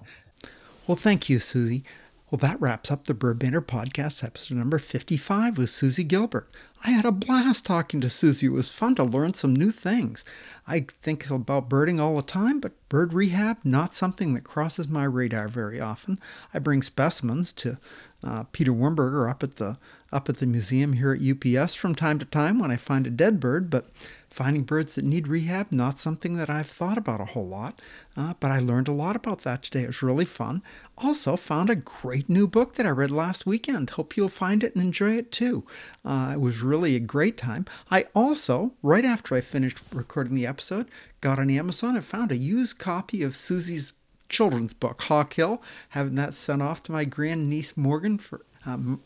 Well, 0.87 0.97
thank 0.97 1.29
you, 1.29 1.39
Susie. 1.39 1.83
Well, 2.31 2.39
that 2.39 2.61
wraps 2.61 2.93
up 2.93 3.07
the 3.07 3.15
Bird 3.15 3.41
Banter 3.41 3.61
podcast, 3.61 4.23
episode 4.23 4.57
number 4.57 4.79
55 4.79 5.59
with 5.59 5.69
Susie 5.69 6.05
Gilbert. 6.05 6.49
I 6.85 6.93
had 6.93 7.05
a 7.05 7.11
blast 7.11 7.67
talking 7.67 8.01
to 8.03 8.09
Susie. 8.09 8.47
It 8.47 8.51
was 8.51 8.71
fun 8.71 8.95
to 8.95 9.05
learn 9.05 9.35
some 9.35 9.53
new 9.53 9.73
things. 9.73 10.25
I 10.65 10.87
think 11.03 11.29
about 11.29 11.69
birding 11.69 11.99
all 11.99 12.15
the 12.15 12.23
time, 12.23 12.61
but 12.61 12.71
bird 12.89 13.13
rehab, 13.13 13.57
not 13.65 13.95
something 13.95 14.35
that 14.35 14.45
crosses 14.45 14.87
my 14.87 15.03
radar 15.03 15.49
very 15.49 15.81
often. 15.81 16.21
I 16.55 16.61
bring 16.61 16.83
specimens 16.83 17.53
to 17.55 17.79
uh, 18.23 18.45
Peter 18.53 18.73
Wimberger 18.73 19.29
up 19.29 19.43
at 19.43 19.57
the 19.57 19.79
up 20.13 20.29
at 20.29 20.39
the 20.39 20.47
museum 20.47 20.93
here 20.95 21.13
at 21.13 21.23
UPS 21.23 21.75
from 21.75 21.97
time 21.97 22.21
to 22.21 22.25
time 22.25 22.61
when 22.61 22.71
I 22.71 22.77
find 22.77 23.09
a 23.09 23.11
dead 23.11 23.41
bird, 23.41 23.71
but 23.71 23.87
finding 24.31 24.63
birds 24.63 24.95
that 24.95 25.05
need 25.05 25.27
rehab 25.27 25.73
not 25.73 25.99
something 25.99 26.37
that 26.37 26.49
I've 26.49 26.71
thought 26.71 26.97
about 26.97 27.21
a 27.21 27.27
whole 27.27 27.47
lot. 27.47 27.81
Uh, 28.17 28.35
but 28.39 28.51
I 28.51 28.59
learned 28.59 28.89
a 28.89 28.93
lot 28.93 29.17
about 29.17 29.43
that 29.43 29.63
today. 29.63 29.83
It 29.83 29.89
was 29.89 30.03
really 30.03 30.25
fun. 30.25 30.63
Also 30.97 31.37
found 31.37 31.69
a 31.69 31.77
great 31.77 32.29
new 32.29 32.47
book 32.47 32.75
that 32.75 32.87
I 32.87 32.91
read 32.91 33.11
last 33.11 33.45
weekend. 33.45 33.91
Hope 33.91 34.17
you'll 34.17 34.29
find 34.29 34.63
it 34.63 34.75
and 34.75 34.83
enjoy 34.83 35.17
it 35.17 35.33
too. 35.33 35.67
Uh, 36.05 36.31
it 36.35 36.41
was 36.41 36.63
really 36.63 36.95
a 36.95 37.01
great 37.01 37.37
time. 37.37 37.67
I 37.91 38.07
also, 38.15 38.73
right 38.83 39.05
after 39.05 39.35
I 39.35 39.41
finished 39.41 39.81
recording 39.93 40.35
the 40.35 40.47
episode, 40.47 40.87
got 41.21 41.39
on 41.39 41.51
Amazon 41.51 41.97
and 41.97 42.05
found 42.05 42.31
a 42.31 42.37
used 42.37 42.79
copy 42.79 43.23
of 43.23 43.37
Susie's 43.37 43.93
children's 44.29 44.75
book, 44.75 45.03
Hawk 45.03 45.35
Hill, 45.35 45.61
having 45.91 46.15
that 46.15 46.35
sent 46.35 46.63
off 46.63 46.83
to 46.85 46.93
my 46.93 47.05
grandniece 47.05 47.77
Morgan 47.77 48.19
for 48.19 48.43
um, 48.65 49.01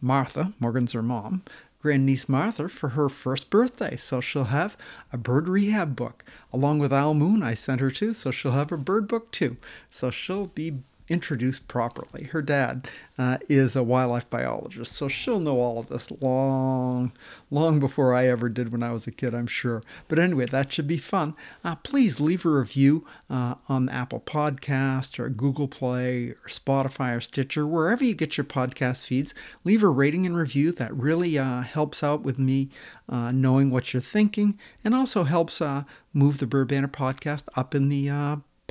Martha, 0.00 0.52
Morgan's 0.58 0.92
her 0.92 1.02
mom, 1.02 1.42
grandniece 1.82 2.28
Martha 2.28 2.68
for 2.68 2.90
her 2.90 3.08
first 3.08 3.50
birthday. 3.50 3.96
So 3.96 4.20
she'll 4.20 4.44
have 4.44 4.76
a 5.12 5.18
bird 5.18 5.48
rehab 5.48 5.96
book 5.96 6.24
along 6.52 6.78
with 6.78 6.92
Owl 6.92 7.14
Moon 7.14 7.42
I 7.42 7.54
sent 7.54 7.80
her 7.80 7.90
to. 7.90 8.14
So 8.14 8.30
she'll 8.30 8.52
have 8.52 8.72
a 8.72 8.76
bird 8.76 9.08
book 9.08 9.30
too. 9.32 9.56
So 9.90 10.10
she'll 10.10 10.46
be 10.46 10.78
introduced 11.08 11.68
properly. 11.68 12.24
Her 12.24 12.42
dad 12.42 12.88
uh, 13.18 13.38
is 13.48 13.76
a 13.76 13.82
wildlife 13.82 14.28
biologist, 14.30 14.92
so 14.92 15.08
she'll 15.08 15.40
know 15.40 15.58
all 15.58 15.78
of 15.78 15.88
this 15.88 16.10
long, 16.20 17.12
long 17.50 17.80
before 17.80 18.14
I 18.14 18.26
ever 18.26 18.48
did 18.48 18.72
when 18.72 18.82
I 18.82 18.92
was 18.92 19.06
a 19.06 19.10
kid, 19.10 19.34
I'm 19.34 19.46
sure. 19.46 19.82
But 20.08 20.18
anyway, 20.18 20.46
that 20.46 20.72
should 20.72 20.88
be 20.88 20.98
fun. 20.98 21.34
Uh, 21.64 21.76
please 21.76 22.20
leave 22.20 22.44
a 22.44 22.50
review 22.50 23.06
uh, 23.28 23.56
on 23.68 23.88
Apple 23.88 24.20
Podcast 24.20 25.18
or 25.18 25.28
Google 25.28 25.68
Play 25.68 26.28
or 26.28 26.48
Spotify 26.48 27.16
or 27.16 27.20
Stitcher, 27.20 27.66
wherever 27.66 28.04
you 28.04 28.14
get 28.14 28.36
your 28.36 28.44
podcast 28.44 29.04
feeds. 29.04 29.34
Leave 29.64 29.82
a 29.82 29.88
rating 29.88 30.26
and 30.26 30.36
review. 30.36 30.72
That 30.72 30.94
really 30.96 31.38
uh, 31.38 31.62
helps 31.62 32.02
out 32.02 32.22
with 32.22 32.38
me 32.38 32.70
uh, 33.08 33.32
knowing 33.32 33.70
what 33.70 33.92
you're 33.92 34.00
thinking 34.00 34.58
and 34.84 34.94
also 34.94 35.24
helps 35.24 35.60
uh, 35.60 35.84
move 36.12 36.38
the 36.38 36.46
Bird 36.46 36.68
Banter 36.68 36.88
podcast 36.88 37.44
up 37.56 37.74
in 37.74 37.88
the 37.88 38.08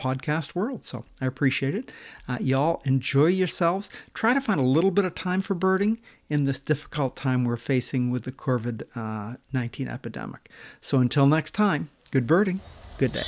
podcast 0.01 0.55
world. 0.55 0.83
So 0.85 1.05
I 1.19 1.25
appreciate 1.25 1.75
it. 1.75 1.91
Uh, 2.27 2.37
y'all 2.41 2.81
enjoy 2.85 3.27
yourselves. 3.27 3.89
Try 4.13 4.33
to 4.33 4.41
find 4.41 4.59
a 4.59 4.63
little 4.63 4.91
bit 4.91 5.05
of 5.05 5.13
time 5.15 5.41
for 5.41 5.53
birding 5.53 5.99
in 6.29 6.45
this 6.45 6.59
difficult 6.59 7.15
time 7.15 7.43
we're 7.43 7.57
facing 7.57 8.09
with 8.09 8.23
the 8.23 8.31
COVID 8.31 8.83
uh, 8.95 9.37
19 9.53 9.87
epidemic. 9.87 10.49
So 10.79 10.97
until 10.99 11.27
next 11.27 11.51
time, 11.51 11.89
good 12.09 12.25
birding, 12.25 12.61
good 12.97 13.13
day. 13.13 13.23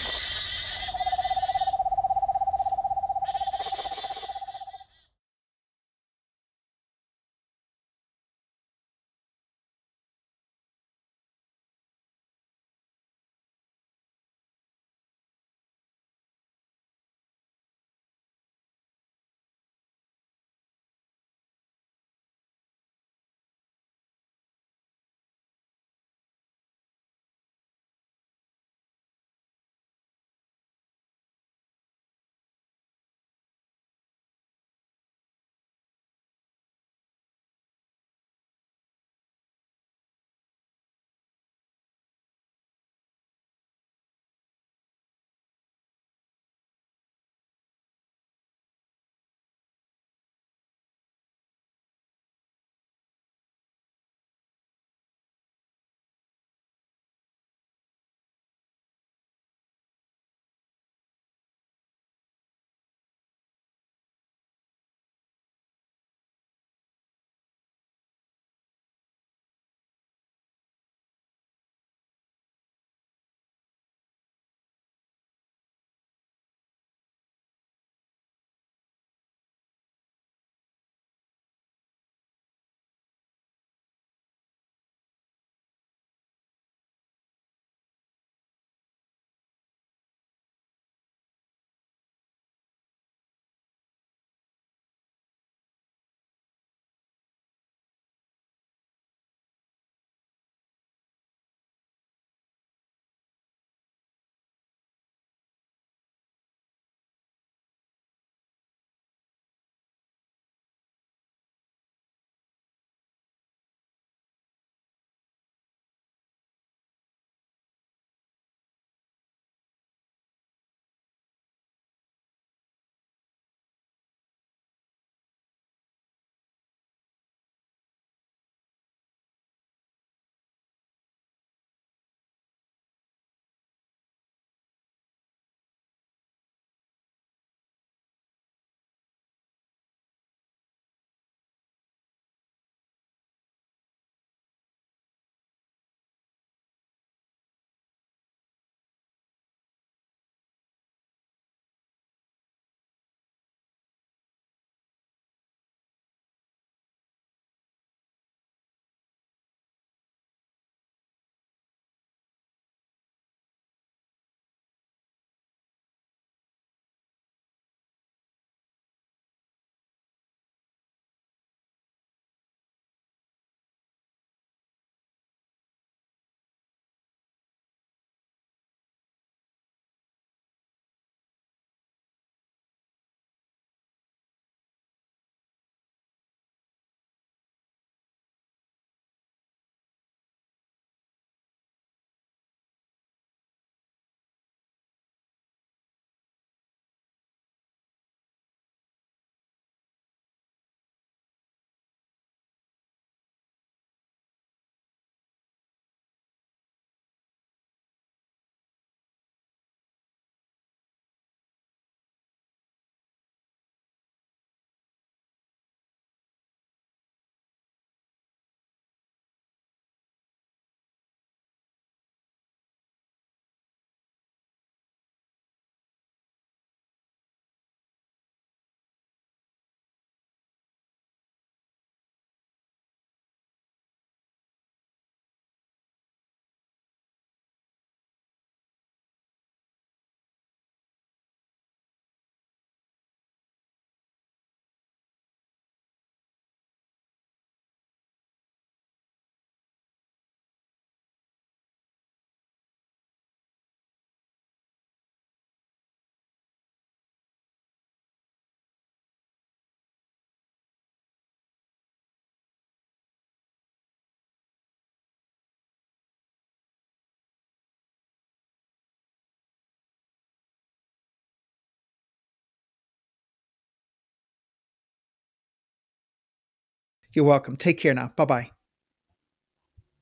You're 277.13 277.25
welcome. 277.25 277.57
Take 277.57 277.79
care 277.79 277.93
now. 277.93 278.11
Bye 278.15 278.25
bye. 278.25 278.52